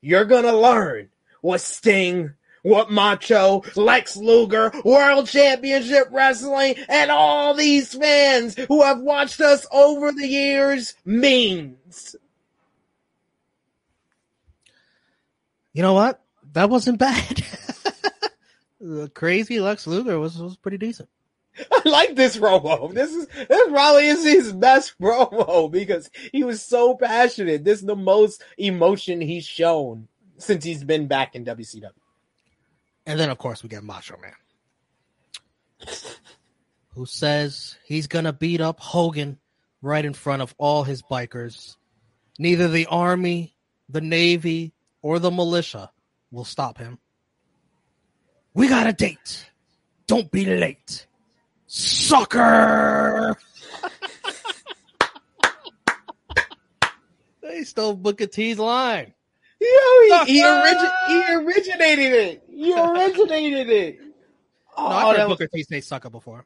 You're 0.00 0.24
gonna 0.24 0.56
learn 0.56 1.10
what 1.40 1.60
Sting 1.60 2.34
what 2.62 2.90
Macho, 2.90 3.62
Lex 3.76 4.16
Luger, 4.16 4.72
World 4.84 5.26
Championship 5.26 6.08
Wrestling, 6.10 6.76
and 6.88 7.10
all 7.10 7.54
these 7.54 7.94
fans 7.94 8.56
who 8.68 8.82
have 8.82 9.00
watched 9.00 9.40
us 9.40 9.66
over 9.72 10.12
the 10.12 10.26
years 10.26 10.94
means. 11.04 12.16
You 15.72 15.82
know 15.82 15.94
what? 15.94 16.22
That 16.52 16.70
wasn't 16.70 16.98
bad. 16.98 17.44
the 18.80 19.10
crazy 19.14 19.58
Lex 19.58 19.86
Luger 19.86 20.18
was 20.18 20.38
was 20.38 20.56
pretty 20.56 20.78
decent. 20.78 21.08
I 21.72 21.88
like 21.88 22.14
this 22.14 22.36
promo. 22.36 22.92
This 22.92 23.12
is 23.12 23.26
this 23.26 23.68
probably 23.68 24.06
is 24.06 24.24
his 24.24 24.52
best 24.52 24.94
promo 25.00 25.70
because 25.70 26.10
he 26.30 26.44
was 26.44 26.62
so 26.62 26.94
passionate. 26.94 27.64
This 27.64 27.80
is 27.80 27.86
the 27.86 27.96
most 27.96 28.42
emotion 28.58 29.20
he's 29.20 29.46
shown 29.46 30.08
since 30.36 30.64
he's 30.64 30.84
been 30.84 31.06
back 31.06 31.34
in 31.34 31.44
WCW. 31.44 31.90
And 33.06 33.18
then, 33.18 33.30
of 33.30 33.38
course, 33.38 33.62
we 33.62 33.68
get 33.68 33.82
Macho 33.82 34.16
Man, 34.18 35.86
who 36.94 37.06
says 37.06 37.76
he's 37.84 38.06
going 38.06 38.26
to 38.26 38.32
beat 38.32 38.60
up 38.60 38.80
Hogan 38.80 39.38
right 39.80 40.04
in 40.04 40.14
front 40.14 40.42
of 40.42 40.54
all 40.58 40.84
his 40.84 41.02
bikers. 41.02 41.76
Neither 42.38 42.68
the 42.68 42.86
Army, 42.86 43.56
the 43.88 44.00
Navy, 44.00 44.72
or 45.02 45.18
the 45.18 45.30
militia 45.30 45.90
will 46.30 46.44
stop 46.44 46.78
him. 46.78 46.98
We 48.54 48.68
got 48.68 48.86
a 48.86 48.92
date. 48.92 49.50
Don't 50.06 50.30
be 50.30 50.44
late. 50.44 51.06
Sucker! 51.66 53.36
they 57.42 57.64
stole 57.64 57.94
Booker 57.94 58.26
T's 58.26 58.58
line. 58.58 59.14
Yo, 59.62 60.24
he, 60.24 60.34
he, 60.34 60.42
origi- 60.42 61.06
he 61.06 61.34
originated 61.34 62.12
it. 62.12 62.42
He 62.50 62.74
originated 62.74 63.70
it. 63.70 64.00
Oh, 64.76 64.88
no, 64.88 64.96
I've 64.96 65.04
oh, 65.04 65.18
heard 65.18 65.28
Booker 65.28 65.46
T 65.46 65.62
say 65.62 65.80
sucker 65.80 66.10
before. 66.10 66.44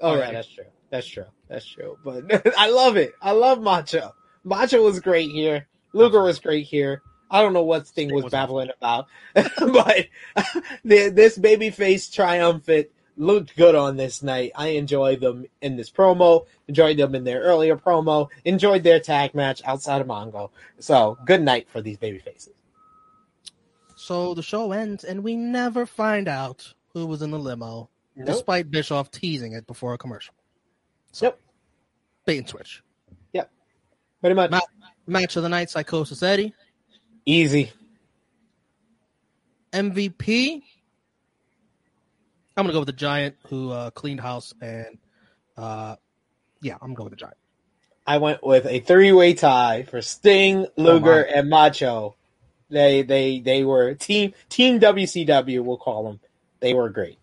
Oh 0.00 0.10
Alright. 0.10 0.28
yeah, 0.28 0.32
that's 0.32 0.48
true. 0.48 0.64
That's 0.90 1.06
true. 1.06 1.24
That's 1.48 1.66
true. 1.66 1.98
But 2.04 2.54
I 2.58 2.70
love 2.70 2.96
it. 2.96 3.12
I 3.20 3.32
love 3.32 3.60
Macho. 3.60 4.14
Macho 4.44 4.82
was 4.82 5.00
great 5.00 5.30
here. 5.30 5.66
Luger 5.92 6.22
was 6.22 6.38
great 6.38 6.66
here. 6.66 7.02
I 7.30 7.40
don't 7.40 7.54
know 7.54 7.62
what 7.62 7.86
Sting 7.86 8.12
was 8.12 8.26
babbling 8.26 8.70
about, 8.76 9.06
but 9.34 10.08
this 10.84 11.38
babyface 11.38 12.12
triumphant 12.12 12.88
looked 13.16 13.56
good 13.56 13.74
on 13.74 13.96
this 13.96 14.22
night. 14.22 14.52
I 14.56 14.68
enjoyed 14.68 15.20
them 15.20 15.46
in 15.60 15.76
this 15.76 15.90
promo. 15.90 16.46
Enjoyed 16.68 16.96
them 16.96 17.14
in 17.14 17.24
their 17.24 17.40
earlier 17.42 17.76
promo. 17.76 18.28
Enjoyed 18.44 18.82
their 18.82 19.00
tag 19.00 19.34
match 19.34 19.60
outside 19.64 20.00
of 20.00 20.06
Mongo. 20.06 20.50
So 20.78 21.18
good 21.26 21.42
night 21.42 21.68
for 21.68 21.80
these 21.82 21.98
baby 21.98 22.18
faces. 22.18 22.54
So 23.96 24.34
the 24.34 24.42
show 24.42 24.72
ends, 24.72 25.04
and 25.04 25.22
we 25.22 25.36
never 25.36 25.86
find 25.86 26.26
out 26.26 26.72
who 26.92 27.06
was 27.06 27.22
in 27.22 27.30
the 27.30 27.38
limo, 27.38 27.88
Nope. 28.16 28.26
despite 28.26 28.70
Bischoff 28.70 29.10
teasing 29.10 29.52
it 29.52 29.66
before 29.66 29.94
a 29.94 29.98
commercial. 29.98 30.34
So, 31.12 31.26
Yep. 31.26 31.38
Bait 32.26 32.38
and 32.38 32.48
switch. 32.48 32.82
Yep. 33.32 33.50
Pretty 34.20 34.34
much 34.34 34.50
Ma- 34.50 34.60
Match 35.06 35.36
of 35.36 35.42
the 35.42 35.48
night: 35.48 35.70
Psychosis 35.70 36.22
Eddie. 36.22 36.52
easy. 37.26 37.72
MVP. 39.72 40.62
I'm 42.56 42.64
gonna 42.64 42.72
go 42.72 42.80
with 42.80 42.86
the 42.86 42.92
Giant 42.92 43.36
who 43.48 43.70
uh, 43.70 43.90
cleaned 43.90 44.20
house 44.20 44.52
and 44.60 44.98
uh, 45.56 45.96
yeah, 46.60 46.74
I'm 46.74 46.88
gonna 46.88 46.94
go 46.94 47.04
with 47.04 47.12
the 47.12 47.16
Giant. 47.16 47.36
I 48.06 48.18
went 48.18 48.44
with 48.44 48.66
a 48.66 48.80
three-way 48.80 49.34
tie 49.34 49.84
for 49.84 50.02
Sting, 50.02 50.66
Luger, 50.76 51.26
my. 51.28 51.38
and 51.38 51.48
Macho. 51.48 52.16
They 52.68 53.02
they 53.02 53.40
they 53.40 53.64
were 53.64 53.94
team 53.94 54.34
team 54.48 54.80
WCW. 54.80 55.62
We'll 55.62 55.76
call 55.76 56.04
them. 56.04 56.20
They 56.60 56.74
were 56.74 56.88
great. 56.88 57.18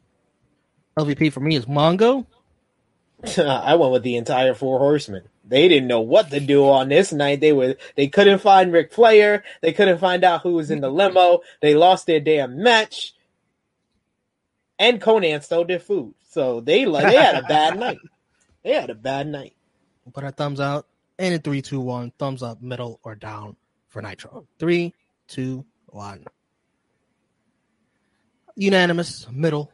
LVP 0.97 1.31
for 1.31 1.39
me 1.39 1.55
is 1.55 1.65
Mongo. 1.65 2.25
I 3.37 3.75
went 3.75 3.91
with 3.91 4.03
the 4.03 4.15
entire 4.15 4.53
Four 4.53 4.79
Horsemen. 4.79 5.23
They 5.43 5.67
didn't 5.67 5.87
know 5.87 6.01
what 6.01 6.29
to 6.29 6.39
do 6.39 6.69
on 6.69 6.89
this 6.89 7.11
night. 7.11 7.41
They 7.41 7.51
were 7.51 7.75
they 7.95 8.07
couldn't 8.07 8.39
find 8.39 8.71
Ric 8.71 8.93
Flair. 8.93 9.43
They 9.61 9.73
couldn't 9.73 9.97
find 9.97 10.23
out 10.23 10.41
who 10.41 10.53
was 10.53 10.69
in 10.69 10.81
the 10.81 10.91
limo. 10.91 11.39
They 11.61 11.73
lost 11.73 12.05
their 12.05 12.19
damn 12.19 12.61
match. 12.61 13.13
And 14.79 15.01
Konnan 15.01 15.43
stole 15.43 15.65
their 15.65 15.79
food. 15.79 16.15
So 16.29 16.61
they 16.61 16.85
like 16.85 17.05
they 17.05 17.15
had 17.15 17.35
a 17.35 17.47
bad 17.47 17.77
night. 17.85 17.99
They 18.63 18.73
had 18.73 18.89
a 18.89 18.95
bad 18.95 19.27
night. 19.27 19.53
Put 20.11 20.23
our 20.23 20.31
thumbs 20.31 20.59
out 20.59 20.87
and 21.19 21.33
in 21.33 21.41
three, 21.41 21.61
two, 21.61 21.81
one, 21.81 22.11
thumbs 22.17 22.41
up, 22.41 22.61
middle 22.61 22.99
or 23.03 23.13
down 23.13 23.57
for 23.89 24.01
Nitro. 24.01 24.47
Three, 24.57 24.95
two, 25.27 25.65
one. 25.87 26.25
Unanimous 28.55 29.27
middle 29.29 29.71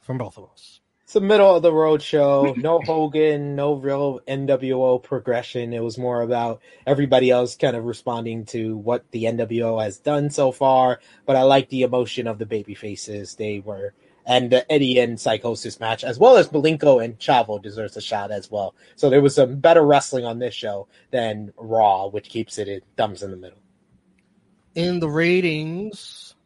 from 0.00 0.18
both 0.18 0.36
of 0.36 0.50
us. 0.52 0.80
It's 1.04 1.14
the 1.14 1.20
middle 1.20 1.56
of 1.56 1.62
the 1.62 1.72
road 1.72 2.02
show. 2.02 2.54
No 2.56 2.80
Hogan, 2.84 3.56
no 3.56 3.74
real 3.74 4.20
NWO 4.28 5.02
progression. 5.02 5.72
It 5.72 5.82
was 5.82 5.98
more 5.98 6.22
about 6.22 6.60
everybody 6.86 7.30
else 7.30 7.56
kind 7.56 7.76
of 7.76 7.84
responding 7.84 8.44
to 8.46 8.76
what 8.76 9.10
the 9.10 9.24
NWO 9.24 9.82
has 9.82 9.98
done 9.98 10.30
so 10.30 10.52
far. 10.52 11.00
But 11.26 11.36
I 11.36 11.42
like 11.42 11.68
the 11.68 11.82
emotion 11.82 12.28
of 12.28 12.38
the 12.38 12.46
baby 12.46 12.74
faces. 12.74 13.34
They 13.34 13.58
were 13.58 13.94
and 14.30 14.48
the 14.48 14.72
Eddie 14.72 15.00
and 15.00 15.18
Psychosis 15.18 15.80
match, 15.80 16.04
as 16.04 16.16
well 16.16 16.36
as 16.36 16.50
Malenko 16.50 17.04
and 17.04 17.18
Chavo 17.18 17.60
deserves 17.60 17.96
a 17.96 18.00
shot 18.00 18.30
as 18.30 18.48
well. 18.48 18.76
So 18.94 19.10
there 19.10 19.20
was 19.20 19.34
some 19.34 19.56
better 19.56 19.84
wrestling 19.84 20.24
on 20.24 20.38
this 20.38 20.54
show 20.54 20.86
than 21.10 21.52
Raw, 21.56 22.06
which 22.06 22.28
keeps 22.28 22.56
it 22.56 22.68
in 22.68 22.80
thumbs 22.96 23.24
in 23.24 23.32
the 23.32 23.36
middle. 23.36 23.58
In 24.76 25.00
the 25.00 25.08
ratings 25.08 26.36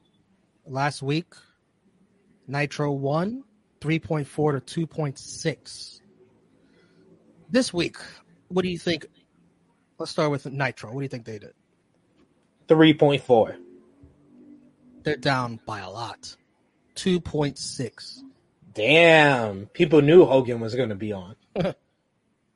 last 0.67 1.03
week, 1.03 1.35
Nitro 2.49 2.91
won 2.91 3.45
3.4 3.83 4.65
to 4.65 4.87
2.6. 4.87 6.01
This 7.51 7.75
week, 7.75 7.99
what 8.49 8.63
do 8.63 8.71
you 8.71 8.79
think? 8.79 9.05
Let's 9.99 10.11
start 10.11 10.31
with 10.31 10.47
Nitro. 10.47 10.91
What 10.91 11.01
do 11.01 11.05
you 11.05 11.09
think 11.09 11.27
they 11.27 11.39
did? 11.39 11.53
Three 12.67 12.95
point 12.95 13.23
four. 13.23 13.59
They're 15.03 15.17
down 15.17 15.61
by 15.67 15.81
a 15.81 15.91
lot. 15.91 16.35
2.6. 16.97 18.21
Damn, 18.73 19.67
people 19.67 20.03
knew 20.03 20.25
Hogan 20.25 20.61
was 20.61 20.75
going 20.75 20.89
to 20.89 20.95
be 20.95 21.13
on. 21.13 21.37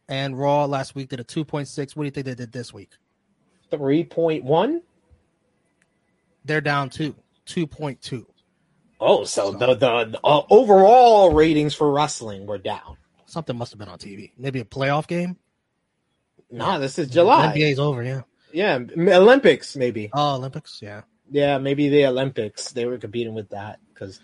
And 0.09 0.39
Raw 0.39 0.64
last 0.64 0.95
week 0.95 1.11
did 1.11 1.20
a 1.20 1.24
2.6. 1.24 1.95
What 1.95 2.03
do 2.03 2.07
you 2.07 2.11
think 2.11 2.26
they 2.26 2.34
did 2.34 2.51
this 2.51 2.72
week? 2.72 2.91
Three 3.70 4.05
point 4.05 4.45
one. 4.45 4.80
They're 6.45 6.62
down 6.62 6.89
two, 6.89 7.14
2.2. 7.47 8.24
Oh, 9.01 9.24
so 9.24 9.53
the 9.53 9.74
the 9.74 10.18
uh, 10.24 10.43
overall 10.49 11.34
ratings 11.34 11.74
for 11.74 11.93
wrestling 11.93 12.47
were 12.47 12.59
down. 12.59 12.97
Something 13.26 13.59
must 13.59 13.72
have 13.72 13.78
been 13.78 13.89
on 13.89 13.99
TV. 13.99 14.32
Maybe 14.39 14.61
a 14.61 14.64
playoff 14.64 15.07
game. 15.07 15.36
Nah, 16.51 16.78
this 16.78 16.99
is 16.99 17.09
July. 17.11 17.53
NBA's 17.55 17.78
over, 17.78 18.03
yeah. 18.03 18.22
Yeah, 18.51 18.78
Olympics 18.97 19.76
maybe. 19.76 20.09
Oh, 20.14 20.36
Olympics, 20.36 20.80
yeah. 20.80 21.03
Yeah, 21.30 21.59
maybe 21.59 21.91
the 21.91 22.07
Olympics. 22.07 22.72
They 22.72 22.86
were 22.86 22.97
competing 22.97 23.34
with 23.34 23.51
that 23.51 23.78
because 23.99 24.20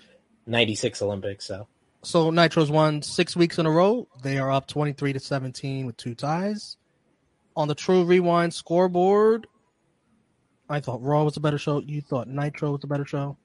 '96 0.47 1.03
Olympics. 1.03 1.47
So 1.47 1.67
So 2.03 2.31
Nitro's 2.31 2.71
won 2.71 3.03
six 3.03 3.37
weeks 3.37 3.59
in 3.59 3.67
a 3.67 3.71
row. 3.71 4.07
They 4.23 4.39
are 4.39 4.51
up 4.51 4.67
23 4.67 5.15
to 5.15 5.21
17 5.21 5.87
with 5.87 5.97
two 5.97 6.15
ties. 6.15 6.77
On 7.57 7.69
the 7.69 7.75
Tru 7.75 8.05
Rewind 8.05 8.53
scoreboard, 8.53 9.47
I 10.69 10.81
thought 10.81 11.03
Raw 11.03 11.25
was 11.25 11.37
a 11.37 11.41
better 11.41 11.59
show. 11.59 11.81
You 11.81 12.01
thought 12.01 12.29
Nitro 12.29 12.73
was 12.73 12.83
a 12.85 12.87
better 12.87 13.05
show. 13.05 13.37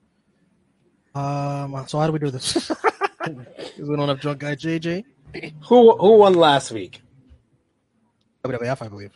Um, 1.16 1.84
so 1.88 2.00
how 2.00 2.08
do 2.08 2.14
we 2.14 2.20
do 2.20 2.32
this? 2.32 2.72
we 3.28 3.96
don't 3.96 4.08
have 4.08 4.20
drunk 4.20 4.40
guy 4.40 4.56
JJ. 4.56 5.04
who 5.64 5.96
who 5.98 6.18
won 6.18 6.34
last 6.34 6.72
week? 6.72 7.02
WWF, 8.44 8.82
I 8.82 8.88
believe. 8.88 9.12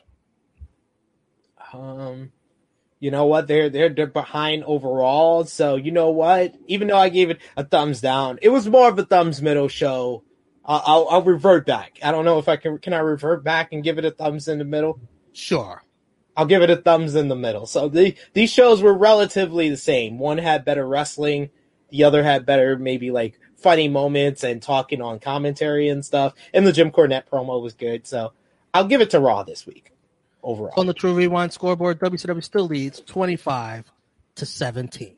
Um, 1.72 2.32
you 3.04 3.12
know 3.12 3.26
what? 3.26 3.48
They're 3.48 3.70
they're 3.70 3.90
they're 3.90 4.08
behind 4.08 4.64
overall. 4.64 5.44
So 5.44 5.76
you 5.76 5.92
know 5.92 6.10
what? 6.10 6.56
Even 6.68 6.88
though 6.88 6.98
I 6.98 7.10
gave 7.10 7.30
it 7.30 7.42
a 7.58 7.66
thumbs 7.66 8.00
down, 8.00 8.40
it 8.42 8.48
was 8.48 8.70
more 8.70 8.88
of 8.88 8.98
a 8.98 9.04
thumbs 9.04 9.42
middle 9.42 9.68
show. 9.68 10.24
I'll, 10.64 10.84
I'll, 10.86 11.08
I'll 11.10 11.22
revert 11.22 11.66
back. 11.66 12.00
I 12.02 12.14
don't 12.14 12.24
know 12.24 12.40
if 12.40 12.48
I 12.48 12.56
can. 12.56 12.78
Can 12.78 12.94
I 12.94 13.00
revert 13.00 13.44
back 13.44 13.74
and 13.74 13.84
give 13.84 13.98
it 13.98 14.06
a 14.06 14.12
thumbs 14.12 14.48
in 14.48 14.58
the 14.58 14.64
middle? 14.64 15.02
Sure. 15.34 15.84
I'll 16.38 16.46
give 16.46 16.62
it 16.62 16.70
a 16.70 16.78
thumbs 16.78 17.14
in 17.16 17.28
the 17.28 17.36
middle. 17.36 17.66
So 17.66 17.90
the 17.90 18.16
these 18.32 18.54
shows 18.54 18.82
were 18.82 18.98
relatively 18.98 19.70
the 19.70 19.76
same. 19.76 20.18
One 20.18 20.38
had 20.38 20.64
better 20.64 20.88
wrestling, 20.88 21.50
the 21.90 22.06
other 22.06 22.24
had 22.24 22.46
better 22.46 22.78
maybe 22.78 23.12
like 23.12 23.38
funny 23.58 23.90
moments 23.90 24.46
and 24.46 24.62
talking 24.62 25.02
on 25.02 25.20
commentary 25.20 25.90
and 25.90 26.06
stuff. 26.06 26.36
And 26.54 26.66
the 26.66 26.72
Jim 26.72 26.90
Cornette 26.90 27.28
promo 27.30 27.62
was 27.62 27.74
good. 27.74 28.08
So 28.08 28.32
I'll 28.74 28.88
give 28.88 29.02
it 29.02 29.10
to 29.10 29.20
Raw 29.20 29.44
this 29.44 29.68
week 29.68 29.93
overall. 30.44 30.74
On 30.78 30.88
the 30.88 30.94
Tru 30.94 31.14
Rewind 31.14 31.54
scoreboard, 31.54 32.00
WCW 32.00 32.44
still 32.44 32.68
leads 32.68 33.02
25 33.02 33.92
to 34.36 34.46
17. 34.46 35.16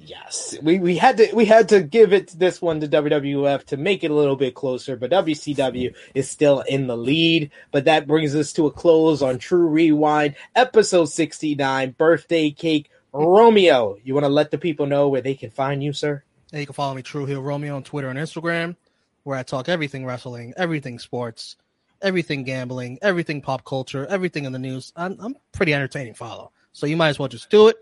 Yes, 0.00 0.56
we, 0.62 0.78
we 0.78 0.96
had 0.96 1.16
to 1.16 1.28
we 1.34 1.44
had 1.44 1.70
to 1.70 1.82
give 1.82 2.12
it 2.12 2.28
this 2.38 2.62
one 2.62 2.78
to 2.80 2.86
WWF 2.88 3.64
to 3.64 3.76
make 3.76 4.04
it 4.04 4.12
a 4.12 4.14
little 4.14 4.36
bit 4.36 4.54
closer, 4.54 4.96
but 4.96 5.10
WCW 5.10 5.92
is 6.14 6.30
still 6.30 6.60
in 6.60 6.86
the 6.86 6.96
lead. 6.96 7.50
But 7.72 7.86
that 7.86 8.06
brings 8.06 8.36
us 8.36 8.52
to 8.54 8.66
a 8.66 8.70
close 8.70 9.22
on 9.22 9.38
Tru 9.38 9.66
Rewind, 9.66 10.36
episode 10.54 11.06
sixty 11.06 11.56
nine, 11.56 11.96
birthday 11.98 12.52
cake. 12.52 12.90
Romeo, 13.12 13.98
you 14.04 14.14
want 14.14 14.24
to 14.24 14.28
let 14.28 14.52
the 14.52 14.58
people 14.58 14.86
know 14.86 15.08
where 15.08 15.20
they 15.20 15.34
can 15.34 15.50
find 15.50 15.82
you, 15.82 15.92
sir? 15.92 16.22
And 16.52 16.60
you 16.60 16.66
can 16.66 16.74
follow 16.74 16.94
me, 16.94 17.02
True 17.02 17.26
Heel 17.26 17.42
Romeo, 17.42 17.74
on 17.74 17.82
Twitter 17.82 18.08
and 18.08 18.18
Instagram, 18.18 18.76
where 19.24 19.36
I 19.36 19.42
talk 19.42 19.68
everything 19.68 20.06
wrestling, 20.06 20.54
everything 20.56 21.00
sports, 21.00 21.56
everything 22.02 22.44
gambling, 22.44 22.98
everything 23.02 23.40
pop 23.40 23.64
culture, 23.64 24.06
everything 24.06 24.44
in 24.44 24.52
the 24.52 24.58
news. 24.58 24.92
I'm, 24.96 25.16
I'm 25.20 25.36
pretty 25.52 25.74
entertaining 25.74 26.14
follow. 26.14 26.52
So 26.72 26.86
you 26.86 26.96
might 26.96 27.08
as 27.08 27.18
well 27.18 27.28
just 27.28 27.50
do 27.50 27.68
it. 27.68 27.76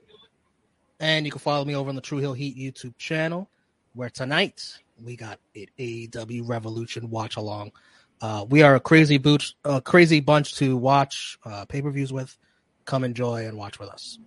And 0.98 1.26
you 1.26 1.32
can 1.32 1.40
follow 1.40 1.64
me 1.64 1.76
over 1.76 1.90
on 1.90 1.94
the 1.94 2.00
Tru 2.00 2.18
Heel 2.18 2.32
Heat 2.32 2.56
YouTube 2.56 2.96
channel, 2.96 3.50
where 3.92 4.08
tonight 4.08 4.78
we 5.02 5.16
got 5.16 5.38
it 5.54 5.68
AEW 5.78 6.48
Revolution 6.48 7.10
watch 7.10 7.36
along. 7.36 7.72
Uh, 8.20 8.46
we 8.48 8.62
are 8.62 8.74
a 8.74 8.80
crazy 8.80 9.18
boot, 9.18 9.54
a 9.64 9.80
crazy 9.80 10.20
bunch 10.20 10.54
to 10.56 10.76
watch 10.76 11.38
uh, 11.44 11.66
pay 11.66 11.82
per 11.82 11.90
views 11.90 12.12
with. 12.12 12.36
Come 12.86 13.04
enjoy 13.04 13.46
and 13.46 13.58
watch 13.58 13.78
with 13.78 13.90
us. 13.90 14.18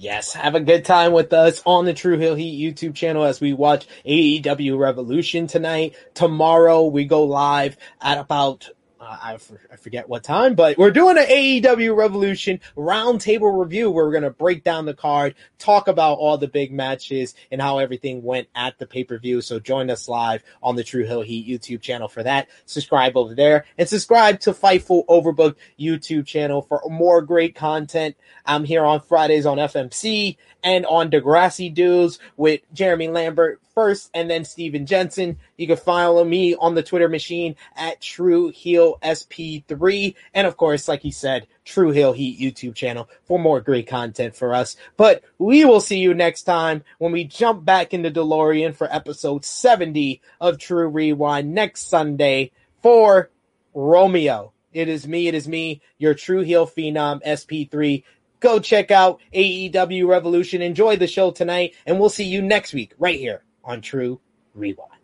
Yes, 0.00 0.32
have 0.32 0.54
a 0.54 0.60
good 0.60 0.84
time 0.84 1.12
with 1.12 1.32
us 1.32 1.60
on 1.66 1.84
the 1.84 1.92
Tru 1.92 2.16
Heel 2.16 2.36
Heat 2.36 2.62
YouTube 2.62 2.94
channel 2.94 3.24
as 3.24 3.40
we 3.40 3.52
watch 3.52 3.86
AEW 4.06 4.78
Revolution 4.78 5.48
tonight. 5.48 5.96
Tomorrow 6.14 6.86
we 6.86 7.04
go 7.04 7.24
live 7.24 7.76
at 8.00 8.16
about 8.16 8.68
uh, 9.00 9.18
I, 9.22 9.34
f- 9.34 9.52
I 9.72 9.76
forget 9.76 10.08
what 10.08 10.24
time, 10.24 10.54
but 10.54 10.76
we're 10.76 10.90
doing 10.90 11.18
an 11.18 11.24
AEW 11.24 11.96
Revolution 11.96 12.60
roundtable 12.76 13.58
review 13.58 13.90
where 13.90 14.04
we're 14.04 14.12
going 14.12 14.22
to 14.24 14.30
break 14.30 14.64
down 14.64 14.86
the 14.86 14.94
card, 14.94 15.34
talk 15.58 15.88
about 15.88 16.18
all 16.18 16.36
the 16.36 16.48
big 16.48 16.72
matches 16.72 17.34
and 17.50 17.60
how 17.60 17.78
everything 17.78 18.22
went 18.22 18.48
at 18.54 18.78
the 18.78 18.86
pay 18.86 19.04
per 19.04 19.18
view. 19.18 19.40
So 19.40 19.60
join 19.60 19.90
us 19.90 20.08
live 20.08 20.42
on 20.62 20.76
the 20.76 20.84
Tru 20.84 21.04
Heel 21.04 21.22
Heat 21.22 21.46
YouTube 21.46 21.80
channel 21.80 22.08
for 22.08 22.22
that. 22.22 22.48
Subscribe 22.66 23.16
over 23.16 23.34
there 23.34 23.64
and 23.76 23.88
subscribe 23.88 24.40
to 24.40 24.52
Fightful 24.52 25.06
Overbook 25.06 25.56
YouTube 25.78 26.26
channel 26.26 26.62
for 26.62 26.82
more 26.88 27.22
great 27.22 27.54
content. 27.54 28.16
I'm 28.44 28.64
here 28.64 28.84
on 28.84 29.00
Fridays 29.00 29.46
on 29.46 29.58
FMC 29.58 30.36
and 30.68 30.84
on 30.84 31.10
Degrassi 31.10 31.72
Dudes 31.72 32.18
with 32.36 32.60
Jeremy 32.74 33.08
Lambert 33.08 33.58
first 33.74 34.10
and 34.12 34.28
then 34.28 34.44
Steven 34.44 34.84
Jensen. 34.84 35.38
You 35.56 35.66
can 35.66 35.78
follow 35.78 36.22
me 36.22 36.54
on 36.54 36.74
the 36.74 36.82
Twitter 36.82 37.08
machine 37.08 37.56
at 37.74 38.02
True 38.02 38.50
Heel 38.50 38.98
SP3. 39.02 40.14
And 40.34 40.46
of 40.46 40.58
course, 40.58 40.86
like 40.86 41.00
he 41.00 41.10
said, 41.10 41.46
Tru 41.64 41.90
Heel 41.90 42.12
Heat 42.12 42.38
YouTube 42.38 42.74
channel 42.74 43.08
for 43.24 43.38
more 43.38 43.62
great 43.62 43.86
content 43.86 44.36
for 44.36 44.54
us. 44.54 44.76
But 44.98 45.24
we 45.38 45.64
will 45.64 45.80
see 45.80 46.00
you 46.00 46.12
next 46.12 46.42
time 46.42 46.84
when 46.98 47.12
we 47.12 47.24
jump 47.24 47.64
back 47.64 47.94
into 47.94 48.10
DeLorean 48.10 48.76
for 48.76 48.94
episode 48.94 49.46
70 49.46 50.20
of 50.38 50.58
Tru 50.58 50.86
Rewind 50.86 51.54
next 51.54 51.88
Sunday 51.88 52.52
for 52.82 53.30
Romeo. 53.72 54.52
It 54.74 54.90
is 54.90 55.08
me, 55.08 55.28
it 55.28 55.34
is 55.34 55.48
me, 55.48 55.80
your 55.96 56.12
True 56.12 56.42
Heel 56.42 56.66
Phenom 56.66 57.22
SP3 57.24 58.04
go 58.40 58.58
check 58.58 58.90
out 58.90 59.20
AEW 59.34 60.06
Revolution. 60.06 60.62
Enjoy 60.62 60.96
the 60.96 61.06
show 61.06 61.30
tonight, 61.30 61.74
and 61.86 61.98
we'll 61.98 62.08
see 62.08 62.24
you 62.24 62.42
next 62.42 62.72
week 62.72 62.94
right 62.98 63.18
here 63.18 63.44
on 63.64 63.80
Tru 63.80 64.20
Rewind. 64.54 64.97